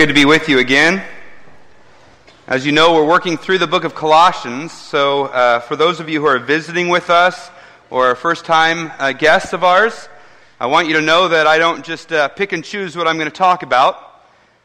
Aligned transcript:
good 0.00 0.08
to 0.08 0.14
be 0.14 0.24
with 0.24 0.48
you 0.48 0.58
again. 0.60 1.04
As 2.46 2.64
you 2.64 2.72
know, 2.72 2.94
we're 2.94 3.06
working 3.06 3.36
through 3.36 3.58
the 3.58 3.66
book 3.66 3.84
of 3.84 3.94
Colossians. 3.94 4.72
So, 4.72 5.26
uh, 5.26 5.60
for 5.60 5.76
those 5.76 6.00
of 6.00 6.08
you 6.08 6.22
who 6.22 6.26
are 6.26 6.38
visiting 6.38 6.88
with 6.88 7.10
us 7.10 7.50
or 7.90 8.06
are 8.06 8.14
first 8.14 8.46
time 8.46 8.90
uh, 8.98 9.12
guests 9.12 9.52
of 9.52 9.62
ours, 9.62 10.08
I 10.58 10.68
want 10.68 10.88
you 10.88 10.94
to 10.94 11.02
know 11.02 11.28
that 11.28 11.46
I 11.46 11.58
don't 11.58 11.84
just 11.84 12.12
uh, 12.12 12.28
pick 12.28 12.52
and 12.52 12.64
choose 12.64 12.96
what 12.96 13.06
I'm 13.06 13.18
going 13.18 13.30
to 13.30 13.36
talk 13.36 13.62
about. 13.62 14.22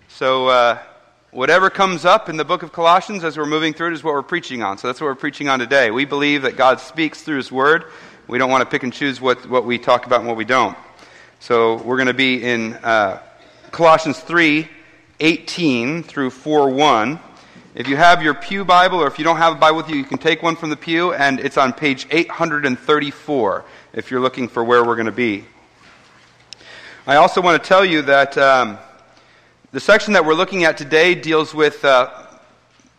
So, 0.07 0.47
uh, 0.47 0.79
whatever 1.31 1.69
comes 1.69 2.05
up 2.05 2.29
in 2.29 2.37
the 2.37 2.45
book 2.45 2.63
of 2.63 2.71
Colossians 2.71 3.25
as 3.25 3.37
we're 3.37 3.45
moving 3.45 3.73
through 3.73 3.87
it 3.87 3.93
is 3.93 4.05
what 4.05 4.13
we're 4.13 4.23
preaching 4.23 4.63
on. 4.63 4.77
So, 4.77 4.87
that's 4.87 5.01
what 5.01 5.07
we're 5.07 5.15
preaching 5.15 5.49
on 5.49 5.59
today. 5.59 5.91
We 5.91 6.05
believe 6.05 6.43
that 6.43 6.55
God 6.55 6.79
speaks 6.79 7.23
through 7.23 7.37
His 7.37 7.51
Word. 7.51 7.91
We 8.29 8.37
don't 8.37 8.49
want 8.49 8.61
to 8.61 8.69
pick 8.69 8.83
and 8.83 8.93
choose 8.93 9.19
what, 9.19 9.49
what 9.49 9.65
we 9.65 9.79
talk 9.79 10.05
about 10.05 10.19
and 10.19 10.29
what 10.29 10.37
we 10.37 10.45
don't. 10.45 10.77
So, 11.41 11.75
we're 11.75 11.97
going 11.97 12.07
to 12.07 12.13
be 12.13 12.41
in 12.41 12.75
uh, 12.75 13.19
Colossians 13.71 14.17
3 14.21 14.69
18 15.19 16.03
through 16.03 16.29
4 16.29 16.69
1. 16.69 17.19
If 17.73 17.87
you 17.87 17.95
have 17.97 18.21
your 18.23 18.33
Pew 18.33 18.63
Bible, 18.65 19.01
or 19.01 19.07
if 19.07 19.17
you 19.17 19.25
don't 19.25 19.37
have 19.37 19.53
a 19.53 19.59
Bible 19.59 19.77
with 19.77 19.89
you, 19.89 19.95
you 19.95 20.03
can 20.03 20.17
take 20.17 20.41
one 20.41 20.55
from 20.55 20.69
the 20.69 20.77
Pew, 20.77 21.13
and 21.13 21.39
it's 21.39 21.57
on 21.57 21.73
page 21.73 22.07
834 22.09 23.65
if 23.93 24.11
you're 24.11 24.19
looking 24.19 24.47
for 24.47 24.63
where 24.63 24.83
we're 24.83 24.95
going 24.95 25.05
to 25.05 25.11
be. 25.11 25.45
I 27.07 27.17
also 27.17 27.41
want 27.41 27.61
to 27.61 27.67
tell 27.67 27.85
you 27.85 28.01
that 28.03 28.37
um, 28.37 28.77
the 29.71 29.79
section 29.79 30.13
that 30.13 30.25
we're 30.25 30.33
looking 30.33 30.63
at 30.63 30.77
today 30.77 31.15
deals 31.15 31.53
with 31.53 31.83
uh, 31.83 32.25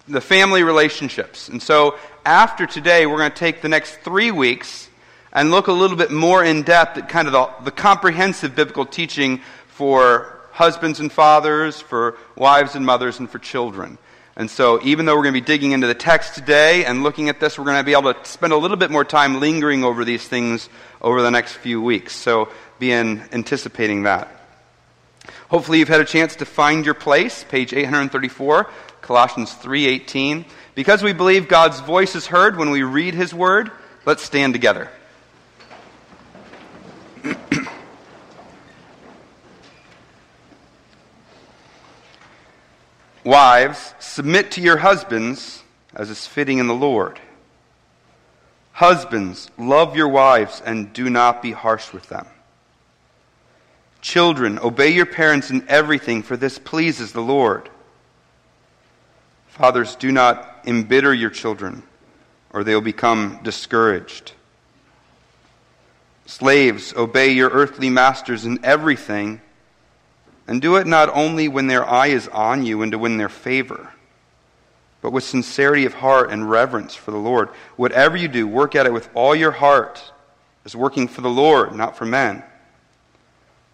the 0.08 0.20
family 0.20 0.62
relationships. 0.62 1.48
And 1.48 1.62
so 1.62 1.98
after 2.24 2.66
today, 2.66 3.06
we're 3.06 3.18
going 3.18 3.30
to 3.30 3.36
take 3.36 3.62
the 3.62 3.68
next 3.68 4.00
three 4.00 4.30
weeks 4.30 4.88
and 5.32 5.50
look 5.50 5.66
a 5.66 5.72
little 5.72 5.96
bit 5.96 6.10
more 6.10 6.44
in 6.44 6.62
depth 6.62 6.98
at 6.98 7.08
kind 7.08 7.28
of 7.28 7.32
the, 7.32 7.64
the 7.64 7.70
comprehensive 7.70 8.54
biblical 8.54 8.86
teaching 8.86 9.40
for 9.68 10.35
husbands 10.56 11.00
and 11.00 11.12
fathers, 11.12 11.80
for 11.80 12.16
wives 12.34 12.74
and 12.74 12.84
mothers, 12.84 13.18
and 13.18 13.30
for 13.30 13.38
children. 13.38 13.98
And 14.38 14.50
so, 14.50 14.80
even 14.82 15.06
though 15.06 15.14
we're 15.14 15.22
going 15.22 15.34
to 15.34 15.40
be 15.40 15.46
digging 15.46 15.72
into 15.72 15.86
the 15.86 15.94
text 15.94 16.34
today 16.34 16.84
and 16.84 17.02
looking 17.02 17.28
at 17.28 17.40
this, 17.40 17.58
we're 17.58 17.64
going 17.64 17.76
to 17.78 17.84
be 17.84 17.92
able 17.92 18.12
to 18.12 18.24
spend 18.24 18.52
a 18.52 18.56
little 18.56 18.76
bit 18.76 18.90
more 18.90 19.04
time 19.04 19.38
lingering 19.38 19.84
over 19.84 20.04
these 20.04 20.26
things 20.26 20.68
over 21.00 21.22
the 21.22 21.30
next 21.30 21.54
few 21.54 21.80
weeks. 21.80 22.16
So, 22.16 22.48
be 22.78 22.90
in 22.90 23.22
anticipating 23.32 24.04
that. 24.04 24.28
Hopefully, 25.50 25.78
you've 25.78 25.88
had 25.88 26.00
a 26.00 26.06
chance 26.06 26.36
to 26.36 26.46
find 26.46 26.84
your 26.84 26.94
place, 26.94 27.44
page 27.44 27.72
834, 27.72 28.70
Colossians 29.02 29.52
3:18. 29.54 30.44
Because 30.74 31.02
we 31.02 31.12
believe 31.12 31.48
God's 31.48 31.80
voice 31.80 32.14
is 32.14 32.26
heard 32.26 32.56
when 32.56 32.70
we 32.70 32.82
read 32.82 33.14
His 33.14 33.32
Word, 33.32 33.70
let's 34.04 34.22
stand 34.22 34.54
together. 34.54 34.90
Wives, 43.26 43.92
submit 43.98 44.52
to 44.52 44.60
your 44.60 44.76
husbands 44.76 45.64
as 45.96 46.10
is 46.10 46.28
fitting 46.28 46.58
in 46.58 46.68
the 46.68 46.74
Lord. 46.74 47.18
Husbands, 48.70 49.50
love 49.58 49.96
your 49.96 50.06
wives 50.06 50.62
and 50.64 50.92
do 50.92 51.10
not 51.10 51.42
be 51.42 51.50
harsh 51.50 51.92
with 51.92 52.08
them. 52.08 52.28
Children, 54.00 54.60
obey 54.60 54.90
your 54.90 55.06
parents 55.06 55.50
in 55.50 55.68
everything, 55.68 56.22
for 56.22 56.36
this 56.36 56.60
pleases 56.60 57.10
the 57.10 57.20
Lord. 57.20 57.68
Fathers, 59.48 59.96
do 59.96 60.12
not 60.12 60.60
embitter 60.64 61.12
your 61.12 61.30
children, 61.30 61.82
or 62.50 62.62
they 62.62 62.74
will 62.74 62.80
become 62.80 63.40
discouraged. 63.42 64.34
Slaves, 66.26 66.94
obey 66.94 67.32
your 67.32 67.50
earthly 67.50 67.90
masters 67.90 68.46
in 68.46 68.64
everything 68.64 69.40
and 70.46 70.62
do 70.62 70.76
it 70.76 70.86
not 70.86 71.08
only 71.12 71.48
when 71.48 71.66
their 71.66 71.88
eye 71.88 72.08
is 72.08 72.28
on 72.28 72.64
you 72.64 72.82
and 72.82 72.92
to 72.92 72.98
win 72.98 73.16
their 73.16 73.28
favor, 73.28 73.92
but 75.00 75.12
with 75.12 75.24
sincerity 75.24 75.84
of 75.84 75.94
heart 75.94 76.30
and 76.30 76.50
reverence 76.50 76.94
for 76.94 77.10
the 77.10 77.16
Lord. 77.16 77.50
Whatever 77.76 78.16
you 78.16 78.28
do, 78.28 78.46
work 78.46 78.74
at 78.74 78.86
it 78.86 78.92
with 78.92 79.08
all 79.14 79.34
your 79.34 79.52
heart, 79.52 80.12
as 80.64 80.74
working 80.74 81.06
for 81.06 81.20
the 81.20 81.30
Lord, 81.30 81.74
not 81.74 81.96
for 81.96 82.04
men. 82.04 82.42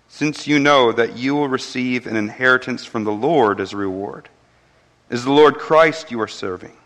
Since 0.08 0.46
you 0.46 0.58
know 0.58 0.92
that 0.92 1.16
you 1.16 1.34
will 1.34 1.48
receive 1.48 2.06
an 2.06 2.16
inheritance 2.16 2.84
from 2.84 3.04
the 3.04 3.12
Lord 3.12 3.60
as 3.60 3.72
a 3.72 3.78
reward. 3.78 4.28
Is 5.08 5.24
the 5.24 5.32
Lord 5.32 5.58
Christ 5.58 6.10
you 6.10 6.20
are 6.20 6.28
serving? 6.28 6.76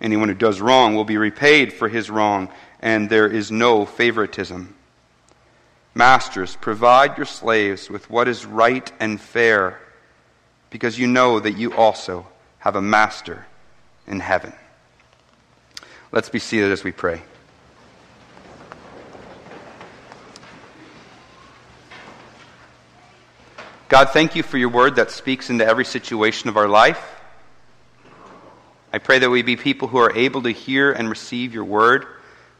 Anyone 0.00 0.28
who 0.28 0.34
does 0.34 0.60
wrong 0.60 0.94
will 0.94 1.04
be 1.04 1.16
repaid 1.16 1.72
for 1.72 1.88
his 1.88 2.08
wrong, 2.08 2.50
and 2.78 3.10
there 3.10 3.26
is 3.26 3.50
no 3.50 3.84
favoritism. 3.84 4.75
Masters, 5.96 6.54
provide 6.56 7.16
your 7.16 7.24
slaves 7.24 7.88
with 7.88 8.10
what 8.10 8.28
is 8.28 8.44
right 8.44 8.92
and 9.00 9.18
fair, 9.18 9.80
because 10.68 10.98
you 10.98 11.06
know 11.06 11.40
that 11.40 11.56
you 11.56 11.72
also 11.72 12.26
have 12.58 12.76
a 12.76 12.82
master 12.82 13.46
in 14.06 14.20
heaven. 14.20 14.52
Let's 16.12 16.28
be 16.28 16.38
seated 16.38 16.70
as 16.70 16.84
we 16.84 16.92
pray. 16.92 17.22
God, 23.88 24.10
thank 24.10 24.36
you 24.36 24.42
for 24.42 24.58
your 24.58 24.68
word 24.68 24.96
that 24.96 25.10
speaks 25.10 25.48
into 25.48 25.64
every 25.66 25.86
situation 25.86 26.50
of 26.50 26.58
our 26.58 26.68
life. 26.68 27.02
I 28.92 28.98
pray 28.98 29.18
that 29.20 29.30
we 29.30 29.40
be 29.40 29.56
people 29.56 29.88
who 29.88 29.96
are 29.96 30.14
able 30.14 30.42
to 30.42 30.50
hear 30.50 30.92
and 30.92 31.08
receive 31.08 31.54
your 31.54 31.64
word 31.64 32.06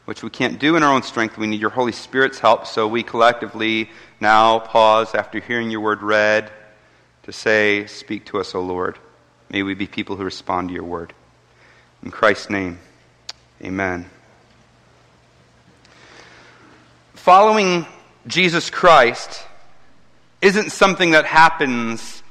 which 0.07 0.23
we 0.23 0.29
can't 0.29 0.57
do 0.57 0.77
in 0.77 0.83
our 0.83 0.93
own 0.93 1.03
strength. 1.03 1.37
We 1.37 1.47
need 1.47 1.59
your 1.59 1.69
Holy 1.69 1.91
Spirit's 1.91 2.39
help. 2.39 2.65
So 2.65 2.87
we 2.87 3.03
collectively 3.03 3.89
now 4.21 4.57
pause 4.57 5.13
after 5.13 5.41
hearing 5.41 5.69
your 5.69 5.81
word 5.81 6.01
read 6.01 6.49
to 7.23 7.33
say, 7.33 7.87
Speak 7.87 8.23
to 8.27 8.39
us, 8.39 8.55
O 8.55 8.61
Lord. 8.61 8.97
May 9.49 9.63
we 9.63 9.73
be 9.73 9.85
people 9.85 10.15
who 10.15 10.23
respond 10.23 10.69
to 10.69 10.73
your 10.73 10.85
word. 10.85 11.11
In 12.01 12.09
Christ's 12.09 12.49
name, 12.49 12.79
amen. 13.61 14.09
Following 17.15 17.85
Jesus 18.27 18.69
Christ 18.69 19.43
isn't 20.41 20.71
something 20.71 21.11
that 21.11 21.25
happens 21.25 22.23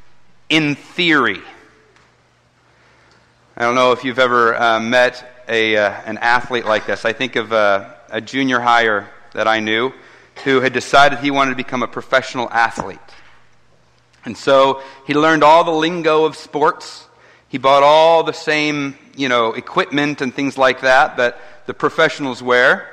in 0.48 0.76
theory. 0.76 1.42
I 3.54 3.64
don't 3.64 3.74
know 3.74 3.92
if 3.92 4.02
you've 4.02 4.18
ever 4.18 4.54
uh, 4.54 4.80
met 4.80 5.35
a, 5.48 5.76
uh, 5.76 5.90
an 6.04 6.18
athlete 6.18 6.64
like 6.64 6.86
this. 6.86 7.04
I 7.04 7.12
think 7.12 7.36
of 7.36 7.52
uh, 7.52 7.90
a 8.10 8.20
junior 8.20 8.60
higher 8.60 9.08
that 9.32 9.46
I 9.46 9.60
knew 9.60 9.92
who 10.44 10.60
had 10.60 10.72
decided 10.72 11.18
he 11.18 11.30
wanted 11.30 11.50
to 11.50 11.56
become 11.56 11.82
a 11.82 11.88
professional 11.88 12.50
athlete. 12.50 12.98
And 14.24 14.36
so 14.36 14.82
he 15.06 15.14
learned 15.14 15.44
all 15.44 15.64
the 15.64 15.70
lingo 15.70 16.24
of 16.24 16.36
sports. 16.36 17.06
He 17.48 17.58
bought 17.58 17.82
all 17.82 18.22
the 18.22 18.32
same, 18.32 18.98
you 19.16 19.28
know, 19.28 19.52
equipment 19.52 20.20
and 20.20 20.34
things 20.34 20.58
like 20.58 20.80
that 20.80 21.16
that 21.16 21.38
the 21.66 21.74
professionals 21.74 22.42
wear. 22.42 22.92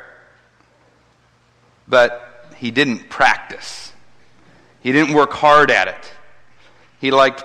But 1.88 2.47
he 2.58 2.72
didn't 2.72 3.09
practice. 3.09 3.91
He 4.81 4.91
didn't 4.91 5.16
work 5.16 5.31
hard 5.31 5.72
at 5.72 5.88
it. 5.88 6.14
He 7.02 7.12
liked 7.12 7.44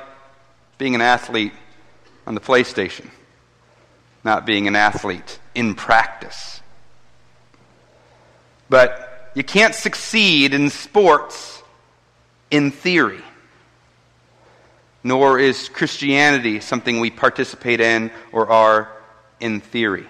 being 0.76 0.94
an 0.94 1.00
athlete 1.00 1.52
on 2.26 2.34
the 2.34 2.40
PlayStation 2.40 3.10
not 4.28 4.44
being 4.44 4.68
an 4.68 4.76
athlete 4.76 5.38
in 5.54 5.74
practice. 5.74 6.60
But 8.68 9.32
you 9.34 9.42
can't 9.42 9.74
succeed 9.74 10.52
in 10.52 10.68
sports 10.68 11.62
in 12.50 12.70
theory. 12.70 13.22
Nor 15.02 15.38
is 15.38 15.70
Christianity 15.70 16.60
something 16.60 17.00
we 17.00 17.10
participate 17.10 17.80
in 17.80 18.10
or 18.30 18.50
are 18.50 18.92
in 19.40 19.62
theory. 19.62 20.06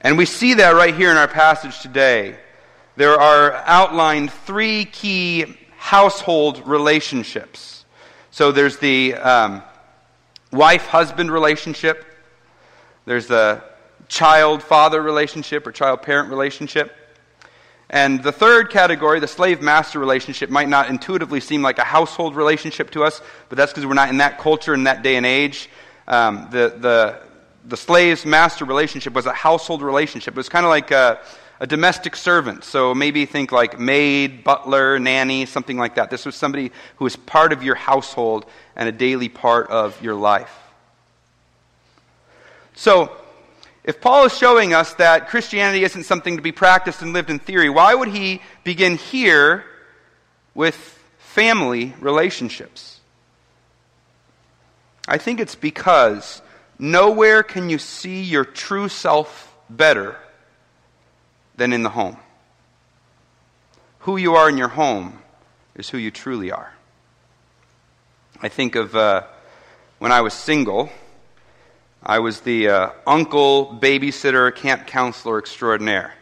And 0.00 0.16
we 0.16 0.24
see 0.24 0.54
that 0.54 0.70
right 0.70 0.94
here 0.94 1.10
in 1.10 1.18
our 1.18 1.28
passage 1.28 1.80
today. 1.80 2.36
There 2.96 3.20
are 3.20 3.52
outlined 3.66 4.32
three 4.32 4.86
key 4.86 5.58
household 5.76 6.66
relationships. 6.66 7.84
So 8.30 8.50
there's 8.50 8.78
the 8.78 9.14
um, 9.14 9.62
wife 10.52 10.86
husband 10.86 11.30
relationship, 11.30 12.06
there's 13.04 13.26
the 13.26 13.62
child 14.08 14.62
father 14.62 15.02
relationship 15.02 15.66
or 15.66 15.72
child 15.72 16.02
parent 16.02 16.30
relationship. 16.30 16.94
And 17.90 18.22
the 18.22 18.32
third 18.32 18.70
category, 18.70 19.20
the 19.20 19.28
slave 19.28 19.60
master 19.60 19.98
relationship, 19.98 20.50
might 20.50 20.68
not 20.68 20.88
intuitively 20.88 21.40
seem 21.40 21.62
like 21.62 21.78
a 21.78 21.84
household 21.84 22.34
relationship 22.34 22.90
to 22.92 23.04
us, 23.04 23.20
but 23.48 23.56
that's 23.56 23.72
because 23.72 23.86
we're 23.86 23.94
not 23.94 24.08
in 24.08 24.16
that 24.18 24.38
culture 24.38 24.74
in 24.74 24.84
that 24.84 25.02
day 25.02 25.16
and 25.16 25.26
age. 25.26 25.68
Um, 26.08 26.48
the, 26.50 26.74
the, 26.78 27.20
the 27.66 27.76
slave's 27.76 28.26
master 28.26 28.64
relationship 28.64 29.12
was 29.12 29.26
a 29.26 29.32
household 29.32 29.82
relationship. 29.82 30.34
It 30.34 30.36
was 30.36 30.48
kind 30.48 30.64
of 30.64 30.70
like 30.70 30.90
a, 30.90 31.20
a 31.60 31.66
domestic 31.66 32.16
servant. 32.16 32.64
So 32.64 32.94
maybe 32.94 33.26
think 33.26 33.52
like 33.52 33.78
maid, 33.78 34.44
butler, 34.44 34.98
nanny, 34.98 35.46
something 35.46 35.76
like 35.76 35.94
that. 35.96 36.10
This 36.10 36.26
was 36.26 36.34
somebody 36.34 36.72
who 36.96 37.04
was 37.04 37.16
part 37.16 37.52
of 37.52 37.62
your 37.62 37.74
household 37.74 38.46
and 38.76 38.88
a 38.88 38.92
daily 38.92 39.28
part 39.28 39.68
of 39.68 40.00
your 40.02 40.14
life. 40.14 40.63
So, 42.74 43.10
if 43.84 44.00
Paul 44.00 44.24
is 44.24 44.36
showing 44.36 44.72
us 44.72 44.94
that 44.94 45.28
Christianity 45.28 45.84
isn't 45.84 46.04
something 46.04 46.36
to 46.36 46.42
be 46.42 46.52
practiced 46.52 47.02
and 47.02 47.12
lived 47.12 47.30
in 47.30 47.38
theory, 47.38 47.68
why 47.68 47.94
would 47.94 48.08
he 48.08 48.40
begin 48.64 48.96
here 48.96 49.64
with 50.54 50.74
family 51.18 51.94
relationships? 52.00 53.00
I 55.06 55.18
think 55.18 55.38
it's 55.38 55.54
because 55.54 56.40
nowhere 56.78 57.42
can 57.42 57.68
you 57.68 57.78
see 57.78 58.22
your 58.22 58.44
true 58.44 58.88
self 58.88 59.54
better 59.68 60.16
than 61.56 61.72
in 61.72 61.82
the 61.82 61.90
home. 61.90 62.16
Who 64.00 64.16
you 64.16 64.34
are 64.34 64.48
in 64.48 64.56
your 64.56 64.68
home 64.68 65.18
is 65.74 65.90
who 65.90 65.98
you 65.98 66.10
truly 66.10 66.50
are. 66.50 66.72
I 68.40 68.48
think 68.48 68.74
of 68.74 68.94
uh, 68.96 69.24
when 69.98 70.12
I 70.12 70.20
was 70.22 70.34
single, 70.34 70.90
I 72.06 72.18
was 72.18 72.40
the 72.40 72.68
uh, 72.68 72.90
uncle, 73.06 73.78
babysitter, 73.80 74.54
camp 74.54 74.86
counselor 74.86 75.38
extraordinaire. 75.38 76.12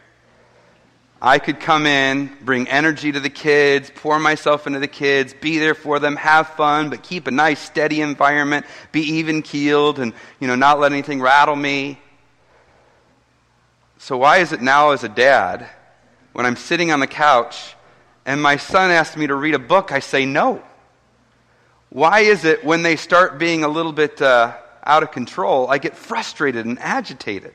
I 1.21 1.39
could 1.39 1.59
come 1.59 1.85
in, 1.85 2.31
bring 2.41 2.69
energy 2.69 3.11
to 3.11 3.19
the 3.19 3.29
kids, 3.29 3.91
pour 3.93 4.17
myself 4.17 4.65
into 4.65 4.79
the 4.79 4.87
kids, 4.87 5.33
be 5.33 5.57
there 5.57 5.75
for 5.75 5.99
them, 5.99 6.15
have 6.15 6.47
fun, 6.47 6.89
but 6.89 7.03
keep 7.03 7.27
a 7.27 7.31
nice, 7.31 7.59
steady 7.59 7.99
environment, 7.99 8.65
be 8.93 9.01
even 9.01 9.41
keeled, 9.41 9.99
and 9.99 10.13
you 10.39 10.47
know, 10.47 10.55
not 10.55 10.79
let 10.79 10.93
anything 10.93 11.21
rattle 11.21 11.55
me. 11.55 11.99
So 13.97 14.17
why 14.17 14.37
is 14.37 14.53
it 14.53 14.61
now, 14.61 14.91
as 14.91 15.03
a 15.03 15.09
dad, 15.09 15.69
when 16.31 16.45
I'm 16.45 16.55
sitting 16.55 16.91
on 16.91 17.01
the 17.01 17.07
couch 17.07 17.75
and 18.25 18.41
my 18.41 18.55
son 18.55 18.89
asks 18.89 19.17
me 19.17 19.27
to 19.27 19.35
read 19.35 19.53
a 19.53 19.59
book, 19.59 19.91
I 19.91 19.99
say 19.99 20.25
no? 20.25 20.63
Why 21.89 22.21
is 22.21 22.45
it 22.45 22.63
when 22.63 22.83
they 22.83 22.95
start 22.95 23.37
being 23.37 23.65
a 23.65 23.67
little 23.67 23.93
bit 23.93 24.21
uh, 24.21 24.57
out 24.85 25.03
of 25.03 25.11
control, 25.11 25.69
I 25.69 25.77
get 25.77 25.95
frustrated 25.95 26.65
and 26.65 26.79
agitated? 26.79 27.53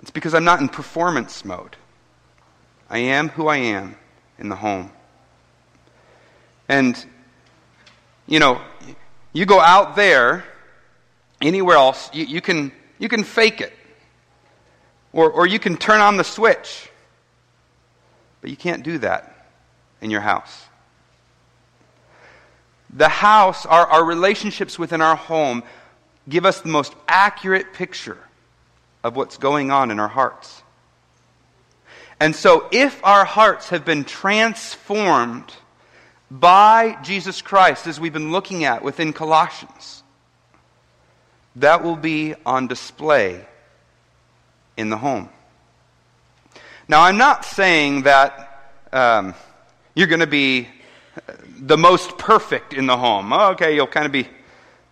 It's 0.00 0.10
because 0.10 0.34
I'm 0.34 0.44
not 0.44 0.60
in 0.60 0.68
performance 0.68 1.44
mode. 1.44 1.76
I 2.90 2.98
am 2.98 3.28
who 3.28 3.48
I 3.48 3.58
am 3.58 3.96
in 4.38 4.48
the 4.48 4.56
home. 4.56 4.90
And, 6.68 7.04
you 8.26 8.38
know, 8.38 8.60
you 9.32 9.46
go 9.46 9.60
out 9.60 9.94
there, 9.94 10.44
anywhere 11.40 11.76
else, 11.76 12.10
you, 12.12 12.24
you, 12.24 12.40
can, 12.40 12.72
you 12.98 13.08
can 13.08 13.24
fake 13.24 13.60
it. 13.60 13.72
Or, 15.12 15.30
or 15.30 15.46
you 15.46 15.58
can 15.58 15.76
turn 15.76 16.00
on 16.00 16.16
the 16.16 16.24
switch. 16.24 16.90
But 18.40 18.50
you 18.50 18.56
can't 18.56 18.82
do 18.82 18.98
that 18.98 19.48
in 20.00 20.10
your 20.10 20.20
house. 20.20 20.66
The 22.92 23.08
house, 23.08 23.64
our, 23.66 23.86
our 23.86 24.04
relationships 24.04 24.78
within 24.78 25.00
our 25.00 25.16
home, 25.16 25.62
give 26.28 26.44
us 26.44 26.60
the 26.60 26.68
most 26.68 26.94
accurate 27.08 27.72
picture 27.72 28.18
of 29.02 29.16
what's 29.16 29.38
going 29.38 29.70
on 29.70 29.90
in 29.90 29.98
our 29.98 30.08
hearts. 30.08 30.62
And 32.20 32.36
so, 32.36 32.68
if 32.70 33.04
our 33.04 33.24
hearts 33.24 33.70
have 33.70 33.84
been 33.84 34.04
transformed 34.04 35.52
by 36.30 36.96
Jesus 37.02 37.42
Christ, 37.42 37.86
as 37.86 37.98
we've 37.98 38.12
been 38.12 38.30
looking 38.30 38.64
at 38.64 38.84
within 38.84 39.12
Colossians, 39.12 40.02
that 41.56 41.82
will 41.82 41.96
be 41.96 42.34
on 42.46 42.68
display 42.68 43.44
in 44.76 44.88
the 44.88 44.96
home. 44.96 45.28
Now, 46.88 47.02
I'm 47.02 47.18
not 47.18 47.44
saying 47.44 48.02
that 48.02 48.72
um, 48.92 49.34
you're 49.94 50.06
going 50.06 50.20
to 50.20 50.26
be 50.26 50.68
the 51.58 51.78
most 51.78 52.18
perfect 52.18 52.72
in 52.72 52.86
the 52.86 52.96
home. 52.96 53.32
Oh, 53.32 53.50
okay, 53.50 53.74
you'll 53.74 53.86
kind 53.86 54.06
of 54.06 54.12
be 54.12 54.28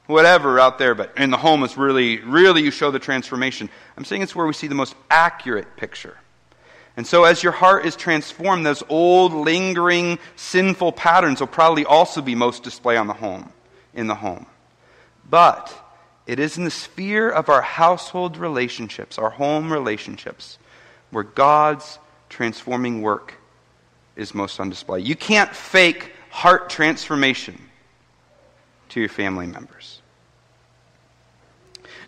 whatever 0.06 0.58
out 0.58 0.78
there, 0.78 0.94
but 0.94 1.12
in 1.16 1.30
the 1.30 1.36
home 1.36 1.62
is 1.62 1.76
really, 1.76 2.18
really 2.18 2.62
you 2.62 2.70
show 2.70 2.90
the 2.90 2.98
transformation. 2.98 3.70
I'm 3.96 4.04
saying 4.04 4.22
it's 4.22 4.34
where 4.34 4.46
we 4.46 4.52
see 4.52 4.66
the 4.66 4.74
most 4.74 4.94
accurate 5.10 5.76
picture. 5.76 6.16
And 6.96 7.06
so, 7.06 7.24
as 7.24 7.42
your 7.42 7.52
heart 7.52 7.86
is 7.86 7.96
transformed, 7.96 8.66
those 8.66 8.82
old, 8.88 9.32
lingering, 9.32 10.18
sinful 10.36 10.92
patterns 10.92 11.40
will 11.40 11.46
probably 11.46 11.84
also 11.84 12.20
be 12.20 12.34
most 12.34 12.62
displayed 12.62 12.98
on 12.98 13.06
the 13.06 13.14
home, 13.14 13.52
in 13.94 14.06
the 14.06 14.14
home. 14.14 14.46
But 15.28 15.72
it 16.26 16.38
is 16.38 16.58
in 16.58 16.64
the 16.64 16.70
sphere 16.70 17.30
of 17.30 17.48
our 17.48 17.62
household 17.62 18.36
relationships, 18.36 19.18
our 19.18 19.30
home 19.30 19.72
relationships, 19.72 20.58
where 21.10 21.24
God's 21.24 21.98
transforming 22.28 23.02
work 23.02 23.34
is 24.16 24.34
most 24.34 24.60
on 24.60 24.68
display. 24.68 25.00
You 25.00 25.16
can't 25.16 25.54
fake 25.54 26.12
heart 26.30 26.70
transformation 26.70 27.60
to 28.90 29.00
your 29.00 29.08
family 29.08 29.46
members. 29.46 30.00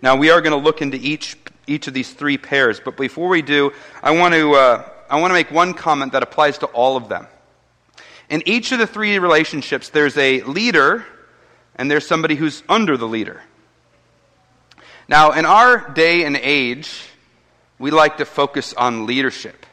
Now, 0.01 0.17
we 0.17 0.31
are 0.31 0.41
going 0.41 0.53
to 0.53 0.65
look 0.65 0.83
into 0.83 0.97
each, 0.97 1.37
each 1.67 1.87
of 1.87 1.95
these 1.95 2.13
three 2.13 2.39
pairs, 2.39 2.81
but 2.85 2.97
before 2.97 3.29
we 3.29 3.43
do, 3.43 3.73
I 4.03 4.11
want, 4.13 4.35
to, 4.35 4.55
uh, 4.55 4.89
I 5.09 5.21
want 5.21 5.31
to 5.31 5.35
make 5.35 5.51
one 5.51 5.75
comment 5.75 6.13
that 6.13 6.23
applies 6.23 6.59
to 6.59 6.67
all 6.67 6.97
of 6.97 7.09
them. 7.09 7.27
In 8.29 8.43
each 8.47 8.73
of 8.73 8.79
the 8.79 8.87
three 8.87 9.19
relationships, 9.19 9.91
there's 9.91 10.17
a 10.17 10.43
leader 10.43 11.05
and 11.77 11.91
there's 11.91 12.07
somebody 12.07 12.35
who's 12.35 12.63
under 12.69 12.97
the 12.97 13.07
leader. 13.07 13.43
Now, 15.09 15.33
in 15.33 15.45
our 15.45 15.91
day 15.91 16.25
and 16.25 16.37
age, 16.37 17.03
we 17.79 17.91
like 17.91 18.17
to 18.19 18.25
focus 18.25 18.73
on 18.75 19.07
leadership. 19.07 19.67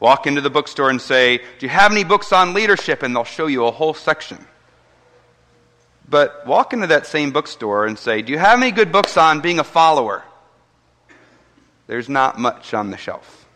Walk 0.00 0.26
into 0.26 0.40
the 0.40 0.50
bookstore 0.50 0.88
and 0.88 1.00
say, 1.00 1.38
Do 1.38 1.66
you 1.66 1.68
have 1.68 1.92
any 1.92 2.04
books 2.04 2.32
on 2.32 2.54
leadership? 2.54 3.02
And 3.02 3.14
they'll 3.14 3.24
show 3.24 3.46
you 3.46 3.66
a 3.66 3.70
whole 3.70 3.94
section. 3.94 4.44
But 6.08 6.46
walk 6.46 6.72
into 6.72 6.88
that 6.88 7.06
same 7.06 7.30
bookstore 7.30 7.86
and 7.86 7.98
say, 7.98 8.22
Do 8.22 8.32
you 8.32 8.38
have 8.38 8.60
any 8.60 8.72
good 8.72 8.90
books 8.90 9.16
on 9.16 9.40
being 9.40 9.58
a 9.58 9.64
follower? 9.64 10.24
There's 11.86 12.08
not 12.08 12.38
much 12.38 12.72
on 12.72 12.90
the 12.90 12.96
shelf. 12.96 13.46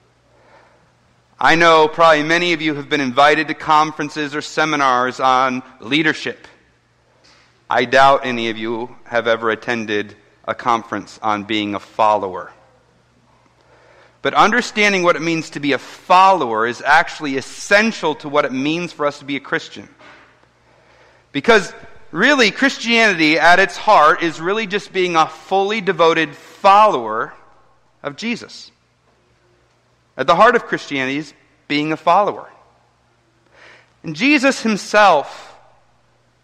I 1.40 1.56
know 1.56 1.88
probably 1.88 2.22
many 2.22 2.52
of 2.52 2.62
you 2.62 2.74
have 2.74 2.88
been 2.88 3.00
invited 3.00 3.48
to 3.48 3.54
conferences 3.54 4.34
or 4.34 4.40
seminars 4.40 5.20
on 5.20 5.62
leadership. 5.80 6.46
I 7.68 7.86
doubt 7.86 8.24
any 8.24 8.50
of 8.50 8.58
you 8.58 8.94
have 9.04 9.26
ever 9.26 9.50
attended 9.50 10.14
a 10.46 10.54
conference 10.54 11.18
on 11.22 11.44
being 11.44 11.74
a 11.74 11.80
follower. 11.80 12.52
But 14.24 14.32
understanding 14.32 15.02
what 15.02 15.16
it 15.16 15.22
means 15.22 15.50
to 15.50 15.60
be 15.60 15.72
a 15.72 15.78
follower 15.78 16.66
is 16.66 16.80
actually 16.80 17.36
essential 17.36 18.14
to 18.16 18.28
what 18.30 18.46
it 18.46 18.52
means 18.52 18.90
for 18.90 19.04
us 19.04 19.18
to 19.18 19.26
be 19.26 19.36
a 19.36 19.40
Christian. 19.40 19.86
Because 21.30 21.74
really, 22.10 22.50
Christianity 22.50 23.38
at 23.38 23.58
its 23.58 23.76
heart 23.76 24.22
is 24.22 24.40
really 24.40 24.66
just 24.66 24.94
being 24.94 25.14
a 25.14 25.28
fully 25.28 25.82
devoted 25.82 26.34
follower 26.34 27.34
of 28.02 28.16
Jesus. 28.16 28.70
At 30.16 30.26
the 30.26 30.36
heart 30.36 30.56
of 30.56 30.64
Christianity 30.64 31.18
is 31.18 31.34
being 31.68 31.92
a 31.92 31.96
follower. 31.98 32.48
And 34.02 34.16
Jesus 34.16 34.62
himself 34.62 35.54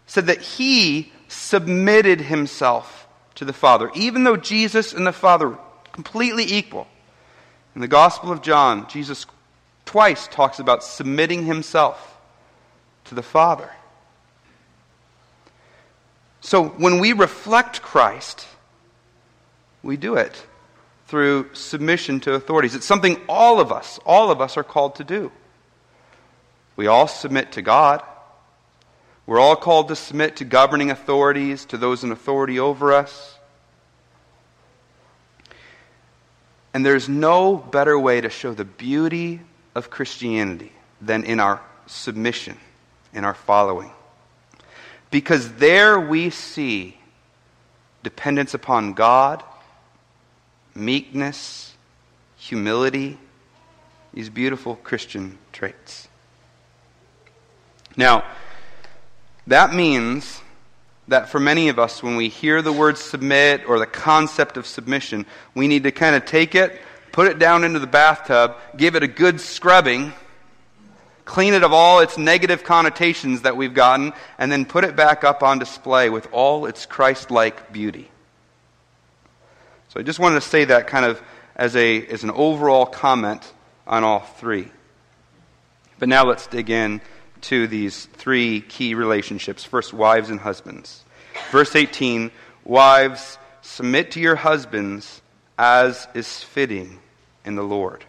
said 0.05 0.27
that 0.27 0.41
he 0.41 1.11
submitted 1.29 2.21
himself 2.21 3.07
to 3.33 3.43
the 3.43 3.53
Father. 3.53 3.89
Even 3.95 4.23
though 4.23 4.37
Jesus 4.37 4.93
and 4.93 5.07
the 5.07 5.11
Father 5.11 5.49
were 5.49 5.59
completely 5.93 6.43
equal. 6.43 6.85
In 7.75 7.81
the 7.81 7.87
Gospel 7.87 8.31
of 8.31 8.41
John, 8.41 8.87
Jesus 8.87 9.25
twice 9.85 10.27
talks 10.27 10.59
about 10.59 10.83
submitting 10.83 11.45
himself 11.45 12.17
to 13.05 13.15
the 13.15 13.23
Father. 13.23 13.69
So 16.41 16.69
when 16.69 16.99
we 16.99 17.13
reflect 17.13 17.81
Christ, 17.81 18.47
we 19.83 19.95
do 19.95 20.15
it 20.15 20.45
through 21.07 21.53
submission 21.53 22.19
to 22.21 22.33
authorities. 22.33 22.73
It's 22.75 22.85
something 22.85 23.19
all 23.27 23.59
of 23.59 23.71
us, 23.71 23.99
all 24.05 24.31
of 24.31 24.41
us 24.41 24.57
are 24.57 24.63
called 24.63 24.95
to 24.95 25.03
do. 25.03 25.31
We 26.75 26.87
all 26.87 27.07
submit 27.07 27.51
to 27.53 27.61
God. 27.61 28.01
We're 29.25 29.39
all 29.39 29.55
called 29.55 29.89
to 29.89 29.95
submit 29.95 30.37
to 30.37 30.45
governing 30.45 30.89
authorities, 30.89 31.65
to 31.65 31.77
those 31.77 32.03
in 32.03 32.11
authority 32.11 32.59
over 32.59 32.91
us. 32.93 33.37
And 36.73 36.85
there's 36.85 37.09
no 37.09 37.57
better 37.57 37.99
way 37.99 38.21
to 38.21 38.29
show 38.29 38.53
the 38.53 38.65
beauty 38.65 39.41
of 39.75 39.89
Christianity 39.89 40.71
than 41.01 41.23
in 41.23 41.39
our 41.39 41.61
submission, 41.85 42.57
in 43.13 43.25
our 43.25 43.33
following. 43.33 43.91
Because 45.09 45.53
there 45.55 45.99
we 45.99 46.29
see 46.29 46.97
dependence 48.03 48.53
upon 48.53 48.93
God, 48.93 49.43
meekness, 50.73 51.73
humility, 52.37 53.17
these 54.13 54.29
beautiful 54.29 54.75
Christian 54.77 55.37
traits. 55.51 56.07
Now, 57.97 58.23
that 59.47 59.73
means 59.73 60.41
that 61.07 61.29
for 61.29 61.39
many 61.39 61.69
of 61.69 61.79
us, 61.79 62.01
when 62.01 62.15
we 62.15 62.29
hear 62.29 62.61
the 62.61 62.71
word 62.71 62.97
submit 62.97 63.67
or 63.67 63.79
the 63.79 63.85
concept 63.85 64.57
of 64.57 64.65
submission, 64.65 65.25
we 65.55 65.67
need 65.67 65.83
to 65.83 65.91
kind 65.91 66.15
of 66.15 66.25
take 66.25 66.55
it, 66.55 66.79
put 67.11 67.27
it 67.27 67.39
down 67.39 67.63
into 67.63 67.79
the 67.79 67.87
bathtub, 67.87 68.55
give 68.77 68.95
it 68.95 69.03
a 69.03 69.07
good 69.07 69.41
scrubbing, 69.41 70.13
clean 71.25 71.53
it 71.53 71.63
of 71.63 71.73
all 71.73 71.99
its 71.99 72.17
negative 72.17 72.63
connotations 72.63 73.41
that 73.41 73.57
we've 73.57 73.73
gotten, 73.73 74.13
and 74.37 74.51
then 74.51 74.65
put 74.65 74.83
it 74.83 74.95
back 74.95 75.23
up 75.23 75.43
on 75.43 75.59
display 75.59 76.09
with 76.09 76.27
all 76.31 76.65
its 76.65 76.85
Christ 76.85 77.31
like 77.31 77.73
beauty. 77.73 78.09
So 79.89 79.99
I 79.99 80.03
just 80.03 80.19
wanted 80.19 80.35
to 80.35 80.41
say 80.41 80.65
that 80.65 80.87
kind 80.87 81.05
of 81.05 81.21
as, 81.55 81.75
a, 81.75 82.05
as 82.07 82.23
an 82.23 82.31
overall 82.31 82.85
comment 82.85 83.51
on 83.85 84.03
all 84.03 84.21
three. 84.21 84.69
But 85.99 86.09
now 86.09 86.25
let's 86.25 86.47
dig 86.47 86.69
in 86.69 87.01
to 87.41 87.67
these 87.67 88.05
three 88.13 88.61
key 88.61 88.93
relationships 88.93 89.63
first, 89.63 89.93
wives 89.93 90.29
and 90.29 90.39
husbands. 90.39 91.03
Verse 91.51 91.75
18 91.75 92.31
Wives, 92.63 93.37
submit 93.61 94.11
to 94.11 94.19
your 94.19 94.35
husbands 94.35 95.21
as 95.57 96.07
is 96.13 96.43
fitting 96.43 96.99
in 97.43 97.55
the 97.55 97.63
Lord. 97.63 98.05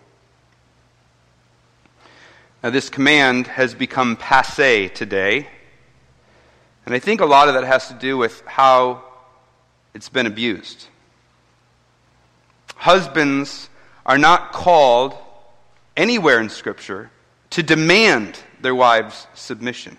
Now, 2.62 2.70
this 2.70 2.90
command 2.90 3.48
has 3.48 3.74
become 3.74 4.16
passe 4.16 4.88
today. 4.88 5.48
And 6.86 6.94
I 6.94 6.98
think 6.98 7.20
a 7.20 7.26
lot 7.26 7.48
of 7.48 7.54
that 7.54 7.64
has 7.64 7.88
to 7.88 7.94
do 7.94 8.16
with 8.16 8.42
how 8.46 9.02
it's 9.94 10.08
been 10.08 10.26
abused. 10.26 10.86
Husbands 12.74 13.68
are 14.04 14.18
not 14.18 14.52
called 14.52 15.16
anywhere 15.96 16.40
in 16.40 16.48
Scripture 16.48 17.10
to 17.50 17.62
demand 17.62 18.38
their 18.62 18.74
wives' 18.74 19.26
submission. 19.34 19.98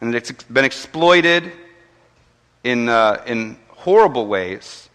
And 0.00 0.14
it's 0.14 0.30
been 0.32 0.64
exploited 0.64 1.52
in, 2.62 2.88
uh, 2.88 3.22
in 3.26 3.56
horrible 3.68 4.26
ways 4.26 4.88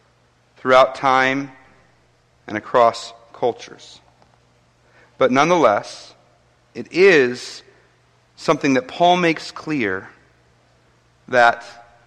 throughout 0.58 0.96
time 0.96 1.52
and 2.48 2.58
across 2.58 3.14
cultures. 3.34 4.02
But 5.18 5.32
nonetheless, 5.32 6.14
it 6.74 6.92
is 6.92 7.64
something 8.36 8.76
that 8.76 8.88
Paul 8.88 9.18
makes 9.18 9.52
clear 9.52 10.10
that 11.28 11.66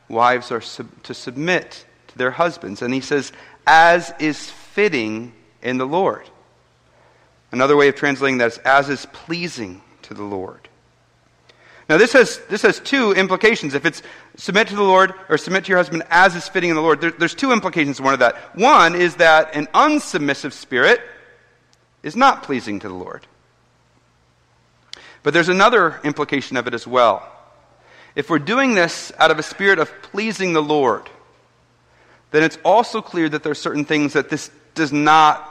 wives 0.09 0.51
are 0.51 0.61
sub- 0.61 1.03
to 1.05 1.15
submit 1.15 1.85
to 2.09 2.19
their 2.19 2.31
husbands. 2.31 2.83
And 2.83 2.93
he 2.93 3.01
says, 3.01 3.33
as 3.67 4.13
is 4.19 4.51
fitting 4.51 5.33
in 5.63 5.79
the 5.79 5.87
Lord. 5.87 6.29
Another 7.53 7.77
way 7.77 7.89
of 7.89 7.95
translating 7.95 8.39
that 8.39 8.53
is, 8.53 8.59
as 8.59 8.89
is 8.89 9.07
pleasing 9.07 9.83
to 10.03 10.15
the 10.15 10.23
Lord. 10.23 10.69
Now, 11.89 11.99
this 11.99 12.15
has, 12.15 12.39
this 12.49 12.63
has 12.63 12.81
two 12.81 13.13
implications. 13.13 13.75
If 13.75 13.85
it's 13.85 14.03
submit 14.37 14.69
to 14.69 14.77
the 14.77 14.83
Lord 14.83 15.13
or 15.29 15.37
submit 15.37 15.65
to 15.65 15.69
your 15.69 15.79
husband 15.79 16.05
as 16.09 16.35
is 16.35 16.49
fitting 16.49 16.71
in 16.71 16.77
the 16.77 16.83
Lord, 16.83 17.01
there, 17.01 17.11
there's 17.11 17.35
two 17.35 17.53
implications 17.53 18.01
one 18.01 18.15
of 18.15 18.21
that. 18.21 18.37
One 18.57 18.95
is 18.95 19.17
that 19.17 19.55
an 19.55 19.67
unsubmissive 19.75 20.53
spirit 20.53 21.01
is 22.03 22.17
not 22.17 22.43
pleasing 22.43 22.81
to 22.81 22.89
the 22.89 22.95
Lord. 22.95 23.27
But 25.23 25.35
there's 25.35 25.51
another 25.51 26.01
implication 26.03 26.57
of 26.57 26.67
it 26.67 26.75
as 26.75 26.87
well. 26.87 27.29
If 28.15 28.31
we're 28.31 28.39
doing 28.39 28.75
this 28.75 29.13
out 29.19 29.31
of 29.31 29.39
a 29.39 29.43
spirit 29.43 29.79
of 29.79 29.91
pleasing 30.03 30.53
the 30.53 30.63
Lord, 30.63 31.09
then 32.31 32.43
it's 32.43 32.59
also 32.65 33.03
clear 33.03 33.29
that 33.29 33.43
there 33.43 33.53
are 33.53 33.55
certain 33.55 33.85
things 33.85 34.15
that 34.15 34.31
this 34.31 34.51
does 34.75 34.93
not 34.93 35.49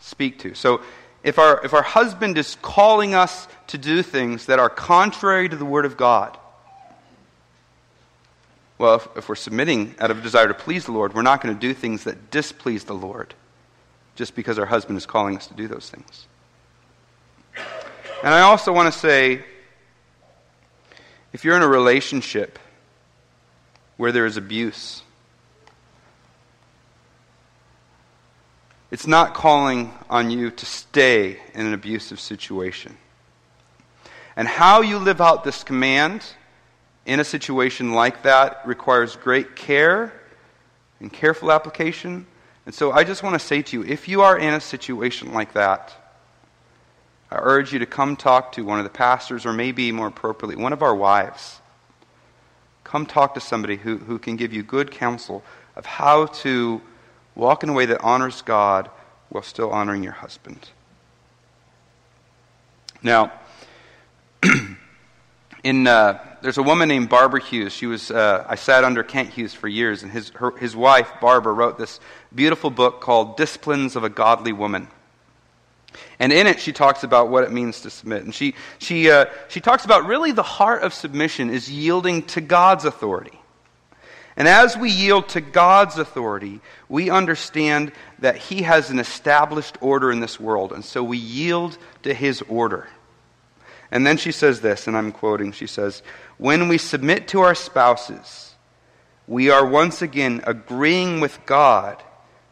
speak 0.00 0.38
to. 0.40 0.54
So 0.54 0.82
if 1.22 1.38
our, 1.38 1.64
if 1.64 1.74
our 1.74 1.82
husband 1.82 2.38
is 2.38 2.56
calling 2.62 3.14
us 3.14 3.46
to 3.68 3.78
do 3.78 4.02
things 4.02 4.46
that 4.46 4.58
are 4.58 4.70
contrary 4.70 5.48
to 5.48 5.56
the 5.56 5.64
Word 5.64 5.84
of 5.84 5.96
God, 5.96 6.36
well, 8.78 8.94
if, 8.94 9.08
if 9.16 9.28
we're 9.28 9.34
submitting 9.34 9.94
out 9.98 10.10
of 10.10 10.18
a 10.18 10.22
desire 10.22 10.48
to 10.48 10.54
please 10.54 10.86
the 10.86 10.92
Lord, 10.92 11.14
we're 11.14 11.22
not 11.22 11.42
going 11.42 11.54
to 11.54 11.60
do 11.60 11.74
things 11.74 12.04
that 12.04 12.30
displease 12.30 12.84
the 12.84 12.94
Lord 12.94 13.34
just 14.16 14.34
because 14.34 14.58
our 14.58 14.66
husband 14.66 14.96
is 14.96 15.04
calling 15.04 15.36
us 15.36 15.46
to 15.48 15.54
do 15.54 15.68
those 15.68 15.90
things. 15.90 16.26
And 18.22 18.34
I 18.34 18.40
also 18.40 18.72
want 18.72 18.92
to 18.92 18.98
say 18.98 19.44
if 21.32 21.44
you're 21.44 21.56
in 21.56 21.62
a 21.62 21.68
relationship 21.68 22.58
where 23.96 24.12
there 24.12 24.26
is 24.26 24.36
abuse, 24.36 25.02
it's 28.90 29.06
not 29.06 29.34
calling 29.34 29.92
on 30.08 30.30
you 30.30 30.50
to 30.50 30.66
stay 30.66 31.38
in 31.54 31.66
an 31.66 31.74
abusive 31.74 32.18
situation. 32.18 32.96
And 34.36 34.48
how 34.48 34.80
you 34.80 34.98
live 34.98 35.20
out 35.20 35.44
this 35.44 35.62
command 35.62 36.24
in 37.06 37.20
a 37.20 37.24
situation 37.24 37.92
like 37.92 38.22
that 38.22 38.62
requires 38.64 39.16
great 39.16 39.56
care 39.56 40.12
and 40.98 41.12
careful 41.12 41.50
application. 41.52 42.26
And 42.66 42.74
so 42.74 42.92
I 42.92 43.04
just 43.04 43.22
want 43.22 43.34
to 43.34 43.44
say 43.44 43.62
to 43.62 43.78
you 43.78 43.84
if 43.86 44.08
you 44.08 44.22
are 44.22 44.38
in 44.38 44.54
a 44.54 44.60
situation 44.60 45.32
like 45.32 45.54
that, 45.54 45.92
I 47.30 47.38
urge 47.40 47.72
you 47.72 47.78
to 47.78 47.86
come 47.86 48.16
talk 48.16 48.52
to 48.52 48.64
one 48.64 48.78
of 48.78 48.84
the 48.84 48.90
pastors, 48.90 49.46
or 49.46 49.52
maybe 49.52 49.92
more 49.92 50.08
appropriately, 50.08 50.60
one 50.60 50.72
of 50.72 50.82
our 50.82 50.94
wives. 50.94 51.60
Come 52.82 53.06
talk 53.06 53.34
to 53.34 53.40
somebody 53.40 53.76
who, 53.76 53.98
who 53.98 54.18
can 54.18 54.34
give 54.34 54.52
you 54.52 54.64
good 54.64 54.90
counsel 54.90 55.44
of 55.76 55.86
how 55.86 56.26
to 56.26 56.82
walk 57.34 57.62
in 57.62 57.68
a 57.68 57.72
way 57.72 57.86
that 57.86 58.00
honors 58.00 58.42
God 58.42 58.90
while 59.28 59.42
still 59.42 59.70
honoring 59.70 60.02
your 60.02 60.12
husband. 60.12 60.68
Now, 63.02 63.32
in, 65.64 65.86
uh, 65.86 66.18
there's 66.42 66.58
a 66.58 66.62
woman 66.62 66.88
named 66.88 67.08
Barbara 67.08 67.40
Hughes. 67.40 67.72
She 67.72 67.86
was, 67.86 68.10
uh, 68.10 68.44
I 68.48 68.56
sat 68.56 68.84
under 68.84 69.02
Kent 69.02 69.30
Hughes 69.30 69.54
for 69.54 69.68
years, 69.68 70.02
and 70.02 70.12
his, 70.12 70.30
her, 70.30 70.56
his 70.56 70.76
wife, 70.76 71.10
Barbara, 71.20 71.52
wrote 71.52 71.78
this 71.78 72.00
beautiful 72.34 72.70
book 72.70 73.00
called 73.00 73.36
Disciplines 73.36 73.96
of 73.96 74.04
a 74.04 74.08
Godly 74.08 74.52
Woman. 74.52 74.88
And 76.18 76.32
in 76.32 76.46
it, 76.46 76.60
she 76.60 76.72
talks 76.72 77.02
about 77.02 77.28
what 77.28 77.44
it 77.44 77.52
means 77.52 77.80
to 77.82 77.90
submit. 77.90 78.24
And 78.24 78.34
she, 78.34 78.54
she, 78.78 79.10
uh, 79.10 79.26
she 79.48 79.60
talks 79.60 79.84
about 79.84 80.06
really 80.06 80.32
the 80.32 80.42
heart 80.42 80.82
of 80.82 80.94
submission 80.94 81.50
is 81.50 81.70
yielding 81.70 82.22
to 82.24 82.40
God's 82.40 82.84
authority. 82.84 83.39
And 84.40 84.48
as 84.48 84.74
we 84.74 84.90
yield 84.90 85.28
to 85.28 85.42
God's 85.42 85.98
authority, 85.98 86.62
we 86.88 87.10
understand 87.10 87.92
that 88.20 88.38
He 88.38 88.62
has 88.62 88.88
an 88.88 88.98
established 88.98 89.76
order 89.82 90.10
in 90.10 90.20
this 90.20 90.40
world. 90.40 90.72
And 90.72 90.82
so 90.82 91.04
we 91.04 91.18
yield 91.18 91.76
to 92.04 92.14
His 92.14 92.40
order. 92.48 92.88
And 93.90 94.06
then 94.06 94.16
she 94.16 94.32
says 94.32 94.62
this, 94.62 94.86
and 94.86 94.96
I'm 94.96 95.12
quoting, 95.12 95.52
she 95.52 95.66
says, 95.66 96.02
When 96.38 96.68
we 96.68 96.78
submit 96.78 97.28
to 97.28 97.40
our 97.40 97.54
spouses, 97.54 98.54
we 99.26 99.50
are 99.50 99.66
once 99.66 100.00
again 100.00 100.40
agreeing 100.46 101.20
with 101.20 101.38
God 101.44 102.02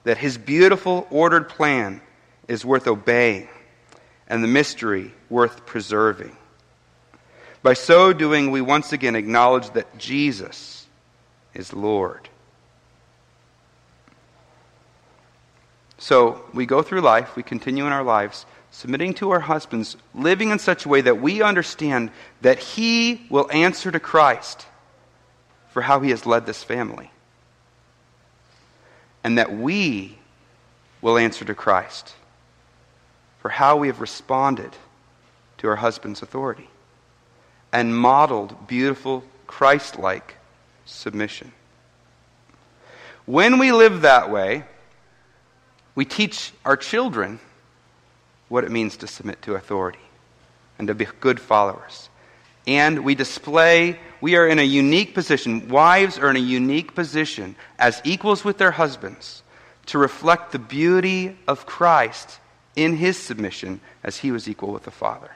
that 0.04 0.18
His 0.18 0.36
beautiful, 0.36 1.06
ordered 1.08 1.48
plan 1.48 2.02
is 2.48 2.66
worth 2.66 2.86
obeying 2.86 3.48
and 4.26 4.44
the 4.44 4.48
mystery 4.48 5.14
worth 5.30 5.64
preserving. 5.64 6.36
By 7.62 7.72
so 7.72 8.12
doing, 8.12 8.50
we 8.50 8.60
once 8.60 8.92
again 8.92 9.16
acknowledge 9.16 9.70
that 9.70 9.96
Jesus 9.96 10.77
is 11.58 11.74
Lord. 11.74 12.28
So 15.98 16.42
we 16.54 16.64
go 16.64 16.80
through 16.80 17.00
life, 17.00 17.34
we 17.34 17.42
continue 17.42 17.84
in 17.86 17.92
our 17.92 18.04
lives, 18.04 18.46
submitting 18.70 19.14
to 19.14 19.30
our 19.30 19.40
husbands, 19.40 19.96
living 20.14 20.50
in 20.50 20.60
such 20.60 20.86
a 20.86 20.88
way 20.88 21.00
that 21.00 21.20
we 21.20 21.42
understand 21.42 22.10
that 22.40 22.60
He 22.60 23.26
will 23.28 23.50
answer 23.50 23.90
to 23.90 23.98
Christ 23.98 24.66
for 25.70 25.82
how 25.82 26.00
He 26.00 26.10
has 26.10 26.24
led 26.24 26.46
this 26.46 26.62
family. 26.62 27.10
And 29.24 29.36
that 29.36 29.52
we 29.52 30.16
will 31.02 31.18
answer 31.18 31.44
to 31.44 31.54
Christ 31.54 32.14
for 33.40 33.48
how 33.48 33.76
we 33.76 33.88
have 33.88 34.00
responded 34.00 34.70
to 35.58 35.68
our 35.68 35.76
husband's 35.76 36.22
authority 36.22 36.68
and 37.72 37.96
modeled 37.96 38.68
beautiful, 38.68 39.24
Christ 39.46 39.98
like 39.98 40.37
submission. 40.88 41.52
When 43.26 43.58
we 43.58 43.72
live 43.72 44.02
that 44.02 44.30
way, 44.30 44.64
we 45.94 46.04
teach 46.04 46.52
our 46.64 46.76
children 46.76 47.40
what 48.48 48.64
it 48.64 48.70
means 48.70 48.96
to 48.98 49.06
submit 49.06 49.42
to 49.42 49.54
authority 49.54 49.98
and 50.78 50.88
to 50.88 50.94
be 50.94 51.06
good 51.20 51.38
followers. 51.38 52.08
And 52.66 53.04
we 53.04 53.14
display, 53.14 53.98
we 54.20 54.36
are 54.36 54.46
in 54.46 54.58
a 54.58 54.62
unique 54.62 55.14
position, 55.14 55.68
wives 55.68 56.18
are 56.18 56.30
in 56.30 56.36
a 56.36 56.40
unique 56.40 56.94
position 56.94 57.56
as 57.78 58.00
equals 58.04 58.44
with 58.44 58.58
their 58.58 58.70
husbands 58.70 59.42
to 59.86 59.98
reflect 59.98 60.52
the 60.52 60.58
beauty 60.58 61.36
of 61.46 61.66
Christ 61.66 62.38
in 62.76 62.96
his 62.96 63.18
submission 63.18 63.80
as 64.04 64.18
he 64.18 64.30
was 64.30 64.48
equal 64.48 64.72
with 64.72 64.84
the 64.84 64.90
Father. 64.90 65.30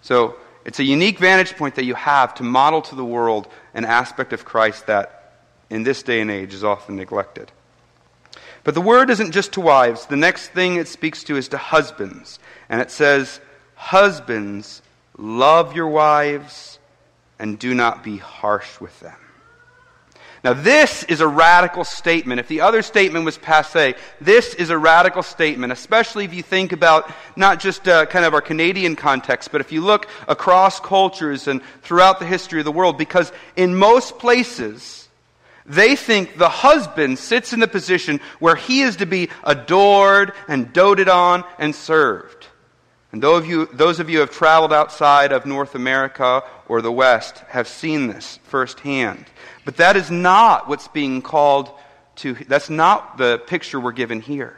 So 0.00 0.36
it's 0.64 0.78
a 0.78 0.84
unique 0.84 1.18
vantage 1.18 1.56
point 1.56 1.74
that 1.76 1.84
you 1.84 1.94
have 1.94 2.34
to 2.34 2.42
model 2.42 2.82
to 2.82 2.94
the 2.94 3.04
world 3.04 3.48
an 3.74 3.84
aspect 3.84 4.32
of 4.32 4.44
Christ 4.44 4.86
that 4.86 5.34
in 5.70 5.82
this 5.82 6.02
day 6.02 6.20
and 6.20 6.30
age 6.30 6.54
is 6.54 6.62
often 6.62 6.96
neglected. 6.96 7.50
But 8.64 8.74
the 8.74 8.80
word 8.80 9.10
isn't 9.10 9.32
just 9.32 9.52
to 9.52 9.60
wives. 9.60 10.06
The 10.06 10.16
next 10.16 10.48
thing 10.48 10.76
it 10.76 10.86
speaks 10.86 11.24
to 11.24 11.36
is 11.36 11.48
to 11.48 11.58
husbands. 11.58 12.38
And 12.68 12.80
it 12.80 12.90
says, 12.90 13.40
Husbands, 13.74 14.82
love 15.18 15.74
your 15.74 15.88
wives 15.88 16.78
and 17.38 17.58
do 17.58 17.74
not 17.74 18.04
be 18.04 18.18
harsh 18.18 18.80
with 18.80 18.98
them. 19.00 19.16
Now, 20.44 20.54
this 20.54 21.04
is 21.04 21.20
a 21.20 21.28
radical 21.28 21.84
statement. 21.84 22.40
If 22.40 22.48
the 22.48 22.62
other 22.62 22.82
statement 22.82 23.24
was 23.24 23.38
passe, 23.38 23.94
this 24.20 24.54
is 24.54 24.70
a 24.70 24.78
radical 24.78 25.22
statement, 25.22 25.72
especially 25.72 26.24
if 26.24 26.34
you 26.34 26.42
think 26.42 26.72
about 26.72 27.08
not 27.36 27.60
just 27.60 27.86
uh, 27.86 28.06
kind 28.06 28.24
of 28.24 28.34
our 28.34 28.40
Canadian 28.40 28.96
context, 28.96 29.52
but 29.52 29.60
if 29.60 29.70
you 29.70 29.82
look 29.82 30.08
across 30.26 30.80
cultures 30.80 31.46
and 31.46 31.62
throughout 31.82 32.18
the 32.18 32.26
history 32.26 32.58
of 32.58 32.64
the 32.64 32.72
world, 32.72 32.98
because 32.98 33.30
in 33.54 33.76
most 33.76 34.18
places, 34.18 35.08
they 35.64 35.94
think 35.94 36.36
the 36.36 36.48
husband 36.48 37.20
sits 37.20 37.52
in 37.52 37.60
the 37.60 37.68
position 37.68 38.20
where 38.40 38.56
he 38.56 38.82
is 38.82 38.96
to 38.96 39.06
be 39.06 39.28
adored 39.44 40.32
and 40.48 40.72
doted 40.72 41.08
on 41.08 41.44
and 41.60 41.72
served. 41.72 42.41
And 43.12 43.22
those 43.22 43.42
of, 44.00 44.08
you, 44.08 44.16
who 44.16 44.20
have 44.20 44.30
traveled 44.30 44.72
outside 44.72 45.32
of 45.32 45.44
North 45.44 45.74
America 45.74 46.42
or 46.66 46.80
the 46.80 46.90
West 46.90 47.38
have 47.48 47.68
seen 47.68 48.06
this 48.06 48.38
firsthand. 48.44 49.26
But 49.66 49.76
that 49.76 49.96
is 49.96 50.10
not 50.10 50.66
what's 50.66 50.88
being 50.88 51.20
called 51.20 51.70
to, 52.16 52.34
that's 52.48 52.70
not 52.70 53.18
the 53.18 53.38
picture 53.46 53.78
we're 53.78 53.92
given 53.92 54.22
here. 54.22 54.56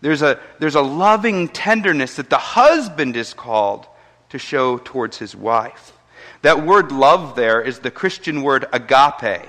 There's 0.00 0.22
a, 0.22 0.38
there's 0.60 0.76
a 0.76 0.80
loving 0.80 1.48
tenderness 1.48 2.16
that 2.16 2.30
the 2.30 2.38
husband 2.38 3.16
is 3.16 3.34
called 3.34 3.86
to 4.30 4.38
show 4.38 4.78
towards 4.78 5.18
his 5.18 5.34
wife. 5.34 5.92
That 6.42 6.64
word 6.64 6.92
love 6.92 7.34
there 7.34 7.60
is 7.60 7.80
the 7.80 7.90
Christian 7.90 8.42
word 8.42 8.64
agape. 8.72 9.48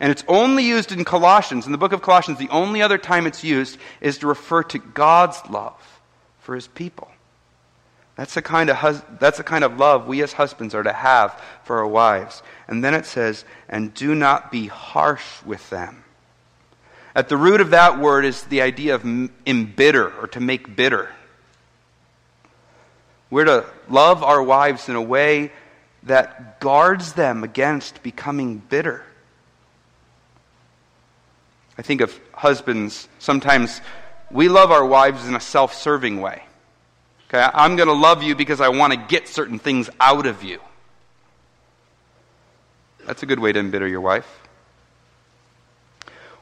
And 0.00 0.10
it's 0.10 0.24
only 0.26 0.64
used 0.64 0.90
in 0.90 1.04
Colossians. 1.04 1.66
In 1.66 1.72
the 1.72 1.78
book 1.78 1.92
of 1.92 2.02
Colossians, 2.02 2.38
the 2.38 2.50
only 2.50 2.80
other 2.80 2.98
time 2.98 3.26
it's 3.26 3.44
used 3.44 3.78
is 4.00 4.18
to 4.18 4.26
refer 4.26 4.62
to 4.64 4.78
God's 4.78 5.40
love 5.50 5.95
for 6.46 6.54
his 6.54 6.68
people. 6.68 7.10
That's 8.14 8.34
the 8.34 8.40
kind 8.40 8.70
of 8.70 8.76
hus- 8.76 9.02
that's 9.18 9.36
the 9.36 9.44
kind 9.44 9.64
of 9.64 9.78
love 9.78 10.06
we 10.06 10.22
as 10.22 10.32
husbands 10.32 10.76
are 10.76 10.84
to 10.84 10.92
have 10.92 11.42
for 11.64 11.78
our 11.78 11.86
wives. 11.86 12.40
And 12.68 12.82
then 12.82 12.94
it 12.94 13.04
says, 13.04 13.44
"And 13.68 13.92
do 13.92 14.14
not 14.14 14.52
be 14.52 14.68
harsh 14.68 15.42
with 15.44 15.68
them." 15.70 16.04
At 17.16 17.28
the 17.28 17.36
root 17.36 17.60
of 17.60 17.70
that 17.70 17.98
word 17.98 18.24
is 18.24 18.44
the 18.44 18.62
idea 18.62 18.94
of 18.94 19.04
embitter 19.44 20.08
or 20.20 20.28
to 20.28 20.40
make 20.40 20.76
bitter. 20.76 21.10
We're 23.28 23.44
to 23.44 23.66
love 23.88 24.22
our 24.22 24.42
wives 24.42 24.88
in 24.88 24.94
a 24.94 25.02
way 25.02 25.52
that 26.04 26.60
guards 26.60 27.14
them 27.14 27.42
against 27.42 28.04
becoming 28.04 28.58
bitter. 28.58 29.04
I 31.76 31.82
think 31.82 32.00
of 32.00 32.18
husbands, 32.34 33.08
sometimes 33.18 33.80
we 34.30 34.48
love 34.48 34.70
our 34.70 34.84
wives 34.84 35.26
in 35.26 35.34
a 35.34 35.40
self 35.40 35.74
serving 35.74 36.20
way. 36.20 36.42
Okay, 37.28 37.44
I'm 37.54 37.76
going 37.76 37.88
to 37.88 37.94
love 37.94 38.22
you 38.22 38.36
because 38.36 38.60
I 38.60 38.68
want 38.68 38.92
to 38.92 38.98
get 38.98 39.28
certain 39.28 39.58
things 39.58 39.90
out 40.00 40.26
of 40.26 40.44
you. 40.44 40.60
That's 43.04 43.22
a 43.22 43.26
good 43.26 43.40
way 43.40 43.52
to 43.52 43.58
embitter 43.58 43.86
your 43.86 44.00
wife. 44.00 44.26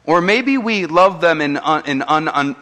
Or 0.04 0.20
maybe 0.20 0.58
we 0.58 0.86
love 0.86 1.20
them 1.20 1.40
in 1.40 1.56
an 1.56 2.02
un, 2.02 2.28
un, 2.28 2.56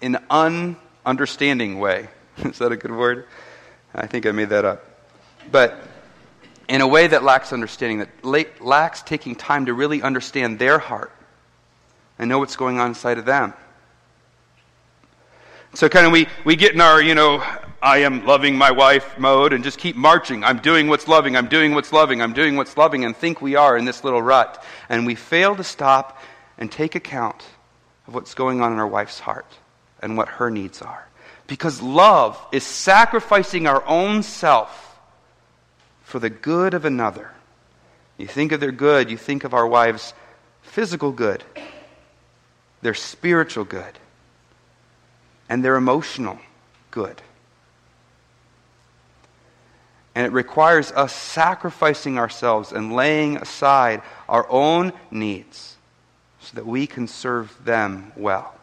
in 0.00 0.18
ununderstanding 0.30 1.80
way. 1.80 2.08
Is 2.38 2.58
that 2.58 2.70
a 2.72 2.76
good 2.76 2.92
word? 2.92 3.26
I 3.94 4.06
think 4.06 4.26
I 4.26 4.32
made 4.32 4.50
that 4.50 4.64
up. 4.64 4.84
But 5.50 5.76
in 6.68 6.80
a 6.80 6.86
way 6.86 7.06
that 7.08 7.22
lacks 7.22 7.52
understanding, 7.52 7.98
that 7.98 8.60
lacks 8.60 9.02
taking 9.02 9.34
time 9.34 9.66
to 9.66 9.74
really 9.74 10.02
understand 10.02 10.58
their 10.58 10.78
heart 10.78 11.12
and 12.18 12.28
know 12.28 12.38
what's 12.38 12.56
going 12.56 12.78
on 12.78 12.88
inside 12.88 13.18
of 13.18 13.24
them. 13.24 13.52
So 15.74 15.88
kind 15.88 16.06
of 16.06 16.12
we, 16.12 16.28
we 16.44 16.54
get 16.54 16.72
in 16.72 16.80
our, 16.80 17.02
you 17.02 17.16
know, 17.16 17.42
I 17.82 17.98
am 17.98 18.24
loving 18.24 18.56
my 18.56 18.70
wife 18.70 19.18
mode 19.18 19.52
and 19.52 19.64
just 19.64 19.76
keep 19.76 19.96
marching. 19.96 20.44
I'm 20.44 20.58
doing 20.58 20.86
what's 20.86 21.08
loving. 21.08 21.36
I'm 21.36 21.48
doing 21.48 21.74
what's 21.74 21.92
loving. 21.92 22.22
I'm 22.22 22.32
doing 22.32 22.54
what's 22.54 22.76
loving 22.76 23.04
and 23.04 23.16
think 23.16 23.42
we 23.42 23.56
are 23.56 23.76
in 23.76 23.84
this 23.84 24.04
little 24.04 24.22
rut. 24.22 24.62
And 24.88 25.04
we 25.04 25.16
fail 25.16 25.56
to 25.56 25.64
stop 25.64 26.22
and 26.58 26.70
take 26.70 26.94
account 26.94 27.44
of 28.06 28.14
what's 28.14 28.34
going 28.34 28.60
on 28.60 28.72
in 28.72 28.78
our 28.78 28.86
wife's 28.86 29.18
heart 29.18 29.50
and 30.00 30.16
what 30.16 30.28
her 30.28 30.48
needs 30.48 30.80
are. 30.80 31.08
Because 31.48 31.82
love 31.82 32.40
is 32.52 32.62
sacrificing 32.62 33.66
our 33.66 33.84
own 33.84 34.22
self 34.22 34.96
for 36.04 36.20
the 36.20 36.30
good 36.30 36.74
of 36.74 36.84
another. 36.84 37.32
You 38.16 38.28
think 38.28 38.52
of 38.52 38.60
their 38.60 38.72
good, 38.72 39.10
you 39.10 39.16
think 39.16 39.42
of 39.42 39.54
our 39.54 39.66
wives' 39.66 40.14
physical 40.62 41.10
good, 41.10 41.42
their 42.80 42.94
spiritual 42.94 43.64
good, 43.64 43.98
and 45.48 45.64
their 45.64 45.76
emotional 45.76 46.38
good. 46.90 47.20
And 50.14 50.26
it 50.26 50.32
requires 50.32 50.92
us 50.92 51.12
sacrificing 51.12 52.18
ourselves 52.18 52.72
and 52.72 52.92
laying 52.92 53.36
aside 53.36 54.02
our 54.28 54.48
own 54.48 54.92
needs 55.10 55.76
so 56.40 56.54
that 56.54 56.66
we 56.66 56.86
can 56.86 57.08
serve 57.08 57.56
them 57.64 58.12
well. 58.16 58.54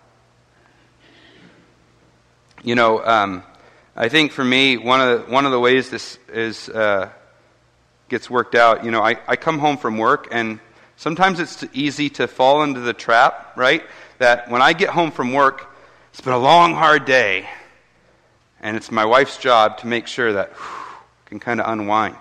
You 2.64 2.76
know, 2.76 3.04
um, 3.04 3.44
I 3.96 4.08
think 4.08 4.32
for 4.32 4.46
me, 4.46 4.78
one 4.78 5.02
of 5.02 5.26
the, 5.26 5.32
one 5.32 5.46
of 5.46 5.52
the 5.52 5.60
ways 5.60 5.90
this 5.90 6.18
is 6.30 6.70
uh, 6.70 7.10
gets 8.08 8.30
worked 8.30 8.56
out, 8.56 8.86
you 8.86 8.92
know, 8.92 9.02
I, 9.02 9.18
I 9.28 9.36
come 9.36 9.60
home 9.60 9.78
from 9.78 9.98
work 9.98 10.28
and 10.32 10.60
sometimes 10.96 11.40
it's 11.40 11.66
easy 11.74 12.10
to 12.12 12.28
fall 12.28 12.64
into 12.64 12.80
the 12.80 12.94
trap, 12.94 13.58
right? 13.58 13.84
That 14.20 14.50
when 14.50 14.62
I 14.62 14.74
get 14.74 14.90
home 14.90 15.12
from 15.12 15.34
work, 15.34 15.71
it's 16.12 16.22
been 16.22 16.34
a 16.34 16.38
long, 16.38 16.74
hard 16.74 17.06
day, 17.06 17.48
and 18.60 18.76
it's 18.76 18.92
my 18.92 19.06
wife's 19.06 19.38
job 19.38 19.78
to 19.80 19.88
make 19.88 20.08
sure 20.08 20.34
that 20.34 20.52
whew, 20.52 20.98
can 21.26 21.40
kind 21.40 21.62
of 21.62 21.72
unwind. 21.72 22.18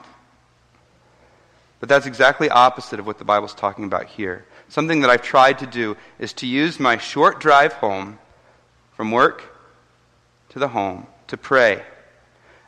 But 1.81 1.89
that's 1.89 2.07
exactly 2.07 2.49
opposite 2.49 3.01
of 3.01 3.07
what 3.07 3.19
the 3.19 3.25
Bible's 3.25 3.55
talking 3.55 3.85
about 3.85 4.07
here. 4.07 4.45
Something 4.69 5.01
that 5.01 5.11
I've 5.11 5.23
tried 5.23 5.59
to 5.59 5.67
do 5.67 5.97
is 6.19 6.33
to 6.35 6.47
use 6.47 6.79
my 6.79 6.99
short 6.99 7.41
drive 7.41 7.73
home 7.73 8.19
from 8.93 9.11
work 9.11 9.43
to 10.51 10.59
the 10.59 10.69
home 10.69 11.07
to 11.27 11.37
pray 11.37 11.83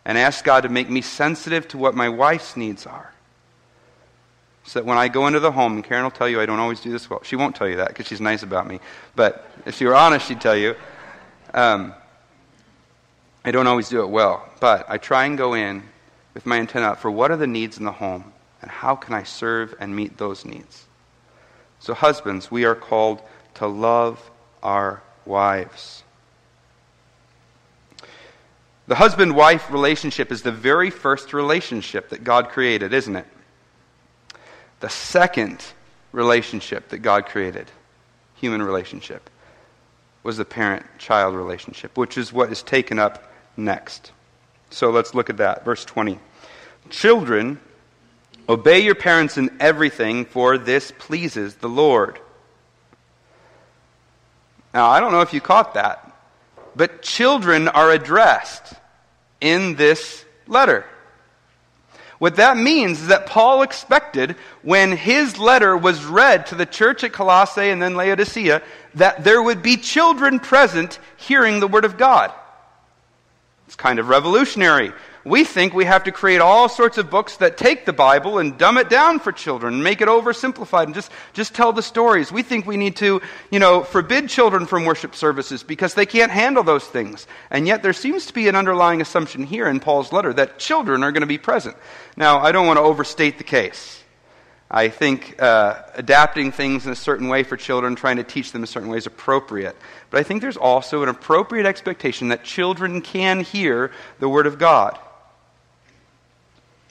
and 0.05 0.19
ask 0.19 0.45
God 0.45 0.63
to 0.63 0.69
make 0.69 0.91
me 0.91 1.01
sensitive 1.03 1.69
to 1.69 1.79
what 1.79 1.95
my 1.95 2.09
wife's 2.09 2.57
needs 2.57 2.87
are. 2.87 3.13
So 4.65 4.81
that 4.81 4.87
when 4.87 4.99
I 4.99 5.09
go 5.09 5.27
into 5.27 5.41
the 5.41 5.53
home, 5.53 5.75
and 5.75 5.85
Karen 5.85 6.05
will 6.05 6.11
tell 6.11 6.29
you 6.29 6.41
I 6.41 6.47
don't 6.47 6.59
always 6.59 6.81
do 6.81 6.91
this 6.91 7.09
well. 7.11 7.21
She 7.23 7.37
won't 7.37 7.55
tell 7.55 7.69
you 7.69 7.77
that 7.77 7.89
because 7.89 8.07
she's 8.07 8.21
nice 8.21 8.43
about 8.43 8.67
me. 8.67 8.81
But 9.15 9.49
if 9.67 9.77
she 9.77 9.85
were 9.85 9.95
honest, 9.95 10.27
she'd 10.27 10.41
tell 10.41 10.57
you. 10.57 10.75
Um, 11.55 11.95
I 13.45 13.51
don't 13.51 13.67
always 13.67 13.89
do 13.89 14.03
it 14.03 14.09
well, 14.09 14.49
but 14.61 14.87
I 14.89 14.99
try 14.99 15.27
and 15.27 15.37
go 15.37 15.55
in 15.55 15.83
with 16.35 16.47
my 16.47 16.59
antenna 16.59 16.89
up 16.89 16.99
for 16.99 17.11
what 17.11 17.31
are 17.31 17.37
the 17.37 17.47
needs 17.47 17.79
in 17.79 17.85
the 17.85 17.93
home 17.93 18.33
and 18.61 18.71
how 18.71 18.95
can 18.95 19.15
I 19.15 19.25
serve 19.25 19.75
and 19.81 19.95
meet 19.95 20.19
those 20.19 20.45
needs. 20.45 20.85
So, 21.81 21.95
husbands, 21.95 22.51
we 22.51 22.65
are 22.65 22.77
called 22.77 23.21
to 23.55 23.67
love 23.67 24.31
our 24.63 25.03
wives. 25.27 26.05
The 28.87 28.95
husband 28.95 29.35
wife 29.35 29.71
relationship 29.71 30.31
is 30.31 30.43
the 30.43 30.53
very 30.53 30.91
first 30.91 31.33
relationship 31.33 32.11
that 32.11 32.25
God 32.25 32.49
created, 32.49 32.93
isn't 32.93 33.17
it? 33.17 33.27
The 34.81 34.89
second 34.89 35.65
relationship 36.13 36.89
that 36.91 36.99
God 36.99 37.27
created, 37.27 37.71
human 38.35 38.63
relationship, 38.63 39.29
was 40.23 40.37
the 40.37 40.45
parent 40.45 40.85
child 40.99 41.35
relationship, 41.35 41.97
which 41.97 42.17
is 42.17 42.33
what 42.33 42.53
is 42.53 42.63
taken 42.63 42.99
up 42.99 43.33
next. 43.57 44.13
So 44.71 44.91
let's 44.91 45.15
look 45.15 45.31
at 45.31 45.39
that. 45.39 45.65
Verse 45.65 45.85
20. 45.85 46.19
Children, 46.91 47.61
obey 48.49 48.81
your 48.81 48.95
parents 48.95 49.37
in 49.37 49.51
everything, 49.61 50.25
for 50.25 50.59
this 50.59 50.93
pleases 50.99 51.57
the 51.57 51.69
Lord. 51.69 52.19
Now, 54.73 54.89
I 54.89 55.01
don't 55.01 55.13
know 55.13 55.21
if 55.21 55.35
you 55.35 55.41
caught 55.41 55.75
that, 55.75 56.11
but 56.75 57.03
children 57.03 57.69
are 57.69 57.91
addressed 57.91 58.75
in 59.41 59.75
this 59.75 60.25
letter. 60.47 60.87
What 62.23 62.37
that 62.37 62.57
means 62.57 63.01
is 63.01 63.09
that 63.09 63.27
Paul 63.27 63.63
expected 63.63 64.37
when 64.63 64.93
his 64.93 65.39
letter 65.39 65.77
was 65.77 66.05
read 66.05 66.47
to 66.47 66.55
the 66.55 66.65
church 66.65 67.03
at 67.03 67.13
Colossae 67.13 67.69
and 67.69 67.83
then 67.83 67.97
Laodicea 67.97 68.63
that 68.95 69.25
there 69.25 69.43
would 69.43 69.61
be 69.61 69.77
children 69.77 70.39
present 70.39 71.01
hearing 71.17 71.59
the 71.59 71.67
Word 71.67 71.85
of 71.85 71.99
God. 71.99 72.33
It's 73.67 73.75
kind 73.75 73.99
of 73.99 74.09
revolutionary. 74.09 74.93
We 75.25 75.45
think 75.45 75.73
we 75.73 75.85
have 75.85 76.05
to 76.05 76.13
create 76.13 76.41
all 76.41 76.69
sorts 76.69 76.99
of 76.99 77.09
books 77.09 77.37
that 77.37 77.57
take 77.57 77.87
the 77.87 77.93
Bible 77.93 78.39
and 78.39 78.59
dumb 78.59 78.77
it 78.77 78.89
down 78.89 79.21
for 79.21 79.31
children, 79.31 79.83
make 79.83 80.01
it 80.01 80.09
oversimplified, 80.09 80.87
and 80.87 80.95
just, 80.95 81.13
just 81.33 81.55
tell 81.55 81.73
the 81.73 81.83
stories. 81.83 82.33
We 82.33 82.43
think 82.43 82.67
we 82.67 82.77
need 82.77 82.97
to, 82.97 83.23
you 83.51 83.61
know, 83.61 83.85
forbid 83.85 84.29
children 84.29 84.67
from 84.67 84.85
worship 84.85 85.15
services 85.15 85.63
because 85.63 85.95
they 85.95 86.07
can't 86.07 86.33
handle 86.33 86.65
those 86.65 86.85
things. 86.85 87.29
And 87.51 87.69
yet 87.69 87.85
there 87.85 87.93
seems 87.93 88.27
to 88.27 88.35
be 88.35 88.49
an 88.49 88.57
underlying 88.57 89.01
assumption 89.01 89.45
here 89.45 89.69
in 89.69 89.79
Paul's 89.79 90.13
letter 90.13 90.33
that 90.33 90.59
children 90.59 91.05
are 91.05 91.13
going 91.13 91.21
to 91.21 91.27
be 91.27 91.39
present. 91.39 91.77
Now, 92.17 92.41
I 92.41 92.51
don't 92.51 92.67
want 92.67 92.79
to 92.79 92.83
overstate 92.83 93.39
the 93.39 93.45
case. 93.45 94.03
I 94.75 94.89
think 94.89 95.41
uh, 95.41 95.83
adapting 95.95 96.51
things 96.51 96.87
in 96.87 96.93
a 96.93 96.97
certain 96.97 97.29
way 97.29 97.43
for 97.43 97.57
children, 97.57 97.95
trying 97.95 98.17
to 98.17 98.25
teach 98.25 98.53
them 98.53 98.65
a 98.65 98.67
certain 98.67 98.89
way 98.89 98.99
is 98.99 99.07
appropriate. 99.07 99.77
But 100.11 100.19
I 100.19 100.23
think 100.23 100.41
there's 100.41 100.57
also 100.57 101.03
an 101.03 101.11
appropriate 101.11 101.67
expectation 101.67 102.29
that 102.29 102.43
children 102.43 103.03
can 103.03 103.41
hear 103.41 103.93
the 104.19 104.29
Word 104.29 104.47
of 104.47 104.59
God. 104.59 104.99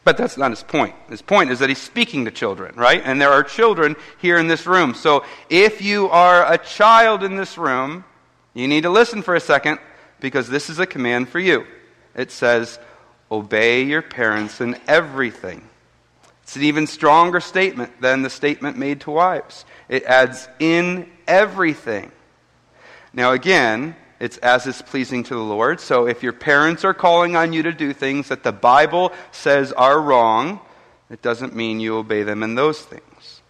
But 0.03 0.17
that's 0.17 0.37
not 0.37 0.51
his 0.51 0.63
point. 0.63 0.95
His 1.09 1.21
point 1.21 1.51
is 1.51 1.59
that 1.59 1.69
he's 1.69 1.81
speaking 1.81 2.25
to 2.25 2.31
children, 2.31 2.75
right? 2.75 3.01
And 3.05 3.21
there 3.21 3.29
are 3.29 3.43
children 3.43 3.95
here 4.19 4.37
in 4.37 4.47
this 4.47 4.65
room. 4.65 4.95
So 4.95 5.23
if 5.49 5.81
you 5.81 6.09
are 6.09 6.51
a 6.51 6.57
child 6.57 7.23
in 7.23 7.35
this 7.35 7.57
room, 7.57 8.03
you 8.53 8.67
need 8.67 8.81
to 8.81 8.89
listen 8.89 9.21
for 9.21 9.35
a 9.35 9.39
second 9.39 9.79
because 10.19 10.49
this 10.49 10.69
is 10.69 10.79
a 10.79 10.87
command 10.87 11.29
for 11.29 11.39
you. 11.39 11.65
It 12.15 12.31
says, 12.31 12.79
Obey 13.31 13.83
your 13.83 14.01
parents 14.01 14.59
in 14.59 14.77
everything 14.87 15.69
it's 16.51 16.57
an 16.57 16.63
even 16.63 16.85
stronger 16.85 17.39
statement 17.39 18.01
than 18.01 18.23
the 18.23 18.29
statement 18.29 18.77
made 18.77 18.99
to 19.01 19.11
wives. 19.11 19.63
It 19.87 20.03
adds 20.03 20.49
in 20.59 21.09
everything. 21.25 22.11
Now, 23.13 23.31
again, 23.31 23.95
it's 24.21 24.37
as 24.37 24.67
is 24.67 24.83
pleasing 24.83 25.23
to 25.23 25.33
the 25.33 25.41
Lord. 25.41 25.79
So 25.79 26.07
if 26.07 26.21
your 26.21 26.31
parents 26.31 26.85
are 26.85 26.93
calling 26.93 27.35
on 27.35 27.53
you 27.53 27.63
to 27.63 27.71
do 27.71 27.91
things 27.91 28.27
that 28.27 28.43
the 28.43 28.51
Bible 28.51 29.13
says 29.31 29.71
are 29.71 29.99
wrong, 29.99 30.59
it 31.09 31.23
doesn't 31.23 31.55
mean 31.55 31.79
you 31.79 31.97
obey 31.97 32.21
them 32.21 32.43
in 32.43 32.53
those 32.53 32.79
things. 32.79 33.41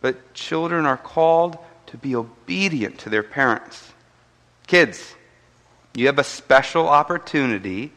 But 0.00 0.34
children 0.34 0.86
are 0.86 0.96
called 0.96 1.56
to 1.86 1.96
be 1.96 2.16
obedient 2.16 2.98
to 2.98 3.10
their 3.10 3.22
parents. 3.22 3.92
Kids, 4.66 5.14
you 5.94 6.06
have 6.06 6.18
a 6.18 6.24
special 6.24 6.88
opportunity 6.88 7.92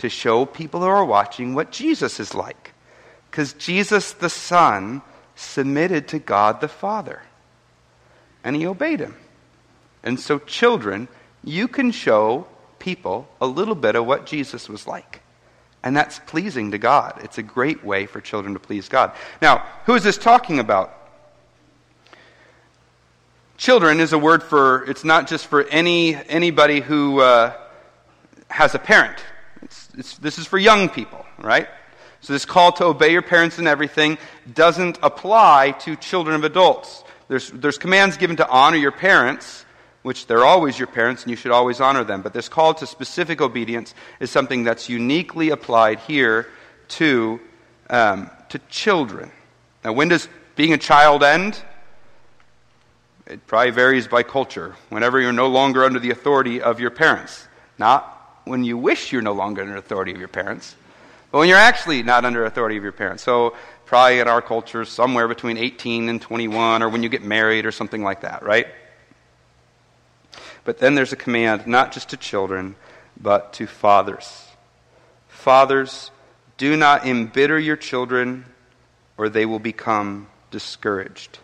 to 0.00 0.10
show 0.10 0.44
people 0.44 0.80
who 0.80 0.86
are 0.86 1.04
watching 1.04 1.54
what 1.54 1.72
Jesus 1.72 2.20
is 2.20 2.34
like. 2.34 2.72
Because 3.30 3.54
Jesus 3.54 4.12
the 4.12 4.28
Son 4.28 5.00
submitted 5.34 6.08
to 6.08 6.18
God 6.18 6.60
the 6.60 6.68
Father, 6.68 7.22
and 8.44 8.54
he 8.54 8.66
obeyed 8.66 9.00
him. 9.00 9.16
And 10.02 10.18
so, 10.18 10.38
children, 10.38 11.08
you 11.44 11.68
can 11.68 11.90
show 11.90 12.46
people 12.78 13.28
a 13.40 13.46
little 13.46 13.74
bit 13.74 13.94
of 13.94 14.06
what 14.06 14.26
Jesus 14.26 14.68
was 14.68 14.86
like. 14.86 15.20
And 15.82 15.96
that's 15.96 16.18
pleasing 16.20 16.72
to 16.72 16.78
God. 16.78 17.20
It's 17.22 17.38
a 17.38 17.42
great 17.42 17.84
way 17.84 18.06
for 18.06 18.20
children 18.20 18.54
to 18.54 18.60
please 18.60 18.88
God. 18.88 19.12
Now, 19.40 19.66
who 19.86 19.94
is 19.94 20.02
this 20.02 20.18
talking 20.18 20.58
about? 20.58 20.94
Children 23.56 24.00
is 24.00 24.12
a 24.12 24.18
word 24.18 24.42
for, 24.42 24.84
it's 24.84 25.04
not 25.04 25.28
just 25.28 25.46
for 25.46 25.64
any, 25.64 26.14
anybody 26.14 26.80
who 26.80 27.20
uh, 27.20 27.54
has 28.48 28.74
a 28.74 28.78
parent. 28.78 29.18
It's, 29.62 29.88
it's, 29.96 30.18
this 30.18 30.38
is 30.38 30.46
for 30.46 30.58
young 30.58 30.88
people, 30.88 31.24
right? 31.38 31.68
So, 32.22 32.34
this 32.34 32.44
call 32.44 32.72
to 32.72 32.84
obey 32.84 33.12
your 33.12 33.22
parents 33.22 33.58
in 33.58 33.66
everything 33.66 34.18
doesn't 34.52 34.98
apply 35.02 35.72
to 35.80 35.96
children 35.96 36.36
of 36.36 36.44
adults. 36.44 37.04
There's, 37.28 37.50
there's 37.50 37.78
commands 37.78 38.16
given 38.16 38.36
to 38.36 38.48
honor 38.48 38.76
your 38.76 38.92
parents, 38.92 39.64
which 40.02 40.26
they're 40.26 40.44
always 40.44 40.78
your 40.78 40.88
parents 40.88 41.22
and 41.22 41.30
you 41.30 41.36
should 41.36 41.52
always 41.52 41.80
honor 41.80 42.04
them. 42.04 42.22
But 42.22 42.32
this 42.32 42.48
call 42.48 42.74
to 42.74 42.86
specific 42.86 43.40
obedience 43.40 43.94
is 44.18 44.30
something 44.30 44.64
that's 44.64 44.88
uniquely 44.88 45.50
applied 45.50 45.98
here 46.00 46.48
to, 46.88 47.40
um, 47.90 48.30
to 48.48 48.58
children. 48.70 49.30
Now, 49.84 49.92
when 49.92 50.08
does 50.08 50.28
being 50.56 50.72
a 50.72 50.78
child 50.78 51.22
end? 51.22 51.62
It 53.26 53.46
probably 53.46 53.70
varies 53.70 54.08
by 54.08 54.22
culture. 54.22 54.74
Whenever 54.88 55.20
you're 55.20 55.32
no 55.32 55.46
longer 55.46 55.84
under 55.84 55.98
the 55.98 56.10
authority 56.10 56.60
of 56.60 56.80
your 56.80 56.90
parents. 56.90 57.46
Not 57.78 58.16
when 58.44 58.64
you 58.64 58.76
wish 58.76 59.12
you're 59.12 59.22
no 59.22 59.32
longer 59.32 59.62
under 59.62 59.76
authority 59.76 60.12
of 60.12 60.18
your 60.18 60.28
parents, 60.28 60.74
but 61.30 61.38
when 61.38 61.48
you're 61.48 61.58
actually 61.58 62.02
not 62.02 62.24
under 62.24 62.44
authority 62.44 62.76
of 62.76 62.82
your 62.82 62.92
parents. 62.92 63.22
So, 63.22 63.54
probably 63.86 64.18
in 64.18 64.28
our 64.28 64.42
culture, 64.42 64.84
somewhere 64.84 65.28
between 65.28 65.56
18 65.56 66.08
and 66.08 66.20
21, 66.20 66.82
or 66.82 66.88
when 66.88 67.02
you 67.02 67.08
get 67.08 67.22
married, 67.22 67.66
or 67.66 67.72
something 67.72 68.02
like 68.02 68.22
that, 68.22 68.42
right? 68.42 68.66
But 70.64 70.78
then 70.78 70.94
there's 70.94 71.12
a 71.12 71.16
command 71.16 71.66
not 71.66 71.92
just 71.92 72.10
to 72.10 72.16
children, 72.16 72.76
but 73.20 73.52
to 73.54 73.66
fathers. 73.66 74.46
Fathers, 75.28 76.10
do 76.58 76.76
not 76.76 77.06
embitter 77.06 77.58
your 77.58 77.76
children, 77.76 78.44
or 79.16 79.28
they 79.28 79.46
will 79.46 79.58
become 79.58 80.28
discouraged. 80.50 81.38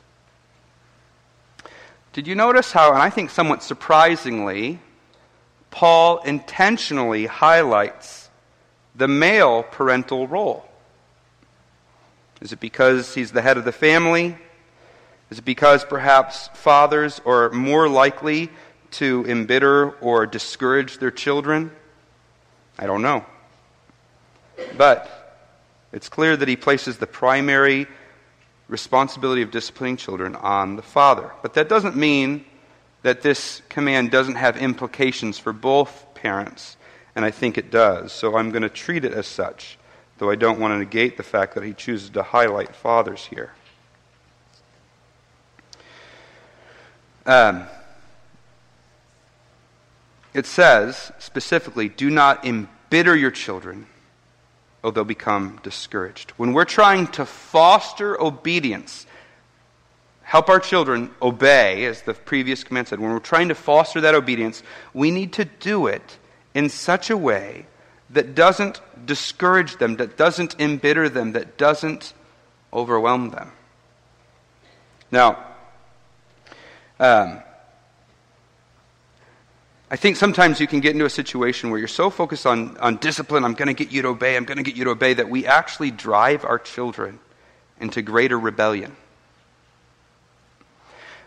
Did 2.13 2.27
you 2.27 2.35
notice 2.35 2.73
how, 2.73 2.93
and 2.93 3.03
I 3.03 3.11
think 3.11 3.31
somewhat 3.31 3.63
surprisingly, 3.63 4.81
Paul 5.71 6.19
intentionally 6.23 7.27
highlights 7.27 8.31
the 8.95 9.09
male 9.09 9.63
parental 9.63 10.27
role? 10.27 10.67
Is 12.41 12.53
it 12.53 12.61
because 12.61 13.15
he's 13.15 13.33
the 13.33 13.43
head 13.43 13.57
of 13.57 13.65
the 13.65 13.73
family? 13.73 14.37
Is 15.31 15.39
it 15.39 15.45
because 15.45 15.85
perhaps 15.85 16.49
fathers 16.55 17.21
are 17.27 17.51
more 17.51 17.89
likely 17.89 18.51
to 18.97 19.25
embitter 19.29 19.91
or 20.01 20.27
discourage 20.27 20.99
their 20.99 21.11
children? 21.11 21.71
I 22.79 22.87
don't 22.87 23.03
know. 23.03 23.25
But 24.77 25.11
it's 25.93 26.09
clear 26.09 26.37
that 26.37 26.49
he 26.49 26.57
places 26.57 26.99
the 26.99 27.07
primary 27.07 27.87
responsibility 28.69 29.43
of 29.43 29.51
disciplining 29.51 29.97
children 29.97 30.35
on 30.35 30.77
the 30.77 30.83
father. 30.83 31.31
But 31.43 31.55
that 31.55 31.69
doesn't 31.69 31.97
mean 31.97 32.45
that 33.03 33.23
this 33.23 33.63
command 33.69 34.11
doesn't 34.11 34.35
have 34.35 34.57
implications 34.57 35.39
for 35.39 35.53
both 35.53 36.07
parents, 36.15 36.77
and 37.15 37.25
I 37.25 37.31
think 37.31 37.57
it 37.57 37.71
does. 37.71 38.13
So 38.13 38.37
I'm 38.37 38.51
going 38.51 38.63
to 38.63 38.69
treat 38.69 39.05
it 39.05 39.13
as 39.13 39.27
such, 39.27 39.79
though 40.19 40.31
I 40.31 40.35
don't 40.35 40.59
want 40.59 40.73
to 40.73 40.79
negate 40.79 41.17
the 41.17 41.23
fact 41.23 41.55
that 41.55 41.63
he 41.63 41.73
chooses 41.73 42.11
to 42.11 42.23
highlight 42.23 42.75
fathers 42.75 43.27
here. 43.27 43.53
Um, 47.25 47.67
it 50.37 50.45
says 50.45 51.11
specifically, 51.19 51.89
do 51.89 52.11
not 52.11 52.45
embitter 52.45 53.17
your 53.17 53.31
children, 53.31 53.87
or 54.83 54.93
they'll 54.93 55.03
become 55.03 55.59
discouraged. 55.63 56.33
When 56.33 56.53
we're 56.53 56.67
trying 56.67 57.07
to 57.13 57.25
foster 57.25 58.21
obedience, 58.21 59.07
help 60.21 60.51
our 60.51 60.61
children 60.61 61.11
obey, 61.23 61.87
as 61.87 62.03
the 62.03 62.13
previous 62.13 62.65
command 62.65 62.89
said, 62.89 63.01
when 63.01 63.13
we're 63.13 63.19
trying 63.19 63.49
to 63.49 63.55
foster 63.55 64.03
that 64.03 64.15
obedience, 64.15 64.63
we 64.93 65.11
need 65.11 65.33
to 65.33 65.47
do 65.47 65.87
it 65.87 66.19
in 66.53 66.69
such 66.69 67.09
a 67.09 67.17
way 67.17 67.65
that 68.11 68.35
doesn't 68.35 68.83
discourage 69.07 69.79
them, 69.79 69.97
that 69.97 70.19
doesn't 70.19 70.61
embitter 70.61 71.09
them, 71.09 71.33
that 71.33 71.57
doesn't 71.57 72.13
overwhelm 72.75 73.31
them. 73.31 73.53
Now, 75.11 75.43
um, 77.01 77.41
I 79.89 79.95
think 79.97 80.17
sometimes 80.17 80.61
you 80.61 80.67
can 80.67 80.81
get 80.81 80.93
into 80.93 81.05
a 81.05 81.11
situation 81.11 81.71
where 81.71 81.79
you're 81.79 81.87
so 81.87 82.11
focused 82.11 82.45
on, 82.45 82.77
on 82.79 82.97
discipline, 82.97 83.45
I'm 83.45 83.55
going 83.55 83.69
to 83.69 83.75
get 83.75 83.93
you 83.93 84.03
to 84.03 84.09
obey, 84.09 84.37
I'm 84.37 84.45
going 84.45 84.57
to 84.57 84.65
get 84.65 84.75
you 84.75 84.85
to 84.85 84.91
obey, 84.91 85.15
that 85.15 85.29
we 85.29 85.47
actually 85.47 85.93
drive 85.93 86.45
our 86.45 86.59
children 86.59 87.21
into 87.81 88.03
greater 88.03 88.39
rebellion. 88.39 88.97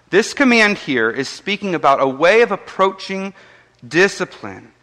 This 0.10 0.34
command 0.34 0.78
here 0.78 1.10
is 1.10 1.30
speaking 1.30 1.74
about 1.74 2.02
a 2.02 2.08
way 2.08 2.42
of 2.42 2.52
approaching 2.52 3.34
discipline 3.88 4.74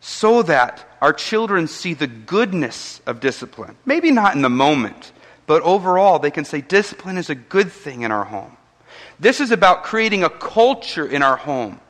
so 0.00 0.42
that 0.42 0.86
our 1.00 1.12
children 1.12 1.66
see 1.66 1.94
the 1.94 2.06
goodness 2.06 3.00
of 3.04 3.18
discipline. 3.18 3.76
Maybe 3.84 4.12
not 4.12 4.36
in 4.36 4.42
the 4.42 4.50
moment, 4.50 5.10
but 5.46 5.62
overall, 5.62 6.20
they 6.20 6.30
can 6.30 6.44
say 6.44 6.60
discipline 6.60 7.18
is 7.18 7.30
a 7.30 7.34
good 7.34 7.72
thing 7.72 8.02
in 8.02 8.12
our 8.12 8.24
home. 8.24 8.56
This 9.18 9.40
is 9.40 9.50
about 9.50 9.82
creating 9.82 10.22
a 10.22 10.30
culture 10.30 11.06
in 11.06 11.22
our 11.22 11.36
home 11.36 11.80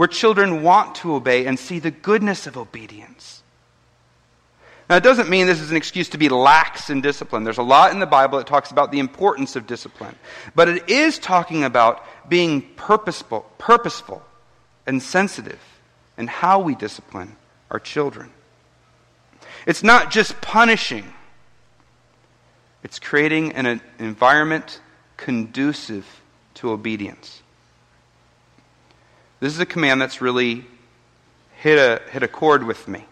where 0.00 0.08
children 0.08 0.62
want 0.62 0.94
to 0.94 1.14
obey 1.14 1.44
and 1.44 1.58
see 1.58 1.78
the 1.78 1.90
goodness 1.90 2.46
of 2.46 2.56
obedience. 2.56 3.42
Now, 4.88 4.96
it 4.96 5.02
doesn't 5.02 5.28
mean 5.28 5.46
this 5.46 5.60
is 5.60 5.70
an 5.70 5.76
excuse 5.76 6.08
to 6.08 6.16
be 6.16 6.30
lax 6.30 6.88
in 6.88 7.02
discipline. 7.02 7.44
There's 7.44 7.58
a 7.58 7.62
lot 7.62 7.92
in 7.92 7.98
the 7.98 8.06
Bible 8.06 8.38
that 8.38 8.46
talks 8.46 8.70
about 8.70 8.92
the 8.92 8.98
importance 8.98 9.56
of 9.56 9.66
discipline. 9.66 10.16
But 10.54 10.70
it 10.70 10.88
is 10.88 11.18
talking 11.18 11.64
about 11.64 12.02
being 12.30 12.62
purposeful, 12.76 13.44
purposeful 13.58 14.22
and 14.86 15.02
sensitive 15.02 15.60
in 16.16 16.28
how 16.28 16.60
we 16.60 16.74
discipline 16.74 17.36
our 17.70 17.78
children. 17.78 18.30
It's 19.66 19.82
not 19.82 20.10
just 20.10 20.40
punishing, 20.40 21.12
it's 22.82 22.98
creating 22.98 23.52
an 23.52 23.82
environment 23.98 24.80
conducive 25.18 26.06
to 26.54 26.70
obedience. 26.70 27.42
This 29.40 29.54
is 29.54 29.58
a 29.58 29.66
command 29.66 30.00
that's 30.00 30.20
really 30.20 30.66
hit 31.56 31.78
a, 31.78 32.02
hit 32.10 32.22
a 32.22 32.28
chord 32.28 32.64
with 32.64 32.86
me. 32.86 33.06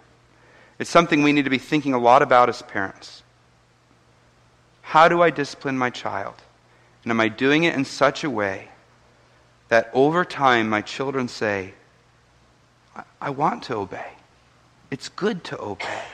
It's 0.79 0.91
something 0.91 1.23
we 1.23 1.33
need 1.33 1.45
to 1.45 1.51
be 1.51 1.59
thinking 1.59 1.95
a 1.95 1.99
lot 1.99 2.23
about 2.23 2.49
as 2.49 2.63
parents. 2.63 3.23
How 4.83 5.09
do 5.09 5.23
I 5.23 5.31
discipline 5.31 5.77
my 5.77 5.91
child? 5.91 6.35
And 7.03 7.11
am 7.11 7.21
I 7.21 7.29
doing 7.29 7.65
it 7.65 7.75
in 7.75 7.85
such 7.85 8.25
a 8.25 8.31
way 8.31 8.69
that 9.69 9.91
over 9.93 10.25
time 10.25 10.69
my 10.69 10.83
children 10.83 11.29
say, 11.29 11.75
I, 12.95 13.03
I 13.21 13.31
want 13.31 13.65
to 13.65 13.77
obey? 13.77 14.13
It's 14.91 15.09
good 15.09 15.45
to 15.45 15.61
obey. 15.61 16.05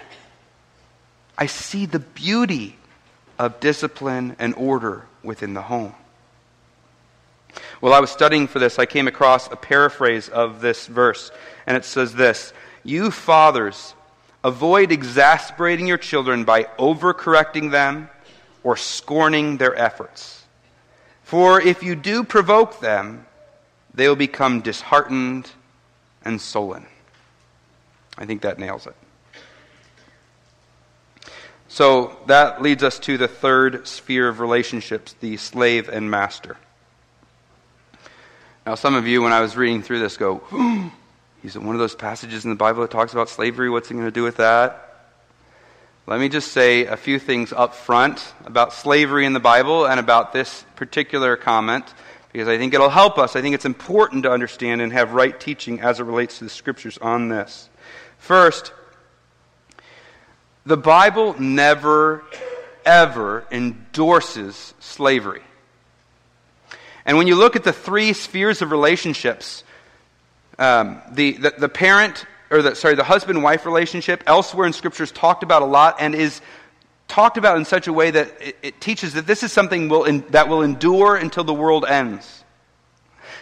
I 1.37 1.47
see 1.47 1.87
the 1.87 1.99
beauty 1.99 2.77
of 3.39 3.61
discipline 3.61 4.37
and 4.39 4.55
order 4.55 5.07
within 5.23 5.55
the 5.55 5.63
home. 5.63 5.95
While 7.81 7.93
I 7.93 8.01
was 8.01 8.11
studying 8.11 8.47
for 8.47 8.59
this, 8.59 8.79
I 8.79 8.87
came 8.87 9.09
across 9.09 9.51
a 9.51 9.57
paraphrase 9.57 10.29
of 10.29 10.61
this 10.61 10.87
verse, 10.87 11.31
and 11.67 11.77
it 11.77 11.85
says 11.85 12.15
this 12.15 12.53
You 12.83 13.11
fathers, 13.11 13.95
avoid 14.43 14.93
exasperating 14.93 15.87
your 15.87 15.99
children 15.99 16.45
by 16.45 16.65
overcorrecting 16.79 17.71
them 17.71 18.11
or 18.63 18.77
scorning 18.77 19.59
their 19.59 19.75
efforts. 19.77 20.45
For 21.23 21.61
if 21.61 21.83
you 21.83 21.95
do 21.95 22.25
provoke 22.25 22.81
them, 22.81 23.27
they 23.95 24.09
will 24.09 24.17
become 24.17 24.61
disheartened 24.61 25.51
and 26.25 26.41
sullen. 26.41 26.87
I 28.17 28.27
think 28.27 28.43
that 28.43 28.59
nails 28.59 28.87
it. 28.87 28.95
So 31.69 32.17
that 32.27 32.63
leads 32.63 32.85
us 32.85 32.99
to 33.01 33.19
the 33.19 33.27
third 33.27 33.89
sphere 33.89 34.29
of 34.29 34.39
relationships 34.39 35.17
the 35.21 35.37
slave 35.37 35.89
and 35.89 36.11
master. 36.11 36.57
Now, 38.67 38.77
some 38.77 38.95
of 38.95 39.07
you, 39.07 39.21
when 39.21 39.33
I 39.33 39.43
was 39.43 39.59
reading 39.59 39.83
through 39.83 39.99
this, 39.99 40.17
go, 40.17 40.41
it 41.45 41.57
one 41.57 41.75
of 41.75 41.79
those 41.79 41.95
passages 41.95 42.45
in 42.45 42.51
the 42.51 42.57
Bible 42.57 42.81
that 42.81 42.91
talks 42.91 43.13
about 43.13 43.29
slavery? 43.29 43.69
What's 43.69 43.91
it 43.91 43.95
going 43.95 44.07
to 44.07 44.11
do 44.11 44.23
with 44.23 44.39
that? 44.39 45.11
Let 46.07 46.19
me 46.19 46.31
just 46.31 46.51
say 46.53 46.87
a 46.87 46.97
few 46.97 47.19
things 47.19 47.53
up 47.53 47.75
front 47.75 48.33
about 48.47 48.73
slavery 48.73 49.27
in 49.27 49.35
the 49.35 49.41
Bible 49.41 49.87
and 49.87 50.01
about 50.01 50.33
this 50.33 50.65
particular 50.77 51.37
comment 51.37 51.85
because 52.33 52.49
I 52.49 52.57
think 52.57 52.73
it'll 52.73 52.89
help 52.89 53.19
us. 53.19 53.37
I 53.37 53.43
think 53.43 53.55
it's 53.55 53.67
important 53.67 54.23
to 54.23 54.33
understand 54.33 54.81
and 54.81 54.93
have 54.95 55.13
right 55.13 55.39
teaching 55.39 55.83
as 55.83 56.01
it 56.01 56.05
relates 56.05 56.39
to 56.39 56.45
the 56.45 56.51
scriptures 56.51 56.97
on 56.99 57.29
this. 57.29 57.69
First, 58.17 58.73
the 60.65 60.79
Bible 60.79 61.39
never, 61.39 62.25
ever 62.87 63.47
endorses 63.51 64.73
slavery. 64.81 65.43
And 67.07 67.19
when 67.19 67.27
you 67.27 67.37
look 67.37 67.57
at 67.57 67.65
the 67.65 67.73
three 67.73 68.13
spheres 68.13 68.63
of 68.63 68.71
relationships, 68.71 69.65
um, 70.59 71.03
the, 71.13 71.33
the, 71.33 71.55
the 71.59 71.69
parent, 71.69 72.25
or 72.51 72.63
the, 72.63 72.75
sorry, 72.75 72.95
the 72.95 73.05
husband 73.05 73.43
wife 73.43 73.67
relationship, 73.67 74.23
elsewhere 74.27 74.67
in 74.67 74.73
Scripture 74.73 75.03
is 75.03 75.13
talked 75.13 75.43
about 75.43 75.63
a 75.63 75.67
lot 75.67 75.97
and 76.01 76.15
is 76.15 76.41
talked 77.09 77.37
about 77.37 77.59
in 77.59 77.65
such 77.65 77.87
a 77.87 77.93
way 77.93 78.11
that 78.11 78.33
it, 78.41 78.57
it 78.63 78.81
teaches 78.81 79.15
that 79.15 79.27
this 79.27 79.43
is 79.43 79.53
something 79.53 79.89
will 79.89 80.05
in, 80.05 80.25
that 80.31 80.49
will 80.49 80.63
endure 80.63 81.17
until 81.17 81.45
the 81.45 81.55
world 81.55 81.85
ends. 81.85 82.45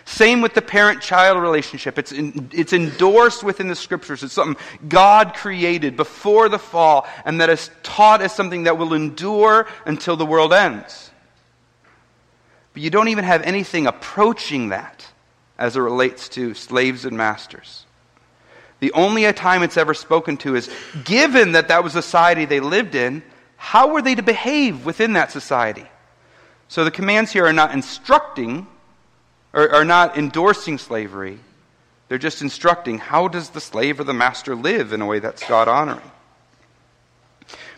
Same 0.04 0.40
with 0.40 0.54
the 0.54 0.62
parent 0.62 1.00
child 1.00 1.40
relationship. 1.40 1.96
It's, 1.96 2.10
in, 2.10 2.50
it's 2.52 2.72
endorsed 2.72 3.44
within 3.44 3.68
the 3.68 3.76
scriptures. 3.76 4.24
It's 4.24 4.32
something 4.32 4.60
God 4.88 5.34
created 5.34 5.96
before 5.96 6.48
the 6.48 6.58
fall 6.58 7.06
and 7.24 7.40
that 7.40 7.50
is 7.50 7.70
taught 7.84 8.20
as 8.20 8.34
something 8.34 8.64
that 8.64 8.78
will 8.78 8.94
endure 8.94 9.68
until 9.86 10.16
the 10.16 10.26
world 10.26 10.52
ends. 10.52 11.11
But 12.72 12.82
you 12.82 12.90
don't 12.90 13.08
even 13.08 13.24
have 13.24 13.42
anything 13.42 13.86
approaching 13.86 14.70
that 14.70 15.06
as 15.58 15.76
it 15.76 15.80
relates 15.80 16.28
to 16.30 16.54
slaves 16.54 17.04
and 17.04 17.16
masters. 17.16 17.86
The 18.80 18.92
only 18.92 19.30
time 19.32 19.62
it's 19.62 19.76
ever 19.76 19.94
spoken 19.94 20.36
to 20.38 20.56
is 20.56 20.68
given 21.04 21.52
that 21.52 21.68
that 21.68 21.84
was 21.84 21.92
the 21.92 22.02
society 22.02 22.46
they 22.46 22.60
lived 22.60 22.94
in, 22.94 23.22
how 23.56 23.92
were 23.92 24.02
they 24.02 24.16
to 24.16 24.22
behave 24.22 24.84
within 24.84 25.12
that 25.12 25.30
society? 25.30 25.86
So 26.66 26.84
the 26.84 26.90
commands 26.90 27.30
here 27.30 27.46
are 27.46 27.52
not 27.52 27.72
instructing 27.72 28.66
or 29.52 29.72
are 29.72 29.84
not 29.84 30.16
endorsing 30.16 30.78
slavery. 30.78 31.38
They're 32.08 32.18
just 32.18 32.42
instructing 32.42 32.98
how 32.98 33.28
does 33.28 33.50
the 33.50 33.60
slave 33.60 34.00
or 34.00 34.04
the 34.04 34.12
master 34.12 34.56
live 34.56 34.92
in 34.92 35.00
a 35.00 35.06
way 35.06 35.18
that's 35.18 35.46
God 35.46 35.68
honoring. 35.68 36.10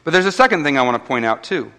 But 0.05 0.13
there's 0.13 0.27
a 0.27 0.33
second 0.33 0.65
thing 0.65 0.79
I 0.79 0.83
want 0.83 1.03
to 1.03 1.07
point 1.07 1.25
out 1.25 1.45
too. 1.45 1.71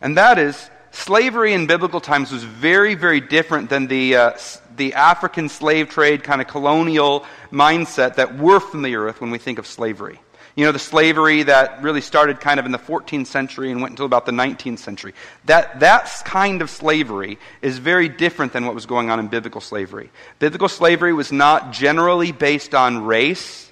And 0.00 0.16
that 0.16 0.38
is 0.38 0.70
slavery 0.94 1.52
in 1.52 1.66
biblical 1.66 2.00
times 2.00 2.30
was 2.32 2.44
very, 2.44 2.94
very 2.94 3.20
different 3.20 3.68
than 3.68 3.86
the, 3.88 4.16
uh, 4.16 4.32
the 4.76 4.94
African 4.94 5.48
slave 5.48 5.88
trade 5.88 6.22
kind 6.22 6.40
of 6.40 6.46
colonial 6.46 7.26
mindset 7.50 8.16
that 8.16 8.36
we're 8.36 8.60
familiar 8.60 9.04
with 9.04 9.20
when 9.20 9.30
we 9.30 9.38
think 9.38 9.58
of 9.58 9.66
slavery. 9.66 10.20
You 10.56 10.64
know, 10.64 10.72
the 10.72 10.78
slavery 10.78 11.42
that 11.42 11.82
really 11.82 12.00
started 12.00 12.40
kind 12.40 12.60
of 12.60 12.66
in 12.66 12.70
the 12.70 12.78
14th 12.78 13.26
century 13.26 13.72
and 13.72 13.80
went 13.80 13.90
until 13.90 14.06
about 14.06 14.24
the 14.24 14.32
19th 14.32 14.78
century. 14.78 15.12
That, 15.46 15.80
that 15.80 16.22
kind 16.24 16.62
of 16.62 16.70
slavery 16.70 17.38
is 17.60 17.78
very 17.78 18.08
different 18.08 18.52
than 18.52 18.64
what 18.64 18.74
was 18.74 18.86
going 18.86 19.10
on 19.10 19.18
in 19.18 19.26
biblical 19.26 19.60
slavery. 19.60 20.10
Biblical 20.38 20.68
slavery 20.68 21.12
was 21.12 21.32
not 21.32 21.72
generally 21.72 22.30
based 22.30 22.72
on 22.72 23.04
race 23.04 23.63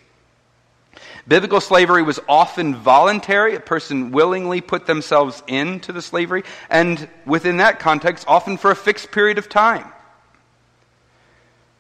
Biblical 1.27 1.61
slavery 1.61 2.03
was 2.03 2.19
often 2.29 2.75
voluntary. 2.75 3.55
A 3.55 3.61
person 3.61 4.11
willingly 4.11 4.61
put 4.61 4.87
themselves 4.87 5.43
into 5.47 5.93
the 5.93 6.03
slavery, 6.03 6.43
and 6.69 7.09
within 7.25 7.59
that 7.59 7.79
context, 7.79 8.25
often 8.27 8.57
for 8.57 8.71
a 8.71 8.77
fixed 8.77 9.13
period 9.13 9.39
of 9.39 9.49
time. 9.49 9.91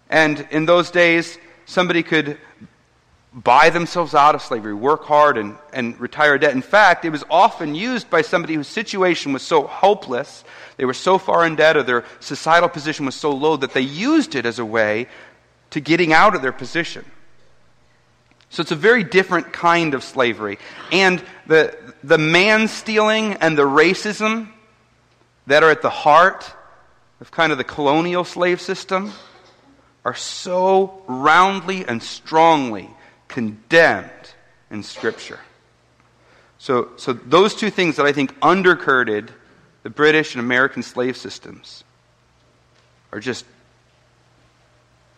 And 0.08 0.46
in 0.50 0.66
those 0.66 0.90
days, 0.90 1.38
somebody 1.64 2.02
could 2.02 2.38
buy 3.34 3.70
themselves 3.70 4.14
out 4.14 4.34
of 4.34 4.42
slavery, 4.42 4.74
work 4.74 5.04
hard, 5.04 5.38
and, 5.38 5.56
and 5.72 5.98
retire 5.98 6.36
debt. 6.38 6.52
In 6.52 6.62
fact, 6.62 7.04
it 7.04 7.10
was 7.10 7.24
often 7.30 7.74
used 7.74 8.10
by 8.10 8.22
somebody 8.22 8.54
whose 8.54 8.68
situation 8.68 9.32
was 9.32 9.42
so 9.42 9.66
hopeless, 9.66 10.44
they 10.76 10.84
were 10.84 10.94
so 10.94 11.18
far 11.18 11.46
in 11.46 11.56
debt, 11.56 11.76
or 11.76 11.82
their 11.82 12.04
societal 12.20 12.68
position 12.68 13.06
was 13.06 13.14
so 13.14 13.30
low 13.30 13.56
that 13.56 13.72
they 13.72 13.80
used 13.80 14.34
it 14.34 14.44
as 14.44 14.58
a 14.58 14.64
way 14.64 15.08
to 15.70 15.80
getting 15.80 16.12
out 16.12 16.34
of 16.34 16.42
their 16.42 16.52
position. 16.52 17.04
So 18.52 18.60
it's 18.60 18.70
a 18.70 18.76
very 18.76 19.02
different 19.02 19.50
kind 19.54 19.94
of 19.94 20.04
slavery. 20.04 20.58
And 20.92 21.24
the, 21.46 21.74
the 22.04 22.18
man 22.18 22.68
stealing 22.68 23.32
and 23.32 23.56
the 23.56 23.62
racism 23.62 24.48
that 25.46 25.62
are 25.62 25.70
at 25.70 25.80
the 25.80 25.88
heart 25.88 26.52
of 27.22 27.30
kind 27.30 27.50
of 27.50 27.56
the 27.56 27.64
colonial 27.64 28.24
slave 28.24 28.60
system 28.60 29.12
are 30.04 30.14
so 30.14 31.02
roundly 31.06 31.86
and 31.86 32.02
strongly 32.02 32.90
condemned 33.26 34.10
in 34.70 34.82
Scripture. 34.82 35.40
So, 36.58 36.90
so 36.96 37.14
those 37.14 37.54
two 37.54 37.70
things 37.70 37.96
that 37.96 38.04
I 38.04 38.12
think 38.12 38.38
undergirded 38.40 39.30
the 39.82 39.90
British 39.90 40.34
and 40.34 40.44
American 40.44 40.82
slave 40.82 41.16
systems 41.16 41.84
are 43.12 43.20
just 43.20 43.46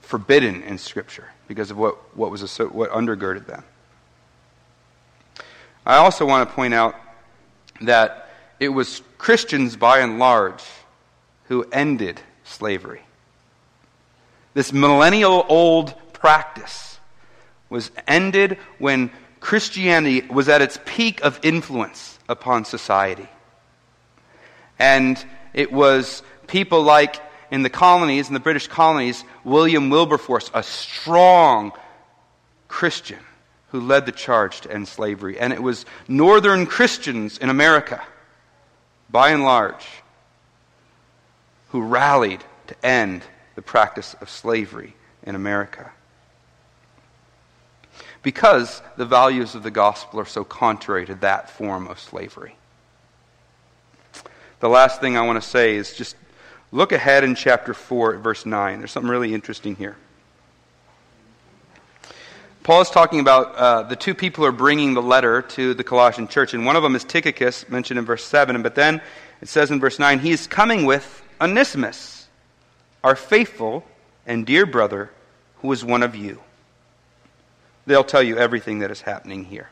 forbidden 0.02 0.62
in 0.62 0.78
Scripture 0.78 1.33
because 1.48 1.70
of 1.70 1.76
what, 1.76 2.16
what, 2.16 2.30
was 2.30 2.58
what 2.58 2.90
undergirded 2.90 3.46
them. 3.46 3.64
I 5.86 5.96
also 5.96 6.24
want 6.24 6.48
to 6.48 6.54
point 6.54 6.74
out 6.74 6.94
that 7.82 8.30
it 8.60 8.68
was 8.68 9.02
Christians, 9.18 9.76
by 9.76 9.98
and 9.98 10.18
large, 10.18 10.62
who 11.48 11.66
ended 11.72 12.20
slavery. 12.44 13.02
This 14.54 14.72
millennial 14.72 15.44
old 15.48 15.94
practice 16.12 16.98
was 17.68 17.90
ended 18.06 18.58
when 18.78 19.10
Christianity 19.40 20.22
was 20.28 20.48
at 20.48 20.62
its 20.62 20.78
peak 20.84 21.22
of 21.22 21.38
influence 21.42 22.18
upon 22.28 22.64
society. 22.64 23.28
And 24.78 25.22
it 25.52 25.72
was 25.72 26.22
people 26.46 26.82
like 26.82 27.16
in 27.54 27.62
the 27.62 27.70
colonies, 27.70 28.26
in 28.26 28.34
the 28.34 28.40
British 28.40 28.66
colonies, 28.66 29.22
William 29.44 29.88
Wilberforce, 29.88 30.50
a 30.54 30.62
strong 30.64 31.70
Christian 32.66 33.20
who 33.68 33.80
led 33.80 34.06
the 34.06 34.12
charge 34.12 34.62
to 34.62 34.72
end 34.72 34.88
slavery. 34.88 35.38
And 35.38 35.52
it 35.52 35.62
was 35.62 35.86
northern 36.08 36.66
Christians 36.66 37.38
in 37.38 37.50
America, 37.50 38.02
by 39.08 39.30
and 39.30 39.44
large, 39.44 39.86
who 41.68 41.82
rallied 41.82 42.42
to 42.66 42.74
end 42.84 43.22
the 43.54 43.62
practice 43.62 44.16
of 44.20 44.28
slavery 44.28 44.96
in 45.22 45.36
America. 45.36 45.92
Because 48.24 48.82
the 48.96 49.06
values 49.06 49.54
of 49.54 49.62
the 49.62 49.70
gospel 49.70 50.18
are 50.18 50.24
so 50.24 50.42
contrary 50.42 51.06
to 51.06 51.14
that 51.16 51.50
form 51.50 51.86
of 51.86 52.00
slavery. 52.00 52.56
The 54.58 54.68
last 54.68 55.00
thing 55.00 55.16
I 55.16 55.24
want 55.24 55.40
to 55.40 55.48
say 55.48 55.76
is 55.76 55.94
just 55.94 56.16
Look 56.74 56.90
ahead 56.90 57.22
in 57.22 57.36
chapter 57.36 57.72
4, 57.72 58.16
verse 58.16 58.44
9. 58.44 58.80
There's 58.80 58.90
something 58.90 59.08
really 59.08 59.32
interesting 59.32 59.76
here. 59.76 59.96
Paul 62.64 62.80
is 62.80 62.90
talking 62.90 63.20
about 63.20 63.54
uh, 63.54 63.82
the 63.84 63.94
two 63.94 64.12
people 64.12 64.44
are 64.44 64.50
bringing 64.50 64.92
the 64.92 65.00
letter 65.00 65.40
to 65.40 65.74
the 65.74 65.84
Colossian 65.84 66.26
church, 66.26 66.52
and 66.52 66.66
one 66.66 66.74
of 66.74 66.82
them 66.82 66.96
is 66.96 67.04
Tychicus, 67.04 67.68
mentioned 67.68 68.00
in 68.00 68.04
verse 68.04 68.24
7. 68.24 68.60
But 68.60 68.74
then 68.74 69.00
it 69.40 69.48
says 69.48 69.70
in 69.70 69.78
verse 69.78 70.00
9, 70.00 70.18
he 70.18 70.32
is 70.32 70.48
coming 70.48 70.84
with 70.84 71.22
Onesimus, 71.40 72.26
our 73.04 73.14
faithful 73.14 73.84
and 74.26 74.44
dear 74.44 74.66
brother, 74.66 75.12
who 75.58 75.70
is 75.70 75.84
one 75.84 76.02
of 76.02 76.16
you. 76.16 76.42
They'll 77.86 78.02
tell 78.02 78.22
you 78.22 78.36
everything 78.36 78.80
that 78.80 78.90
is 78.90 79.02
happening 79.02 79.44
here. 79.44 79.70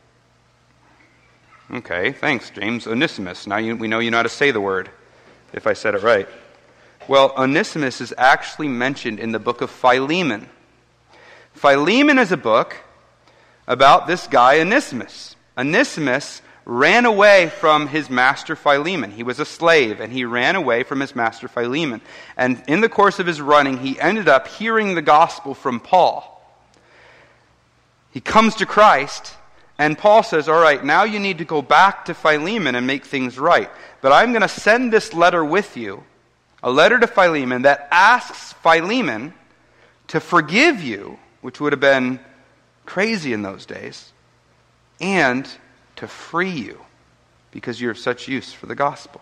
Okay, 1.68 2.12
thanks, 2.12 2.50
James. 2.50 2.86
Onesimus. 2.86 3.48
Now 3.48 3.56
you, 3.56 3.74
we 3.74 3.88
know 3.88 3.98
you 3.98 4.12
know 4.12 4.18
how 4.18 4.22
to 4.22 4.28
say 4.28 4.52
the 4.52 4.60
word, 4.60 4.88
if 5.52 5.66
I 5.66 5.72
said 5.72 5.96
it 5.96 6.04
right. 6.04 6.28
Well, 7.08 7.32
Onesimus 7.36 8.00
is 8.00 8.14
actually 8.16 8.68
mentioned 8.68 9.18
in 9.18 9.32
the 9.32 9.40
book 9.40 9.60
of 9.60 9.70
Philemon. 9.70 10.48
Philemon 11.52 12.18
is 12.18 12.30
a 12.30 12.36
book 12.36 12.76
about 13.66 14.06
this 14.06 14.28
guy, 14.28 14.60
Onesimus. 14.60 15.34
Onesimus 15.58 16.42
ran 16.64 17.04
away 17.04 17.50
from 17.58 17.88
his 17.88 18.08
master 18.08 18.54
Philemon. 18.54 19.10
He 19.10 19.24
was 19.24 19.40
a 19.40 19.44
slave, 19.44 20.00
and 20.00 20.12
he 20.12 20.24
ran 20.24 20.54
away 20.54 20.84
from 20.84 21.00
his 21.00 21.16
master 21.16 21.48
Philemon. 21.48 22.00
And 22.36 22.62
in 22.68 22.80
the 22.80 22.88
course 22.88 23.18
of 23.18 23.26
his 23.26 23.40
running, 23.40 23.78
he 23.78 24.00
ended 24.00 24.28
up 24.28 24.46
hearing 24.46 24.94
the 24.94 25.02
gospel 25.02 25.54
from 25.54 25.80
Paul. 25.80 26.28
He 28.12 28.20
comes 28.20 28.54
to 28.56 28.66
Christ, 28.66 29.34
and 29.76 29.98
Paul 29.98 30.22
says, 30.22 30.48
All 30.48 30.60
right, 30.60 30.84
now 30.84 31.02
you 31.02 31.18
need 31.18 31.38
to 31.38 31.44
go 31.44 31.62
back 31.62 32.04
to 32.04 32.14
Philemon 32.14 32.76
and 32.76 32.86
make 32.86 33.04
things 33.04 33.38
right. 33.40 33.70
But 34.00 34.12
I'm 34.12 34.30
going 34.30 34.42
to 34.42 34.48
send 34.48 34.92
this 34.92 35.12
letter 35.12 35.44
with 35.44 35.76
you 35.76 36.04
a 36.62 36.70
letter 36.70 36.98
to 36.98 37.06
Philemon 37.06 37.62
that 37.62 37.88
asks 37.90 38.52
Philemon 38.54 39.34
to 40.08 40.20
forgive 40.20 40.82
you, 40.82 41.18
which 41.40 41.60
would 41.60 41.72
have 41.72 41.80
been 41.80 42.20
crazy 42.86 43.32
in 43.32 43.42
those 43.42 43.66
days, 43.66 44.12
and 45.00 45.48
to 45.96 46.06
free 46.06 46.50
you 46.50 46.78
because 47.50 47.80
you're 47.80 47.90
of 47.90 47.98
such 47.98 48.28
use 48.28 48.52
for 48.52 48.66
the 48.66 48.74
gospel. 48.74 49.20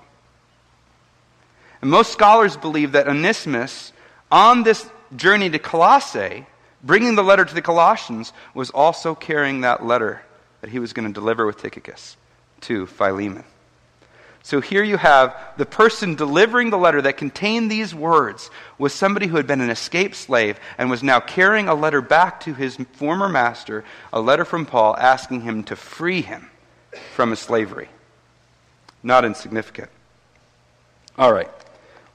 And 1.83 1.91
most 1.91 2.13
scholars 2.13 2.57
believe 2.57 2.93
that 2.93 3.09
Onesimus, 3.09 3.93
on 4.31 4.63
this 4.63 4.89
journey 5.17 5.51
to 5.51 5.59
Colossae, 5.59 6.47
bringing 6.83 7.15
the 7.15 7.25
letter 7.25 7.45
to 7.45 7.55
the 7.55 7.63
Colossians, 7.63 8.33
was 8.55 8.71
also 8.71 9.15
carrying 9.15 9.63
that 9.63 9.85
letter 9.85 10.23
that 10.61 10.71
he 10.71 10.79
was 10.79 10.93
going 10.93 11.09
to 11.09 11.15
deliver 11.15 11.47
with 11.47 11.59
Tychicus 11.59 12.17
to 12.63 12.87
Philemon. 12.87 13.45
So 14.43 14.61
here 14.61 14.83
you 14.83 14.97
have 14.97 15.37
the 15.59 15.67
person 15.67 16.15
delivering 16.15 16.71
the 16.71 16.79
letter 16.79 17.03
that 17.03 17.19
contained 17.19 17.71
these 17.71 17.95
words 17.95 18.51
was 18.79 18.95
somebody 18.95 19.27
who 19.27 19.37
had 19.37 19.47
been 19.47 19.61
an 19.61 19.71
escaped 19.71 20.17
slave 20.17 20.59
and 20.79 20.91
was 20.91 21.03
now 21.03 21.21
carrying 21.21 21.69
a 21.69 21.75
letter 21.75 22.01
back 22.01 22.41
to 22.41 22.55
his 22.55 22.77
former 22.95 23.29
master, 23.29 23.85
a 24.13 24.21
letter 24.21 24.45
from 24.45 24.65
Paul 24.65 24.97
asking 24.97 25.43
him 25.43 25.65
to 25.65 25.77
free 25.77 26.23
him 26.23 26.51
from 27.15 27.31
his 27.31 27.39
slavery. 27.39 27.89
Not 29.03 29.25
insignificant. 29.25 29.91
All 31.19 31.33
right. 31.33 31.51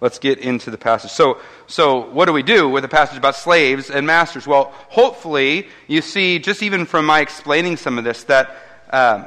Let's 0.01 0.19
get 0.19 0.39
into 0.39 0.71
the 0.71 0.77
passage. 0.77 1.11
So, 1.11 1.39
so 1.67 2.09
what 2.11 2.25
do 2.25 2.33
we 2.33 2.43
do 2.43 2.67
with 2.67 2.83
a 2.83 2.89
passage 2.89 3.17
about 3.17 3.35
slaves 3.35 3.89
and 3.89 4.05
masters? 4.05 4.45
Well, 4.45 4.73
hopefully, 4.89 5.69
you 5.88 6.01
see, 6.01 6.39
just 6.39 6.61
even 6.63 6.85
from 6.85 7.05
my 7.05 7.21
explaining 7.21 7.77
some 7.77 7.97
of 7.97 8.03
this, 8.03 8.23
that 8.25 8.55
um, 8.89 9.25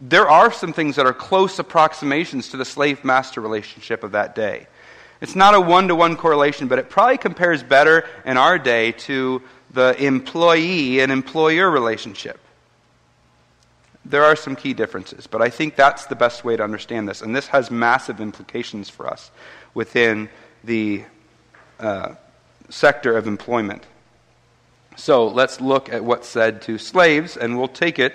there 0.00 0.28
are 0.28 0.50
some 0.50 0.72
things 0.72 0.96
that 0.96 1.06
are 1.06 1.12
close 1.12 1.58
approximations 1.58 2.48
to 2.48 2.56
the 2.56 2.64
slave 2.64 3.04
master 3.04 3.40
relationship 3.40 4.02
of 4.02 4.12
that 4.12 4.34
day. 4.34 4.66
It's 5.20 5.36
not 5.36 5.54
a 5.54 5.60
one 5.60 5.88
to 5.88 5.94
one 5.94 6.16
correlation, 6.16 6.68
but 6.68 6.78
it 6.78 6.88
probably 6.88 7.18
compares 7.18 7.62
better 7.62 8.08
in 8.24 8.38
our 8.38 8.58
day 8.58 8.92
to 8.92 9.42
the 9.70 9.94
employee 10.02 11.00
and 11.00 11.12
employer 11.12 11.70
relationship. 11.70 12.38
There 14.06 14.24
are 14.24 14.34
some 14.34 14.56
key 14.56 14.72
differences, 14.72 15.26
but 15.26 15.42
I 15.42 15.50
think 15.50 15.76
that's 15.76 16.06
the 16.06 16.16
best 16.16 16.42
way 16.42 16.56
to 16.56 16.64
understand 16.64 17.06
this. 17.06 17.20
And 17.20 17.36
this 17.36 17.48
has 17.48 17.70
massive 17.70 18.18
implications 18.18 18.88
for 18.88 19.06
us 19.06 19.30
within 19.74 20.30
the 20.64 21.04
uh, 21.78 22.14
sector 22.70 23.16
of 23.16 23.26
employment. 23.26 23.84
So 24.96 25.28
let's 25.28 25.60
look 25.60 25.92
at 25.92 26.02
what's 26.02 26.28
said 26.28 26.62
to 26.62 26.78
slaves, 26.78 27.36
and 27.36 27.58
we'll 27.58 27.68
take 27.68 27.98
it 27.98 28.14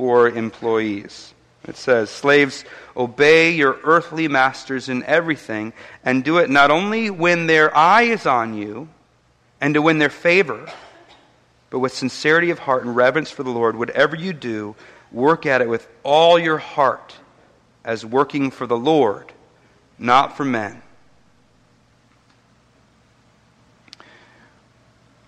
for 0.00 0.30
employees. 0.30 1.34
It 1.68 1.76
says, 1.76 2.08
Slaves, 2.08 2.64
obey 2.96 3.50
your 3.50 3.78
earthly 3.84 4.28
masters 4.28 4.88
in 4.88 5.04
everything, 5.04 5.74
and 6.02 6.24
do 6.24 6.38
it 6.38 6.48
not 6.48 6.70
only 6.70 7.10
when 7.10 7.46
their 7.46 7.76
eye 7.76 8.04
is 8.04 8.24
on 8.24 8.54
you 8.54 8.88
and 9.60 9.74
to 9.74 9.82
win 9.82 9.98
their 9.98 10.08
favor, 10.08 10.72
but 11.68 11.80
with 11.80 11.92
sincerity 11.92 12.48
of 12.48 12.60
heart 12.60 12.82
and 12.82 12.96
reverence 12.96 13.30
for 13.30 13.42
the 13.42 13.50
Lord. 13.50 13.76
Whatever 13.76 14.16
you 14.16 14.32
do, 14.32 14.74
work 15.12 15.44
at 15.44 15.60
it 15.60 15.68
with 15.68 15.86
all 16.02 16.38
your 16.38 16.56
heart, 16.56 17.16
as 17.84 18.02
working 18.02 18.50
for 18.50 18.66
the 18.66 18.78
Lord, 18.78 19.34
not 19.98 20.34
for 20.34 20.46
men. 20.46 20.80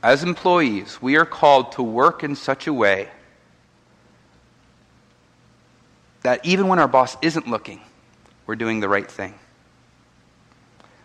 As 0.03 0.23
employees, 0.23 1.03
we 1.03 1.19
are 1.19 1.27
called 1.27 1.73
to 1.73 1.83
work 1.83 2.25
in 2.25 2.35
such 2.35 2.67
a 2.67 2.73
way 2.73 3.11
that 6.23 6.45
even 6.45 6.69
when 6.69 6.79
our 6.79 6.89
boss 6.89 7.17
isn't 7.23 7.49
looking, 7.49 7.81
we're 8.47 8.57
doing 8.57 8.81
the 8.81 8.89
right 8.89 9.11
thing. 9.11 9.35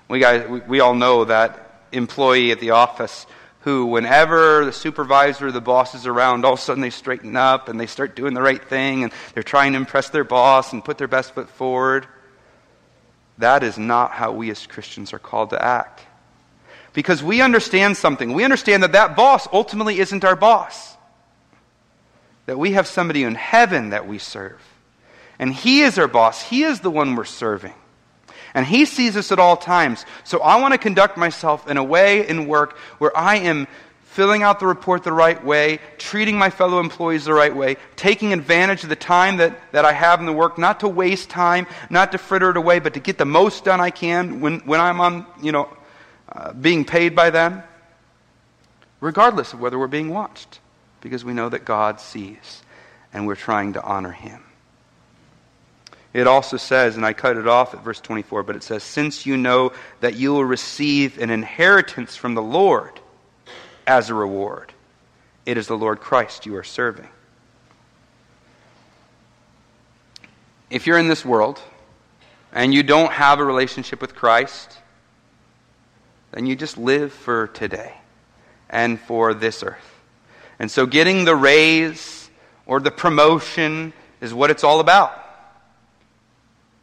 We, 0.07 0.19
guys, 0.19 0.47
we, 0.47 0.59
we 0.61 0.79
all 0.79 0.95
know 0.95 1.25
that 1.25 1.81
employee 1.91 2.51
at 2.51 2.59
the 2.59 2.71
office 2.71 3.25
who, 3.61 3.87
whenever 3.87 4.63
the 4.63 4.71
supervisor 4.71 5.47
or 5.47 5.51
the 5.51 5.59
boss 5.59 5.93
is 5.93 6.05
around, 6.05 6.45
all 6.45 6.53
of 6.53 6.59
a 6.59 6.61
sudden 6.61 6.81
they 6.81 6.89
straighten 6.89 7.35
up 7.35 7.67
and 7.67 7.79
they 7.79 7.85
start 7.85 8.15
doing 8.15 8.33
the 8.33 8.41
right 8.41 8.63
thing 8.63 9.03
and 9.03 9.11
they're 9.33 9.43
trying 9.43 9.73
to 9.73 9.77
impress 9.77 10.09
their 10.09 10.23
boss 10.23 10.71
and 10.71 10.85
put 10.85 10.97
their 10.97 11.07
best 11.07 11.33
foot 11.33 11.49
forward. 11.49 12.07
That 13.39 13.63
is 13.63 13.77
not 13.77 14.11
how 14.11 14.31
we 14.31 14.49
as 14.51 14.65
Christians 14.65 15.13
are 15.13 15.19
called 15.19 15.49
to 15.49 15.63
act. 15.63 16.01
Because 16.93 17.21
we 17.21 17.41
understand 17.41 17.97
something. 17.97 18.33
We 18.33 18.43
understand 18.43 18.83
that 18.83 18.93
that 18.93 19.15
boss 19.15 19.47
ultimately 19.51 19.99
isn't 19.99 20.23
our 20.23 20.35
boss. 20.35 20.95
That 22.45 22.57
we 22.57 22.71
have 22.71 22.87
somebody 22.87 23.23
in 23.23 23.35
heaven 23.35 23.89
that 23.89 24.07
we 24.07 24.17
serve. 24.17 24.61
And 25.39 25.53
He 25.53 25.81
is 25.81 25.97
our 25.97 26.07
boss. 26.07 26.41
He 26.41 26.63
is 26.63 26.79
the 26.79 26.91
one 26.91 27.15
we're 27.15 27.25
serving. 27.25 27.73
And 28.53 28.65
He 28.65 28.85
sees 28.85 29.15
us 29.15 29.31
at 29.31 29.39
all 29.39 29.57
times. 29.57 30.05
So 30.23 30.39
I 30.39 30.59
want 30.59 30.73
to 30.73 30.77
conduct 30.77 31.17
myself 31.17 31.69
in 31.69 31.77
a 31.77 31.83
way 31.83 32.27
in 32.27 32.47
work 32.47 32.77
where 32.97 33.15
I 33.15 33.37
am 33.37 33.67
filling 34.17 34.41
out 34.41 34.59
the 34.59 34.65
report 34.65 35.03
the 35.03 35.13
right 35.13 35.45
way, 35.45 35.77
treating 35.99 36.39
my 36.39 36.49
fellow 36.49 36.79
employees 36.79 37.25
the 37.25 37.33
right 37.33 37.55
way, 37.55 37.77
taking 37.95 38.33
advantage 38.33 38.81
of 38.81 38.89
the 38.89 38.95
time 38.95 39.37
that, 39.37 39.55
that 39.73 39.85
I 39.85 39.93
have 39.93 40.19
in 40.19 40.25
the 40.25 40.33
work, 40.33 40.57
not 40.57 40.79
to 40.79 40.87
waste 40.87 41.29
time, 41.29 41.67
not 41.91 42.13
to 42.13 42.17
fritter 42.17 42.49
it 42.49 42.57
away, 42.57 42.79
but 42.79 42.95
to 42.95 42.99
get 42.99 43.19
the 43.19 43.25
most 43.25 43.63
done 43.63 43.79
I 43.79 43.91
can 43.91 44.41
when, 44.41 44.61
when 44.61 44.81
I'm 44.81 44.99
on, 45.01 45.27
you 45.39 45.51
know, 45.51 45.69
uh, 46.31 46.51
being 46.53 46.83
paid 46.83 47.15
by 47.15 47.29
them, 47.29 47.61
regardless 49.01 49.53
of 49.53 49.59
whether 49.59 49.77
we're 49.77 49.85
being 49.85 50.09
watched, 50.09 50.61
because 51.01 51.23
we 51.23 51.33
know 51.33 51.49
that 51.49 51.63
God 51.63 52.01
sees 52.01 52.63
and 53.13 53.27
we're 53.27 53.35
trying 53.35 53.73
to 53.73 53.83
honor 53.83 54.13
Him. 54.13 54.46
It 56.13 56.25
also 56.25 56.57
says, 56.57 56.95
and 56.95 57.05
I 57.05 57.13
cut 57.13 57.37
it 57.37 57.47
off 57.47 57.73
at 57.73 57.83
verse 57.83 57.99
24, 57.99 58.43
but 58.43 58.55
it 58.55 58.63
says, 58.63 58.83
Since 58.83 59.25
you 59.25 59.37
know 59.37 59.73
that 59.99 60.15
you 60.15 60.31
will 60.31 60.45
receive 60.45 61.19
an 61.19 61.29
inheritance 61.29 62.15
from 62.15 62.33
the 62.33 62.41
Lord 62.41 62.99
as 63.85 64.09
a 64.09 64.13
reward, 64.13 64.73
it 65.45 65.57
is 65.57 65.67
the 65.67 65.77
Lord 65.77 65.99
Christ 65.99 66.45
you 66.45 66.55
are 66.55 66.63
serving. 66.63 67.07
If 70.69 70.87
you're 70.87 70.97
in 70.97 71.07
this 71.07 71.23
world 71.23 71.61
and 72.51 72.73
you 72.73 72.83
don't 72.83 73.11
have 73.11 73.39
a 73.39 73.45
relationship 73.45 74.01
with 74.01 74.15
Christ, 74.15 74.77
then 76.31 76.45
you 76.45 76.55
just 76.55 76.77
live 76.77 77.13
for 77.13 77.47
today 77.47 77.93
and 78.69 78.99
for 78.99 79.33
this 79.33 79.63
earth. 79.63 79.93
And 80.59 80.69
so 80.69 80.85
getting 80.85 81.25
the 81.25 81.35
raise 81.35 82.29
or 82.65 82.79
the 82.79 82.91
promotion 82.91 83.93
is 84.19 84.33
what 84.33 84.49
it's 84.49 84.63
all 84.63 84.79
about. 84.79 85.26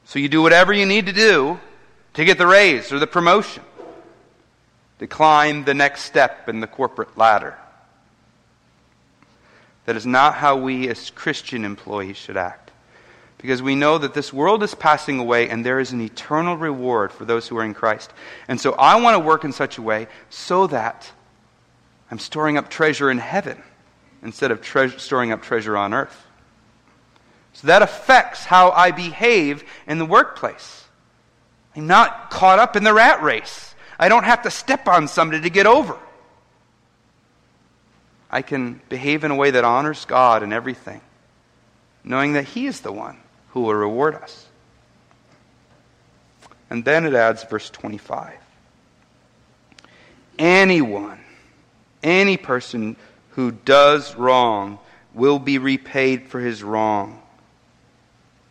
So 0.04 0.18
you 0.18 0.28
do 0.28 0.42
whatever 0.42 0.72
you 0.72 0.86
need 0.86 1.06
to 1.06 1.12
do 1.12 1.58
to 2.14 2.24
get 2.24 2.38
the 2.38 2.46
raise 2.46 2.92
or 2.92 2.98
the 2.98 3.06
promotion, 3.06 3.62
to 4.98 5.06
climb 5.06 5.64
the 5.64 5.74
next 5.74 6.02
step 6.02 6.48
in 6.48 6.60
the 6.60 6.66
corporate 6.66 7.16
ladder. 7.18 7.58
That 9.86 9.96
is 9.96 10.06
not 10.06 10.34
how 10.34 10.56
we 10.56 10.88
as 10.88 11.10
Christian 11.10 11.64
employees 11.64 12.16
should 12.16 12.36
act. 12.36 12.70
Because 13.38 13.60
we 13.60 13.74
know 13.74 13.98
that 13.98 14.14
this 14.14 14.32
world 14.32 14.62
is 14.62 14.74
passing 14.74 15.18
away 15.18 15.50
and 15.50 15.66
there 15.66 15.78
is 15.78 15.92
an 15.92 16.00
eternal 16.00 16.56
reward 16.56 17.12
for 17.12 17.26
those 17.26 17.46
who 17.46 17.58
are 17.58 17.64
in 17.64 17.74
Christ. 17.74 18.10
And 18.48 18.58
so 18.58 18.72
I 18.72 18.98
want 19.00 19.16
to 19.16 19.18
work 19.18 19.44
in 19.44 19.52
such 19.52 19.76
a 19.76 19.82
way 19.82 20.08
so 20.30 20.66
that 20.68 21.12
I'm 22.10 22.18
storing 22.18 22.56
up 22.56 22.70
treasure 22.70 23.10
in 23.10 23.18
heaven 23.18 23.62
instead 24.22 24.50
of 24.50 24.62
tre- 24.62 24.96
storing 24.96 25.30
up 25.30 25.42
treasure 25.42 25.76
on 25.76 25.92
earth. 25.92 26.23
So 27.54 27.68
that 27.68 27.82
affects 27.82 28.44
how 28.44 28.70
I 28.70 28.90
behave 28.90 29.64
in 29.86 29.98
the 29.98 30.04
workplace. 30.04 30.84
I'm 31.74 31.86
not 31.86 32.30
caught 32.30 32.58
up 32.58 32.76
in 32.76 32.84
the 32.84 32.92
rat 32.92 33.22
race. 33.22 33.74
I 33.98 34.08
don't 34.08 34.24
have 34.24 34.42
to 34.42 34.50
step 34.50 34.86
on 34.86 35.08
somebody 35.08 35.42
to 35.42 35.50
get 35.50 35.66
over. 35.66 35.96
I 38.30 38.42
can 38.42 38.80
behave 38.88 39.22
in 39.24 39.30
a 39.30 39.36
way 39.36 39.52
that 39.52 39.64
honors 39.64 40.04
God 40.04 40.42
in 40.42 40.52
everything, 40.52 41.00
knowing 42.02 42.32
that 42.32 42.44
He 42.44 42.66
is 42.66 42.80
the 42.80 42.92
one 42.92 43.18
who 43.50 43.62
will 43.62 43.74
reward 43.74 44.16
us. 44.16 44.46
And 46.70 46.84
then 46.84 47.06
it 47.06 47.14
adds 47.14 47.44
verse 47.44 47.70
25. 47.70 48.32
Anyone, 50.38 51.20
any 52.02 52.36
person 52.36 52.96
who 53.30 53.52
does 53.52 54.16
wrong 54.16 54.80
will 55.12 55.38
be 55.38 55.58
repaid 55.58 56.26
for 56.26 56.40
his 56.40 56.64
wrong 56.64 57.20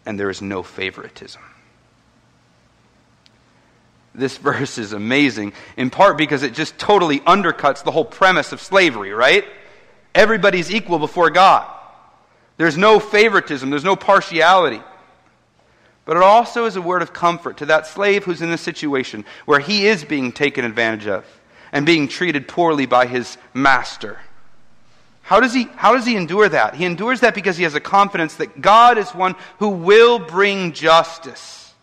and 0.05 0.19
there 0.19 0.29
is 0.29 0.41
no 0.41 0.63
favoritism. 0.63 1.41
This 4.15 4.37
verse 4.49 4.77
is 4.77 4.93
amazing, 4.93 5.53
in 5.77 5.89
part 5.89 6.17
because 6.17 6.43
it 6.43 6.53
just 6.53 6.77
totally 6.77 7.19
undercuts 7.21 7.83
the 7.83 7.91
whole 7.91 8.05
premise 8.05 8.51
of 8.51 8.61
slavery, 8.61 9.11
right? 9.11 9.45
Everybody's 10.13 10.71
equal 10.71 10.99
before 10.99 11.29
God. 11.29 11.69
There's 12.57 12.77
no 12.77 12.99
favoritism, 12.99 13.69
there's 13.69 13.83
no 13.83 13.95
partiality. 13.95 14.81
But 16.05 16.17
it 16.17 16.23
also 16.23 16.65
is 16.65 16.75
a 16.75 16.81
word 16.81 17.01
of 17.01 17.13
comfort 17.13 17.57
to 17.57 17.67
that 17.67 17.87
slave 17.87 18.25
who's 18.25 18.41
in 18.41 18.51
a 18.51 18.57
situation 18.57 19.25
where 19.45 19.59
he 19.59 19.87
is 19.87 20.03
being 20.03 20.31
taken 20.31 20.65
advantage 20.65 21.07
of 21.07 21.25
and 21.71 21.85
being 21.85 22.07
treated 22.07 22.47
poorly 22.47 22.85
by 22.85 23.07
his 23.07 23.37
master. 23.53 24.19
How 25.23 25.39
does, 25.39 25.53
he, 25.53 25.63
how 25.75 25.95
does 25.95 26.05
he 26.05 26.17
endure 26.17 26.49
that? 26.49 26.75
He 26.75 26.83
endures 26.83 27.21
that 27.21 27.33
because 27.33 27.55
he 27.55 27.63
has 27.63 27.75
a 27.75 27.79
confidence 27.79 28.35
that 28.35 28.61
God 28.61 28.97
is 28.97 29.09
one 29.11 29.35
who 29.59 29.69
will 29.69 30.19
bring 30.19 30.73
justice. 30.73 31.73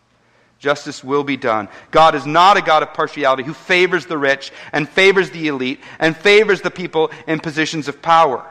Justice 0.58 1.02
will 1.02 1.24
be 1.24 1.38
done. 1.38 1.68
God 1.90 2.14
is 2.14 2.26
not 2.26 2.58
a 2.58 2.62
God 2.62 2.82
of 2.82 2.92
partiality 2.92 3.42
who 3.42 3.54
favors 3.54 4.04
the 4.04 4.18
rich 4.18 4.52
and 4.72 4.86
favors 4.86 5.30
the 5.30 5.48
elite 5.48 5.80
and 5.98 6.14
favors 6.14 6.60
the 6.60 6.70
people 6.70 7.10
in 7.26 7.40
positions 7.40 7.88
of 7.88 8.02
power. 8.02 8.46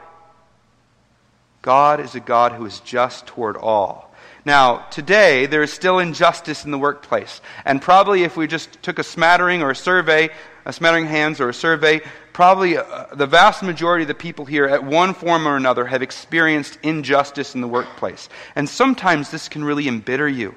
God 1.62 2.00
is 2.00 2.16
a 2.16 2.20
God 2.20 2.52
who 2.52 2.66
is 2.66 2.80
just 2.80 3.28
toward 3.28 3.56
all. 3.56 4.12
Now, 4.44 4.86
today, 4.90 5.46
there 5.46 5.62
is 5.62 5.72
still 5.72 6.00
injustice 6.00 6.64
in 6.64 6.72
the 6.72 6.78
workplace. 6.78 7.40
And 7.64 7.80
probably 7.80 8.24
if 8.24 8.36
we 8.36 8.48
just 8.48 8.82
took 8.82 8.98
a 8.98 9.04
smattering 9.04 9.62
or 9.62 9.70
a 9.70 9.76
survey 9.76 10.30
a 10.64 10.72
smattering 10.72 11.06
hands 11.06 11.40
or 11.40 11.48
a 11.48 11.54
survey, 11.54 12.00
probably 12.32 12.76
uh, 12.76 13.06
the 13.12 13.26
vast 13.26 13.62
majority 13.62 14.02
of 14.02 14.08
the 14.08 14.14
people 14.14 14.44
here, 14.44 14.66
at 14.66 14.84
one 14.84 15.14
form 15.14 15.46
or 15.46 15.56
another, 15.56 15.86
have 15.86 16.02
experienced 16.02 16.78
injustice 16.82 17.54
in 17.54 17.60
the 17.60 17.68
workplace. 17.68 18.28
And 18.54 18.68
sometimes 18.68 19.30
this 19.30 19.48
can 19.48 19.64
really 19.64 19.88
embitter 19.88 20.28
you 20.28 20.54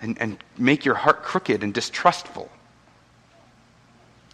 and, 0.00 0.18
and 0.20 0.42
make 0.58 0.84
your 0.84 0.94
heart 0.94 1.22
crooked 1.22 1.62
and 1.62 1.72
distrustful. 1.72 2.50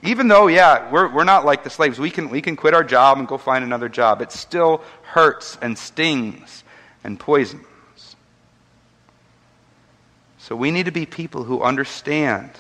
Even 0.03 0.29
though, 0.29 0.47
yeah, 0.47 0.91
we're, 0.91 1.13
we're 1.13 1.25
not 1.25 1.45
like 1.45 1.65
the 1.65 1.71
slaves. 1.71 1.99
We 1.99 2.11
can, 2.11 2.31
we 2.31 2.41
can 2.41 2.55
quit 2.55 2.73
our 2.73 2.85
job 2.85 3.19
and 3.19 3.27
go 3.27 3.37
find 3.37 3.65
another 3.65 3.89
job. 3.89 4.23
It 4.23 4.31
still 4.31 4.83
hurts 5.03 5.59
and 5.61 5.77
stings 5.77 6.63
and 7.03 7.19
poisons. 7.19 7.65
So 10.39 10.57
we 10.57 10.71
need 10.71 10.87
to 10.87 10.93
be 10.93 11.05
people 11.05 11.45
who 11.45 11.63
understand 11.63 12.51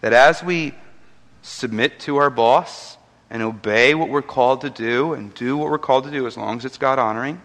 that 0.00 0.12
as 0.12 0.42
we 0.42 0.74
submit 1.46 2.00
to 2.00 2.16
our 2.16 2.28
boss 2.28 2.98
and 3.30 3.42
obey 3.42 3.94
what 3.94 4.08
we're 4.08 4.20
called 4.20 4.62
to 4.62 4.70
do 4.70 5.14
and 5.14 5.32
do 5.34 5.56
what 5.56 5.70
we're 5.70 5.78
called 5.78 6.04
to 6.04 6.10
do 6.10 6.26
as 6.26 6.36
long 6.36 6.58
as 6.58 6.64
it's 6.64 6.76
God 6.76 6.98
honoring, 6.98 7.40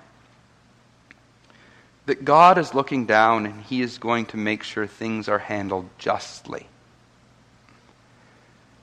that 2.08 2.26
God 2.26 2.58
is 2.58 2.74
looking 2.74 3.06
down 3.06 3.46
and 3.46 3.62
He 3.62 3.82
is 3.82 4.00
going 4.00 4.26
to 4.28 4.38
make 4.38 4.64
sure 4.64 4.88
things 4.88 5.30
are 5.30 5.40
handled 5.40 5.88
justly. 6.00 6.66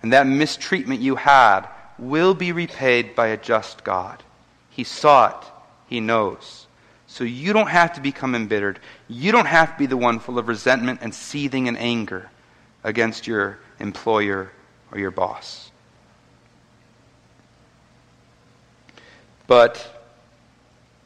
And 0.02 0.12
that 0.12 0.26
mistreatment 0.26 1.00
you 1.00 1.16
had 1.16 1.68
will 1.98 2.34
be 2.34 2.52
repaid 2.52 3.16
by 3.16 3.28
a 3.28 3.36
just 3.36 3.82
God. 3.82 4.22
He 4.70 4.84
saw 4.84 5.30
it, 5.30 5.46
He 5.88 5.98
knows. 5.98 6.66
So 7.08 7.24
you 7.24 7.52
don't 7.52 7.70
have 7.70 7.94
to 7.94 8.00
become 8.00 8.36
embittered. 8.36 8.78
You 9.08 9.32
don't 9.32 9.46
have 9.46 9.72
to 9.72 9.78
be 9.78 9.86
the 9.86 9.96
one 9.96 10.20
full 10.20 10.38
of 10.38 10.46
resentment 10.46 11.00
and 11.02 11.12
seething 11.12 11.66
and 11.66 11.76
anger 11.76 12.30
against 12.84 13.26
your 13.26 13.58
employer 13.80 14.52
or 14.92 14.98
your 14.98 15.10
boss. 15.10 15.70
But 19.46 19.94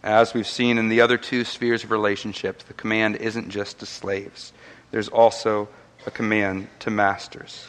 as 0.02 0.34
we've 0.34 0.48
seen 0.48 0.78
in 0.78 0.88
the 0.88 1.00
other 1.00 1.16
two 1.16 1.44
spheres 1.44 1.84
of 1.84 1.90
relationships, 1.90 2.64
the 2.64 2.74
command 2.74 3.16
isn't 3.16 3.50
just 3.50 3.78
to 3.78 3.86
slaves, 3.86 4.52
there's 4.90 5.08
also 5.08 5.68
a 6.06 6.10
command 6.10 6.68
to 6.80 6.90
masters. 6.90 7.68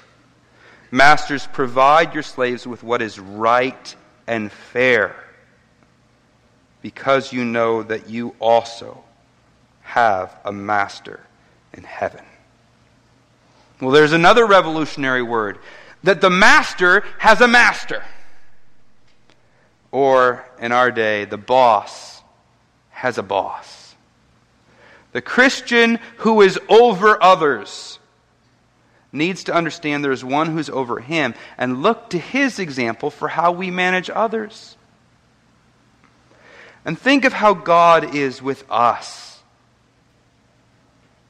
Masters, 0.89 1.47
provide 1.47 2.13
your 2.13 2.23
slaves 2.23 2.67
with 2.67 2.83
what 2.83 3.01
is 3.01 3.19
right 3.19 3.95
and 4.27 4.51
fair, 4.51 5.15
because 6.81 7.31
you 7.31 7.45
know 7.45 7.83
that 7.83 8.09
you 8.09 8.35
also 8.39 9.03
have 9.81 10.35
a 10.45 10.51
master 10.51 11.19
in 11.73 11.83
heaven. 11.83 12.25
Well, 13.79 13.91
there's 13.91 14.13
another 14.13 14.45
revolutionary 14.45 15.23
word 15.23 15.59
that 16.03 16.21
the 16.21 16.29
master 16.29 17.03
has 17.17 17.41
a 17.41 17.47
master. 17.47 18.03
Or, 19.91 20.43
in 20.59 20.71
our 20.71 20.91
day, 20.91 21.25
the 21.25 21.37
boss 21.37 22.21
has 22.89 23.17
a 23.17 23.23
boss. 23.23 23.95
The 25.11 25.21
Christian 25.21 25.99
who 26.17 26.41
is 26.41 26.59
over 26.67 27.21
others 27.21 27.99
needs 29.11 29.43
to 29.43 29.53
understand 29.53 30.03
there 30.03 30.11
is 30.11 30.25
one 30.25 30.47
who's 30.47 30.69
over 30.69 30.99
him 30.99 31.35
and 31.57 31.83
look 31.83 32.09
to 32.09 32.17
his 32.17 32.57
example 32.57 33.11
for 33.11 33.27
how 33.27 33.51
we 33.51 33.69
manage 33.69 34.09
others. 34.09 34.75
And 36.83 36.99
think 36.99 37.23
of 37.23 37.31
how 37.31 37.53
God 37.53 38.15
is 38.15 38.41
with 38.41 38.65
us. 38.69 39.32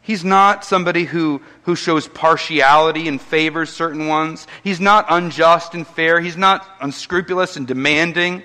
He's 0.03 0.25
not 0.25 0.65
somebody 0.65 1.05
who, 1.05 1.41
who 1.63 1.75
shows 1.77 2.09
partiality 2.09 3.07
and 3.07 3.21
favors 3.21 3.69
certain 3.69 4.07
ones. 4.07 4.47
He's 4.61 4.81
not 4.81 5.05
unjust 5.07 5.73
and 5.75 5.87
fair. 5.87 6.19
He's 6.19 6.35
not 6.35 6.67
unscrupulous 6.81 7.55
and 7.55 7.65
demanding. 7.65 8.43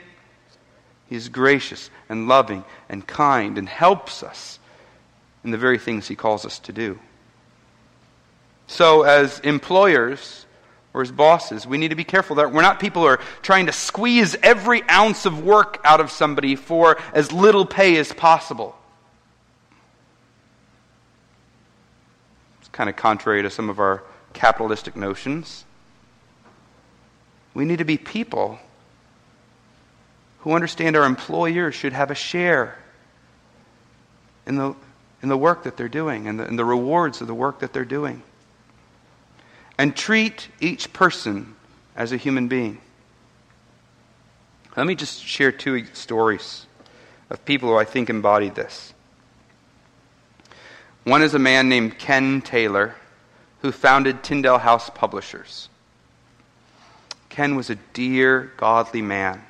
He's 1.08 1.28
gracious 1.28 1.90
and 2.08 2.28
loving 2.28 2.64
and 2.88 3.04
kind 3.04 3.58
and 3.58 3.68
helps 3.68 4.22
us 4.22 4.60
in 5.42 5.50
the 5.50 5.58
very 5.58 5.78
things 5.78 6.06
he 6.06 6.14
calls 6.14 6.44
us 6.44 6.60
to 6.60 6.72
do. 6.72 7.00
So, 8.68 9.02
as 9.02 9.40
employers 9.40 10.46
or 10.94 11.02
as 11.02 11.10
bosses, 11.10 11.66
we 11.66 11.76
need 11.76 11.88
to 11.88 11.96
be 11.96 12.04
careful 12.04 12.36
that 12.36 12.52
we're 12.52 12.62
not 12.62 12.78
people 12.78 13.02
who 13.02 13.08
are 13.08 13.20
trying 13.42 13.66
to 13.66 13.72
squeeze 13.72 14.36
every 14.44 14.88
ounce 14.88 15.26
of 15.26 15.42
work 15.42 15.80
out 15.82 16.00
of 16.00 16.12
somebody 16.12 16.54
for 16.54 16.98
as 17.12 17.32
little 17.32 17.66
pay 17.66 17.96
as 17.96 18.12
possible. 18.12 18.77
Kind 22.78 22.88
of 22.88 22.94
contrary 22.94 23.42
to 23.42 23.50
some 23.50 23.68
of 23.68 23.80
our 23.80 24.04
capitalistic 24.32 24.94
notions. 24.94 25.64
We 27.52 27.64
need 27.64 27.78
to 27.78 27.84
be 27.84 27.98
people 27.98 28.60
who 30.42 30.52
understand 30.52 30.94
our 30.94 31.04
employers 31.04 31.74
should 31.74 31.92
have 31.92 32.12
a 32.12 32.14
share 32.14 32.78
in 34.46 34.54
the, 34.54 34.76
in 35.24 35.28
the 35.28 35.36
work 35.36 35.64
that 35.64 35.76
they're 35.76 35.88
doing 35.88 36.28
and 36.28 36.38
the, 36.38 36.44
the 36.44 36.64
rewards 36.64 37.20
of 37.20 37.26
the 37.26 37.34
work 37.34 37.58
that 37.58 37.72
they're 37.72 37.84
doing 37.84 38.22
and 39.76 39.96
treat 39.96 40.46
each 40.60 40.92
person 40.92 41.56
as 41.96 42.12
a 42.12 42.16
human 42.16 42.46
being. 42.46 42.80
Let 44.76 44.86
me 44.86 44.94
just 44.94 45.20
share 45.26 45.50
two 45.50 45.84
stories 45.94 46.66
of 47.28 47.44
people 47.44 47.70
who 47.70 47.76
I 47.76 47.84
think 47.84 48.08
embodied 48.08 48.54
this. 48.54 48.94
One 51.08 51.22
is 51.22 51.32
a 51.32 51.38
man 51.38 51.70
named 51.70 51.98
Ken 51.98 52.42
Taylor 52.42 52.94
who 53.62 53.72
founded 53.72 54.22
Tyndale 54.22 54.58
House 54.58 54.90
Publishers. 54.90 55.70
Ken 57.30 57.56
was 57.56 57.70
a 57.70 57.76
dear, 57.94 58.52
godly 58.58 59.00
man. 59.00 59.42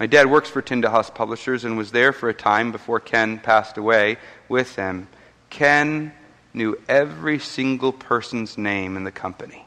My 0.00 0.06
dad 0.06 0.30
works 0.30 0.48
for 0.48 0.62
Tyndale 0.62 0.92
House 0.92 1.10
Publishers 1.10 1.62
and 1.62 1.76
was 1.76 1.90
there 1.90 2.14
for 2.14 2.30
a 2.30 2.34
time 2.34 2.72
before 2.72 3.00
Ken 3.00 3.38
passed 3.38 3.76
away 3.76 4.16
with 4.48 4.76
them. 4.76 5.08
Ken 5.50 6.14
knew 6.54 6.80
every 6.88 7.38
single 7.38 7.92
person's 7.92 8.56
name 8.56 8.96
in 8.96 9.04
the 9.04 9.12
company. 9.12 9.66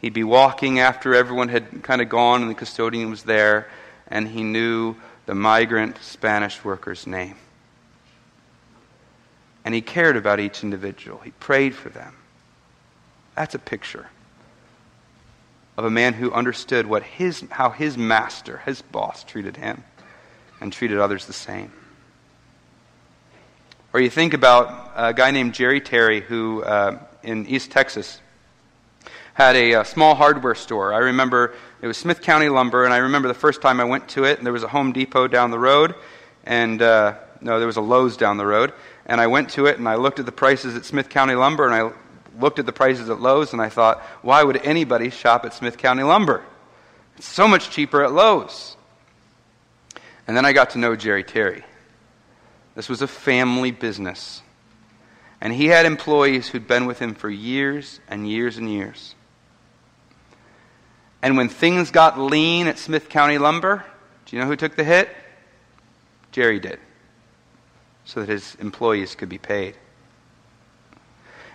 He'd 0.00 0.12
be 0.12 0.24
walking 0.24 0.80
after 0.80 1.14
everyone 1.14 1.50
had 1.50 1.84
kind 1.84 2.02
of 2.02 2.08
gone 2.08 2.42
and 2.42 2.50
the 2.50 2.56
custodian 2.56 3.10
was 3.10 3.22
there, 3.22 3.70
and 4.08 4.26
he 4.26 4.42
knew 4.42 4.96
the 5.26 5.36
migrant 5.36 5.98
Spanish 6.02 6.64
worker's 6.64 7.06
name. 7.06 7.36
And 9.64 9.74
he 9.74 9.82
cared 9.82 10.16
about 10.16 10.40
each 10.40 10.62
individual, 10.62 11.18
he 11.18 11.30
prayed 11.32 11.74
for 11.74 11.88
them. 11.88 12.14
That's 13.34 13.54
a 13.54 13.58
picture 13.58 14.08
of 15.76 15.84
a 15.84 15.90
man 15.90 16.12
who 16.12 16.30
understood 16.32 16.86
what 16.86 17.02
his, 17.02 17.42
how 17.50 17.70
his 17.70 17.96
master, 17.96 18.58
his 18.58 18.82
boss, 18.82 19.24
treated 19.24 19.56
him 19.56 19.82
and 20.60 20.72
treated 20.72 20.98
others 20.98 21.26
the 21.26 21.32
same. 21.32 21.72
Or 23.92 24.00
you 24.00 24.10
think 24.10 24.34
about 24.34 24.92
a 24.94 25.14
guy 25.14 25.30
named 25.30 25.54
Jerry 25.54 25.80
Terry 25.80 26.20
who, 26.20 26.62
uh, 26.62 26.98
in 27.22 27.46
East 27.46 27.70
Texas, 27.70 28.20
had 29.34 29.56
a, 29.56 29.72
a, 29.72 29.84
small 29.84 30.14
hardware 30.14 30.54
store. 30.54 30.92
I 30.92 30.98
remember 30.98 31.54
it 31.80 31.86
was 31.86 31.96
Smith 31.96 32.20
County 32.20 32.48
Lumber, 32.48 32.84
and 32.84 32.92
I 32.92 32.98
remember 32.98 33.28
the 33.28 33.34
first 33.34 33.62
time 33.62 33.80
I 33.80 33.84
went 33.84 34.06
to 34.10 34.24
it, 34.24 34.36
and 34.36 34.46
there 34.46 34.52
was 34.52 34.62
a 34.62 34.68
Home 34.68 34.92
Depot 34.92 35.28
down 35.28 35.50
the 35.50 35.58
road, 35.58 35.94
and 36.44 36.82
uh, 36.82 37.14
no, 37.40 37.58
there 37.58 37.66
was 37.66 37.78
a 37.78 37.80
Lowe's 37.80 38.16
down 38.16 38.36
the 38.36 38.46
road. 38.46 38.72
And 39.10 39.20
I 39.20 39.26
went 39.26 39.50
to 39.50 39.66
it, 39.66 39.76
and 39.76 39.88
I 39.88 39.96
looked 39.96 40.20
at 40.20 40.26
the 40.26 40.30
prices 40.32 40.76
at 40.76 40.84
Smith 40.84 41.08
County 41.08 41.34
Lumber, 41.34 41.66
and 41.66 41.74
I 41.74 41.90
looked 42.38 42.60
at 42.60 42.66
the 42.66 42.72
prices 42.72 43.10
at 43.10 43.20
Lowe's, 43.20 43.52
and 43.52 43.60
I 43.60 43.68
thought, 43.68 44.00
why 44.22 44.44
would 44.44 44.56
anybody 44.58 45.10
shop 45.10 45.44
at 45.44 45.52
Smith 45.52 45.76
County 45.76 46.04
Lumber? 46.04 46.44
It's 47.16 47.26
so 47.26 47.48
much 47.48 47.70
cheaper 47.70 48.04
at 48.04 48.12
Lowe's. 48.12 48.76
And 50.28 50.36
then 50.36 50.44
I 50.44 50.52
got 50.52 50.70
to 50.70 50.78
know 50.78 50.94
Jerry 50.94 51.24
Terry. 51.24 51.64
This 52.76 52.88
was 52.88 53.02
a 53.02 53.08
family 53.08 53.72
business. 53.72 54.42
And 55.40 55.52
he 55.52 55.66
had 55.66 55.86
employees 55.86 56.46
who'd 56.46 56.68
been 56.68 56.86
with 56.86 57.00
him 57.00 57.16
for 57.16 57.28
years 57.28 57.98
and 58.06 58.28
years 58.28 58.58
and 58.58 58.70
years. 58.70 59.16
And 61.20 61.36
when 61.36 61.48
things 61.48 61.90
got 61.90 62.16
lean 62.16 62.68
at 62.68 62.78
Smith 62.78 63.08
County 63.08 63.38
Lumber, 63.38 63.84
do 64.26 64.36
you 64.36 64.40
know 64.40 64.46
who 64.48 64.54
took 64.54 64.76
the 64.76 64.84
hit? 64.84 65.08
Jerry 66.30 66.60
did, 66.60 66.78
so 68.10 68.18
that 68.18 68.28
his 68.28 68.56
employees 68.56 69.14
could 69.14 69.28
be 69.28 69.38
paid. 69.38 69.76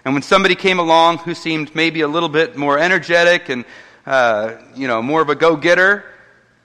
And 0.06 0.14
when 0.14 0.24
somebody 0.24 0.56
came 0.56 0.80
along 0.80 1.18
who 1.18 1.36
seemed 1.36 1.76
maybe 1.76 2.00
a 2.00 2.08
little 2.08 2.30
bit 2.30 2.56
more 2.56 2.80
energetic 2.80 3.50
and 3.50 3.66
uh, 4.06 4.54
you 4.74 4.88
know 4.88 5.02
more 5.02 5.22
of 5.22 5.28
a 5.28 5.36
go-getter, 5.36 6.06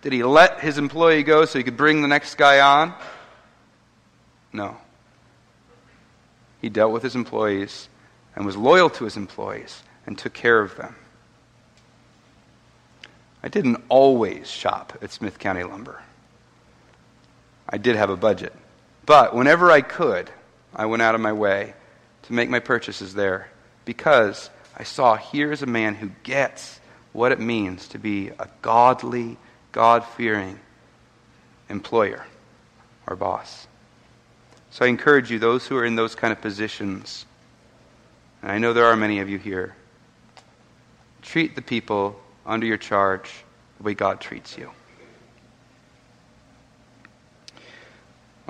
did 0.03 0.13
he 0.13 0.23
let 0.23 0.61
his 0.61 0.79
employee 0.79 1.25
go 1.25 1.45
so 1.45 1.59
he 1.59 1.65
could 1.65 1.77
bring 1.77 2.03
the 2.03 2.09
next 2.09 2.37
guy 2.37 2.61
on? 2.61 2.95
No. 4.53 4.77
He 6.61 6.69
dealt 6.69 6.93
with 6.93 7.03
his 7.03 7.17
employees 7.17 7.89
and 8.37 8.47
was 8.47 8.57
loyal 8.57 8.91
to 8.91 9.05
his 9.05 9.17
employees 9.17 9.83
and 10.07 10.17
took 10.17 10.35
care 10.35 10.61
of 10.61 10.77
them. 10.77 10.95
I 13.43 13.49
didn't 13.49 13.83
always 13.89 14.49
shop 14.49 14.99
at 15.03 15.11
Smith 15.11 15.41
County 15.41 15.65
Lumber. 15.65 16.01
I 17.69 17.79
did 17.79 17.97
have 17.97 18.11
a 18.11 18.17
budget. 18.17 18.55
But 19.07 19.35
whenever 19.35 19.71
I 19.71 19.81
could, 19.81 20.31
I 20.75 20.87
went 20.87 21.03
out 21.03 21.15
of 21.15 21.21
my 21.21 21.33
way 21.33 21.75
to 22.23 22.33
make 22.33 22.49
my 22.49 22.61
purchases 22.61 23.15
there 23.15 23.49
because 23.85 24.51
I 24.77 24.85
saw 24.85 25.17
here's 25.17 25.63
a 25.63 25.67
man 25.67 25.95
who 25.95 26.11
gets 26.23 26.81
what 27.13 27.33
it 27.33 27.41
means 27.41 27.89
to 27.89 27.99
be 27.99 28.29
a 28.29 28.49
godly, 28.63 29.37
God 29.73 30.05
fearing 30.05 30.59
employer 31.69 32.25
or 33.07 33.17
boss. 33.17 33.67
So 34.71 34.85
I 34.85 34.89
encourage 34.89 35.31
you, 35.31 35.39
those 35.39 35.67
who 35.67 35.77
are 35.77 35.85
in 35.85 35.97
those 35.97 36.15
kind 36.15 36.33
of 36.33 36.41
positions, 36.41 37.27
and 38.43 38.53
I 38.53 38.59
know 38.59 38.73
there 38.73 38.87
are 38.87 38.97
many 38.97 39.19
of 39.19 39.29
you 39.29 39.39
here, 39.39 39.75
treat 41.23 41.57
the 41.57 41.63
people 41.63 42.21
under 42.47 42.67
your 42.67 42.77
charge 42.77 43.31
the 43.79 43.83
way 43.83 43.95
God 43.95 44.21
treats 44.21 44.57
you. 44.57 44.71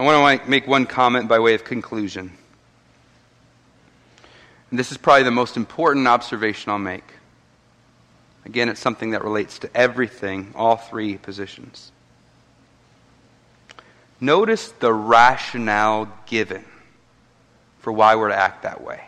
I 0.00 0.02
want 0.02 0.40
to 0.42 0.48
make 0.48 0.66
one 0.66 0.86
comment 0.86 1.28
by 1.28 1.40
way 1.40 1.52
of 1.52 1.62
conclusion. 1.62 2.32
And 4.70 4.78
this 4.78 4.90
is 4.90 4.96
probably 4.96 5.24
the 5.24 5.30
most 5.30 5.58
important 5.58 6.08
observation 6.08 6.72
I'll 6.72 6.78
make. 6.78 7.04
Again, 8.46 8.70
it's 8.70 8.80
something 8.80 9.10
that 9.10 9.22
relates 9.22 9.58
to 9.58 9.76
everything, 9.76 10.54
all 10.56 10.78
three 10.78 11.18
positions. 11.18 11.92
Notice 14.22 14.70
the 14.70 14.90
rationale 14.90 16.10
given 16.24 16.64
for 17.80 17.92
why 17.92 18.16
we're 18.16 18.28
to 18.28 18.34
act 18.34 18.62
that 18.62 18.82
way. 18.82 19.02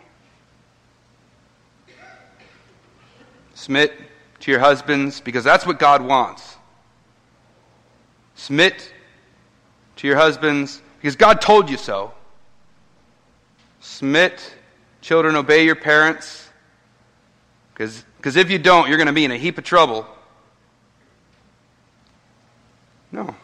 Submit 3.55 3.93
to 4.41 4.51
your 4.51 4.59
husbands 4.59 5.21
because 5.21 5.43
that's 5.43 5.65
what 5.65 5.79
God 5.79 6.03
wants. 6.03 6.55
Submit 8.35 8.93
to 9.95 10.07
your 10.07 10.17
husbands 10.17 10.82
because 11.03 11.17
God 11.17 11.41
told 11.41 11.69
you 11.69 11.75
so. 11.75 12.13
Submit, 13.81 14.55
children, 15.01 15.35
obey 15.35 15.65
your 15.65 15.75
parents 15.75 16.47
because 17.73 18.37
if 18.37 18.49
you 18.49 18.57
don't, 18.57 18.87
you're 18.87 18.95
going 18.95 19.07
to 19.07 19.13
be 19.13 19.25
in 19.25 19.31
a 19.31 19.37
heap 19.37 19.57
of 19.57 19.65
trouble. 19.65 20.07
No. 23.11 23.35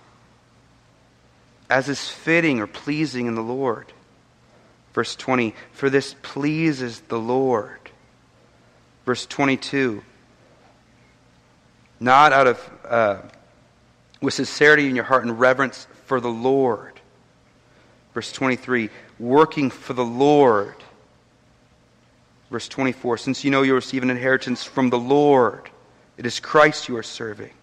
As 1.70 1.90
is 1.90 2.08
fitting 2.08 2.62
or 2.62 2.68
pleasing 2.68 3.28
in 3.28 3.36
the 3.36 3.44
Lord. 3.44 3.92
Verse 4.94 5.18
20, 5.18 5.54
for 5.74 5.90
this 5.90 6.16
pleases 6.22 7.02
the 7.10 7.20
Lord. 7.20 7.92
Verse 9.06 9.26
22, 9.26 10.02
not 12.00 12.32
out 12.32 12.48
of, 12.48 12.72
uh, 12.88 13.18
with 14.22 14.34
sincerity 14.34 14.88
in 14.88 14.96
your 14.96 15.04
heart 15.04 15.26
and 15.26 15.38
reverence 15.38 15.88
for 16.06 16.22
the 16.22 16.30
Lord. 16.30 16.99
Verse 18.20 18.34
23, 18.34 18.90
working 19.18 19.70
for 19.70 19.94
the 19.94 20.04
Lord. 20.04 20.76
Verse 22.52 22.68
24, 22.68 23.18
since 23.18 23.46
you 23.46 23.50
know 23.50 23.62
you'll 23.62 23.76
receive 23.76 24.04
an 24.04 24.10
inheritance 24.10 24.62
from 24.62 24.90
the 24.90 25.00
Lord, 25.00 25.70
it 26.18 26.26
is 26.26 26.42
Christ 26.42 26.90
you 26.90 26.98
are 26.98 27.02
serving. 27.02 27.54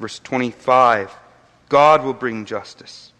Verse 0.00 0.18
25, 0.20 1.14
God 1.68 2.02
will 2.02 2.14
bring 2.14 2.46
justice. 2.46 3.12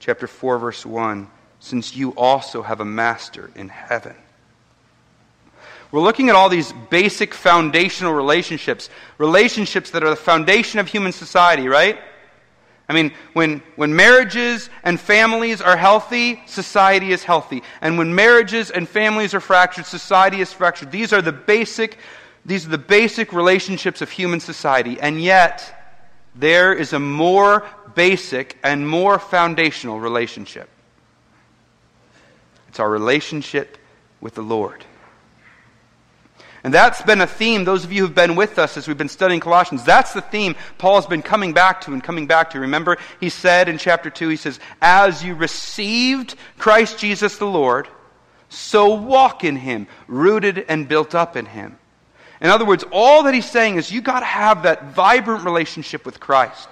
Chapter 0.00 0.26
4, 0.26 0.56
verse 0.56 0.86
1, 0.86 1.28
since 1.60 1.94
you 1.94 2.12
also 2.12 2.62
have 2.62 2.80
a 2.80 2.86
master 2.86 3.50
in 3.56 3.68
heaven. 3.68 4.14
We're 5.92 6.00
looking 6.00 6.30
at 6.30 6.34
all 6.34 6.48
these 6.48 6.72
basic 6.88 7.34
foundational 7.34 8.14
relationships, 8.14 8.88
relationships 9.18 9.90
that 9.90 10.02
are 10.02 10.08
the 10.08 10.16
foundation 10.16 10.80
of 10.80 10.88
human 10.88 11.12
society, 11.12 11.68
right? 11.68 11.98
I 12.88 12.94
mean, 12.94 13.12
when, 13.34 13.62
when 13.76 13.94
marriages 13.94 14.70
and 14.82 14.98
families 14.98 15.60
are 15.60 15.76
healthy, 15.76 16.40
society 16.46 17.12
is 17.12 17.22
healthy. 17.22 17.62
And 17.82 17.98
when 17.98 18.14
marriages 18.14 18.70
and 18.70 18.88
families 18.88 19.34
are 19.34 19.40
fractured, 19.40 19.84
society 19.84 20.40
is 20.40 20.52
fractured. 20.52 20.90
These 20.90 21.12
are 21.12 21.20
the 21.20 21.32
basic, 21.32 21.98
these 22.46 22.64
are 22.64 22.70
the 22.70 22.78
basic 22.78 23.34
relationships 23.34 24.00
of 24.00 24.10
human 24.10 24.40
society. 24.40 24.98
And 25.00 25.20
yet, 25.20 25.74
there 26.34 26.72
is 26.72 26.94
a 26.94 26.98
more 26.98 27.66
basic 27.94 28.56
and 28.62 28.88
more 28.88 29.18
foundational 29.18 30.00
relationship. 30.00 30.70
It's 32.68 32.80
our 32.80 32.88
relationship 32.88 33.76
with 34.20 34.34
the 34.34 34.42
Lord. 34.42 34.84
And 36.64 36.74
that's 36.74 37.02
been 37.02 37.20
a 37.20 37.26
theme, 37.26 37.64
those 37.64 37.84
of 37.84 37.92
you 37.92 38.02
who've 38.02 38.14
been 38.14 38.34
with 38.34 38.58
us 38.58 38.76
as 38.76 38.88
we've 38.88 38.98
been 38.98 39.08
studying 39.08 39.40
Colossians, 39.40 39.84
that's 39.84 40.12
the 40.12 40.20
theme 40.20 40.56
Paul's 40.76 41.06
been 41.06 41.22
coming 41.22 41.52
back 41.52 41.82
to 41.82 41.92
and 41.92 42.02
coming 42.02 42.26
back 42.26 42.50
to. 42.50 42.60
Remember, 42.60 42.98
he 43.20 43.28
said 43.28 43.68
in 43.68 43.78
chapter 43.78 44.10
2, 44.10 44.28
he 44.28 44.36
says, 44.36 44.58
As 44.82 45.22
you 45.24 45.34
received 45.34 46.34
Christ 46.58 46.98
Jesus 46.98 47.38
the 47.38 47.46
Lord, 47.46 47.86
so 48.48 48.94
walk 48.94 49.44
in 49.44 49.56
him, 49.56 49.86
rooted 50.08 50.64
and 50.68 50.88
built 50.88 51.14
up 51.14 51.36
in 51.36 51.46
him. 51.46 51.78
In 52.40 52.50
other 52.50 52.64
words, 52.64 52.84
all 52.90 53.24
that 53.24 53.34
he's 53.34 53.50
saying 53.50 53.76
is 53.76 53.90
you 53.90 54.00
got 54.00 54.20
to 54.20 54.26
have 54.26 54.62
that 54.64 54.92
vibrant 54.92 55.44
relationship 55.44 56.04
with 56.06 56.18
Christ. 56.18 56.68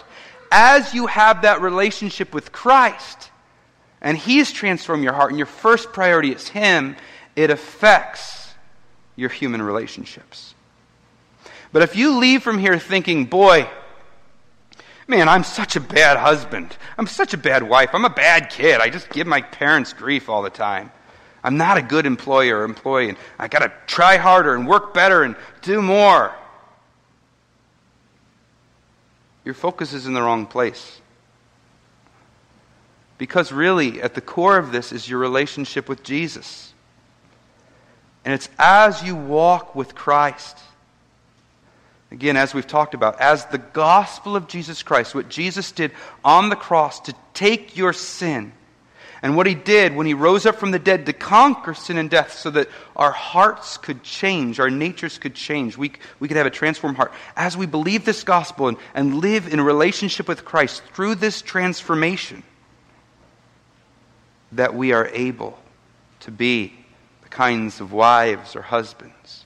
As 0.51 0.95
you 0.95 1.07
have 1.07 1.43
that 1.43 1.61
relationship 1.61 2.33
with 2.33 2.53
Christ, 2.53 3.31
and 4.01 4.17
he's 4.17 4.53
transformed 4.53 5.05
your 5.05 5.13
heart, 5.13 5.31
and 5.31 5.39
your 5.39 5.47
first 5.47 5.93
priority 5.93 6.33
is 6.33 6.49
him, 6.49 6.97
it 7.35 7.51
affects 7.51 8.46
your 9.17 9.31
human 9.31 9.63
relationships. 9.63 10.55
But 11.73 11.83
if 11.83 11.97
you 11.97 12.19
leave 12.19 12.43
from 12.43 12.59
here 12.59 12.79
thinking, 12.79 13.25
boy, 13.25 13.69
man, 15.09 15.29
I'm 15.29 15.45
such 15.45 15.77
a 15.77 15.81
bad 15.81 16.17
husband, 16.17 16.77
I'm 16.97 17.07
such 17.07 17.35
a 17.35 17.39
bad 17.39 17.63
wife, 17.63 17.91
I'm 17.93 18.05
a 18.05 18.11
bad 18.11 18.51
kid, 18.51 18.81
I 18.81 18.89
just 18.89 19.11
give 19.11 19.27
my 19.27 19.41
parents 19.41 19.93
grief 19.93 20.29
all 20.29 20.43
the 20.43 20.51
time. 20.51 20.93
I'm 21.43 21.57
not 21.57 21.77
a 21.77 21.83
good 21.83 22.07
employer 22.07 22.59
or 22.59 22.65
employee, 22.65 23.09
and 23.09 23.19
I 23.39 23.49
got 23.49 23.61
to 23.61 23.73
try 23.87 24.17
harder 24.17 24.55
and 24.55 24.67
work 24.67 24.93
better 24.93 25.23
and 25.23 25.37
do 25.63 25.81
more. 25.81 26.35
Your 29.45 29.55
focus 29.55 29.93
is 29.93 30.07
in 30.07 30.13
the 30.13 30.23
wrong 30.23 30.47
place. 30.47 31.01
Because 33.17 33.53
really, 33.53 34.03
at 34.03 34.15
the 34.15 34.21
core 34.21 34.59
of 34.59 34.73
this 34.73 34.93
is 34.93 35.09
your 35.09 35.21
relationship 35.21 35.89
with 35.89 36.03
Jesus. 36.03 36.75
And 38.27 38.35
it's 38.35 38.49
as 38.59 39.05
you 39.05 39.15
walk 39.15 39.77
with 39.77 39.95
Christ. 39.95 40.59
Again, 42.11 42.37
as 42.37 42.53
we've 42.53 42.67
talked 42.67 42.95
about, 42.95 43.21
as 43.21 43.47
the 43.47 43.59
gospel 43.59 44.35
of 44.35 44.49
Jesus 44.49 44.83
Christ, 44.83 45.15
what 45.15 45.29
Jesus 45.29 45.71
did 45.71 45.93
on 46.25 46.49
the 46.49 46.57
cross 46.57 46.99
to 47.03 47.15
take 47.35 47.77
your 47.77 47.93
sin, 47.93 48.53
and 49.23 49.37
what 49.37 49.47
he 49.47 49.55
did 49.55 49.95
when 49.95 50.07
he 50.07 50.15
rose 50.15 50.45
up 50.45 50.57
from 50.57 50.73
the 50.73 50.79
dead 50.79 51.07
to 51.07 51.13
conquer 51.13 51.73
sin 51.73 51.99
and 51.99 52.11
death 52.11 52.33
so 52.33 52.51
that 52.51 52.69
our 52.97 53.13
hearts 53.13 53.77
could 53.77 54.03
change, 54.03 54.59
our 54.59 54.71
natures 54.71 55.19
could 55.19 55.35
change, 55.35 55.79
we, 55.79 55.93
we 56.19 56.27
could 56.27 56.37
have 56.37 56.47
a 56.47 56.51
transformed 56.51 56.97
heart. 56.97 57.13
As 57.37 57.57
we 57.57 57.67
believe 57.67 58.05
this 58.05 58.25
gospel 58.25 58.69
and, 58.69 58.77
and 58.95 59.21
live 59.21 59.53
in 59.53 59.61
relationship 59.61 60.27
with 60.27 60.45
Christ 60.45 60.83
through 60.95 61.15
this 61.15 61.43
transformation, 61.43 62.43
that 64.53 64.75
we 64.75 64.93
are 64.93 65.07
able 65.07 65.59
to 66.21 66.33
be 66.33 66.75
kinds 67.37 67.83
of 67.83 67.93
wives 67.93 68.57
or 68.57 68.63
husbands, 68.63 69.45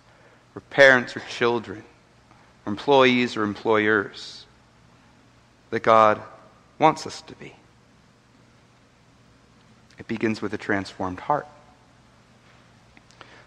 or 0.54 0.60
parents 0.60 1.16
or 1.16 1.20
children, 1.28 1.82
or 2.64 2.70
employees 2.70 3.36
or 3.36 3.42
employers 3.42 4.46
that 5.70 5.80
God 5.80 6.22
wants 6.78 7.04
us 7.04 7.20
to 7.22 7.34
be. 7.34 7.52
It 9.98 10.06
begins 10.06 10.40
with 10.40 10.54
a 10.54 10.58
transformed 10.58 11.18
heart. 11.18 11.48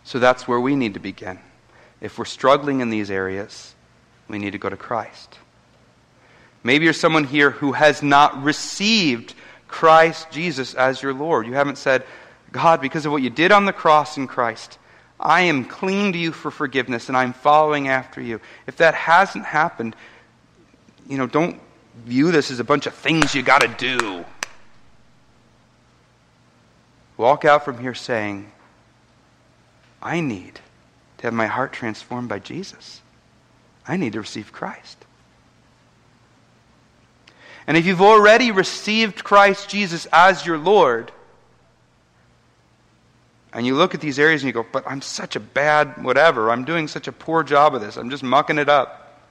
So 0.03 0.19
that's 0.19 0.45
where 0.45 0.59
we 0.59 0.75
need 0.75 0.95
to 0.95 0.99
begin. 0.99 1.39
If 2.01 2.19
we're 2.19 2.25
struggling 2.25 2.81
in 2.81 2.89
these 2.89 3.09
areas, 3.09 3.73
we 4.27 4.39
need 4.39 4.51
to 4.51 4.57
go 4.57 4.67
to 4.67 4.75
Christ. 4.75 5.37
Maybe 6.63 6.83
you're 6.83 6.93
someone 6.93 7.23
here 7.23 7.51
who 7.51 7.71
has 7.71 8.03
not 8.03 8.43
received 8.43 9.35
Christ 9.69 10.31
Jesus 10.31 10.73
as 10.73 11.01
your 11.01 11.13
Lord. 11.13 11.47
You 11.47 11.53
haven't 11.53 11.77
said, 11.77 12.03
God, 12.53 12.81
because 12.81 13.05
of 13.05 13.11
what 13.11 13.23
you 13.23 13.31
did 13.31 13.51
on 13.51 13.65
the 13.65 13.73
cross 13.73 14.15
in 14.15 14.27
Christ, 14.27 14.77
I 15.19 15.41
am 15.41 15.65
clinging 15.65 16.13
to 16.13 16.19
you 16.19 16.31
for 16.31 16.51
forgiveness 16.51 17.09
and 17.09 17.17
I'm 17.17 17.33
following 17.33 17.87
after 17.87 18.21
you. 18.21 18.39
If 18.67 18.77
that 18.77 18.93
hasn't 18.93 19.45
happened, 19.45 19.95
you 21.09 21.17
know, 21.17 21.25
don't 21.25 21.59
view 22.05 22.31
this 22.31 22.51
as 22.51 22.59
a 22.59 22.63
bunch 22.63 22.85
of 22.85 22.93
things 22.93 23.33
you 23.33 23.41
got 23.41 23.61
to 23.61 23.67
do. 23.67 24.23
Walk 27.17 27.43
out 27.43 27.65
from 27.65 27.79
here 27.79 27.95
saying, 27.95 28.51
I 30.01 30.19
need 30.19 30.59
to 31.17 31.23
have 31.23 31.33
my 31.33 31.47
heart 31.47 31.73
transformed 31.73 32.29
by 32.29 32.39
Jesus. 32.39 33.01
I 33.87 33.97
need 33.97 34.13
to 34.13 34.19
receive 34.19 34.51
Christ. 34.53 34.97
And 37.65 37.77
if 37.77 37.85
you've 37.85 38.01
already 38.01 38.51
received 38.51 39.23
Christ 39.23 39.69
Jesus 39.69 40.05
as 40.11 40.45
your 40.45 40.57
Lord, 40.57 41.11
and 43.53 43.65
you 43.65 43.75
look 43.75 43.93
at 43.93 44.01
these 44.01 44.17
areas 44.17 44.41
and 44.41 44.47
you 44.47 44.53
go, 44.53 44.65
but 44.71 44.83
I'm 44.87 45.01
such 45.01 45.35
a 45.35 45.39
bad 45.39 46.03
whatever. 46.03 46.49
I'm 46.49 46.65
doing 46.65 46.87
such 46.87 47.07
a 47.07 47.11
poor 47.11 47.43
job 47.43 47.75
of 47.75 47.81
this. 47.81 47.97
I'm 47.97 48.09
just 48.09 48.23
mucking 48.23 48.57
it 48.57 48.69
up. 48.69 49.21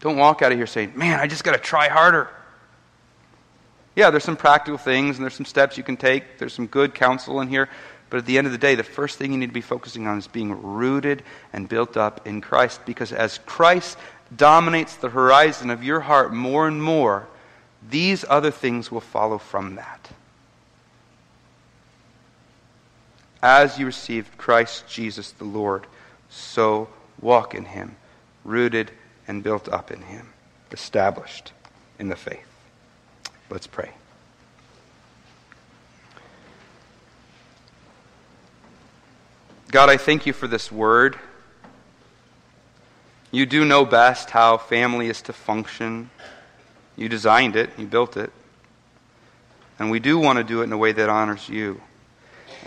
Don't 0.00 0.16
walk 0.16 0.42
out 0.42 0.52
of 0.52 0.58
here 0.58 0.66
saying, 0.66 0.92
man, 0.96 1.18
I 1.20 1.26
just 1.26 1.44
got 1.44 1.52
to 1.52 1.58
try 1.58 1.88
harder. 1.88 2.28
Yeah, 3.96 4.10
there's 4.10 4.24
some 4.24 4.36
practical 4.36 4.78
things 4.78 5.16
and 5.16 5.24
there's 5.24 5.34
some 5.34 5.46
steps 5.46 5.76
you 5.76 5.82
can 5.82 5.96
take. 5.96 6.38
There's 6.38 6.52
some 6.52 6.66
good 6.66 6.94
counsel 6.94 7.40
in 7.40 7.48
here. 7.48 7.68
But 8.10 8.18
at 8.18 8.26
the 8.26 8.38
end 8.38 8.46
of 8.46 8.52
the 8.52 8.58
day, 8.58 8.74
the 8.74 8.84
first 8.84 9.18
thing 9.18 9.32
you 9.32 9.38
need 9.38 9.48
to 9.48 9.52
be 9.52 9.60
focusing 9.60 10.06
on 10.06 10.18
is 10.18 10.26
being 10.26 10.62
rooted 10.62 11.22
and 11.52 11.68
built 11.68 11.96
up 11.96 12.26
in 12.26 12.40
Christ. 12.40 12.80
Because 12.86 13.12
as 13.12 13.38
Christ 13.38 13.98
dominates 14.34 14.96
the 14.96 15.10
horizon 15.10 15.70
of 15.70 15.84
your 15.84 16.00
heart 16.00 16.32
more 16.32 16.66
and 16.66 16.82
more, 16.82 17.28
these 17.88 18.24
other 18.28 18.50
things 18.50 18.90
will 18.90 19.00
follow 19.00 19.38
from 19.38 19.76
that. 19.76 20.10
As 23.42 23.78
you 23.78 23.86
received 23.86 24.36
Christ 24.36 24.88
Jesus 24.88 25.30
the 25.32 25.44
Lord, 25.44 25.86
so 26.28 26.88
walk 27.20 27.54
in 27.54 27.64
him, 27.64 27.96
rooted 28.44 28.90
and 29.26 29.42
built 29.42 29.68
up 29.68 29.90
in 29.90 30.02
him, 30.02 30.28
established 30.72 31.52
in 31.98 32.08
the 32.08 32.16
faith. 32.16 32.46
Let's 33.50 33.66
pray. 33.66 33.90
God, 39.70 39.90
I 39.90 39.98
thank 39.98 40.26
you 40.26 40.32
for 40.32 40.48
this 40.48 40.72
word. 40.72 41.18
You 43.30 43.44
do 43.44 43.64
know 43.64 43.84
best 43.84 44.30
how 44.30 44.56
family 44.56 45.08
is 45.08 45.20
to 45.22 45.32
function. 45.34 46.08
You 46.96 47.08
designed 47.08 47.54
it, 47.54 47.70
you 47.78 47.86
built 47.86 48.16
it. 48.16 48.32
And 49.78 49.90
we 49.90 50.00
do 50.00 50.18
want 50.18 50.38
to 50.38 50.44
do 50.44 50.62
it 50.62 50.64
in 50.64 50.72
a 50.72 50.78
way 50.78 50.92
that 50.92 51.08
honors 51.08 51.48
you. 51.48 51.80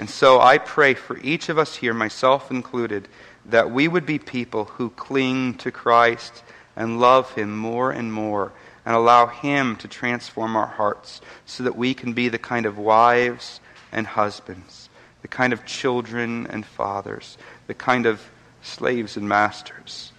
And 0.02 0.10
so 0.10 0.42
I 0.42 0.58
pray 0.58 0.96
for 0.96 1.20
each 1.20 1.48
of 1.50 1.60
us 1.60 1.76
here, 1.76 1.94
myself 1.94 2.50
included, 2.50 3.08
that 3.46 3.70
we 3.70 3.88
would 3.88 4.08
be 4.08 4.18
people 4.18 4.66
who 4.66 4.90
cling 4.90 5.54
to 5.60 5.72
Christ 5.72 6.44
and 6.76 7.00
love 7.00 7.32
Him 7.36 7.56
more 7.56 7.92
and 7.92 8.12
more 8.12 8.52
and 8.84 8.96
allow 8.96 9.28
Him 9.28 9.76
to 9.76 9.88
transform 9.88 10.56
our 10.56 10.66
hearts 10.66 11.22
so 11.46 11.64
that 11.64 11.78
we 11.78 11.94
can 11.94 12.14
be 12.14 12.30
the 12.30 12.40
kind 12.40 12.66
of 12.66 12.80
wives 12.80 13.62
and 13.92 14.08
husbands 14.08 14.90
the 15.22 15.28
kind 15.28 15.54
of 15.54 15.68
children 15.68 16.48
and 16.48 16.66
fathers, 16.66 17.38
the 17.68 17.76
kind 17.76 18.08
of 18.08 18.28
slaves 18.64 19.18
and 19.18 19.30
masters 19.30 20.12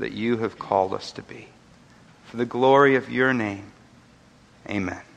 that 0.00 0.10
you 0.10 0.38
have 0.38 0.58
called 0.58 0.92
us 0.92 1.12
to 1.12 1.22
be. 1.22 1.46
For 2.24 2.38
the 2.38 2.44
glory 2.44 2.96
of 2.96 3.08
your 3.08 3.32
name, 3.32 3.70
amen. 4.68 5.07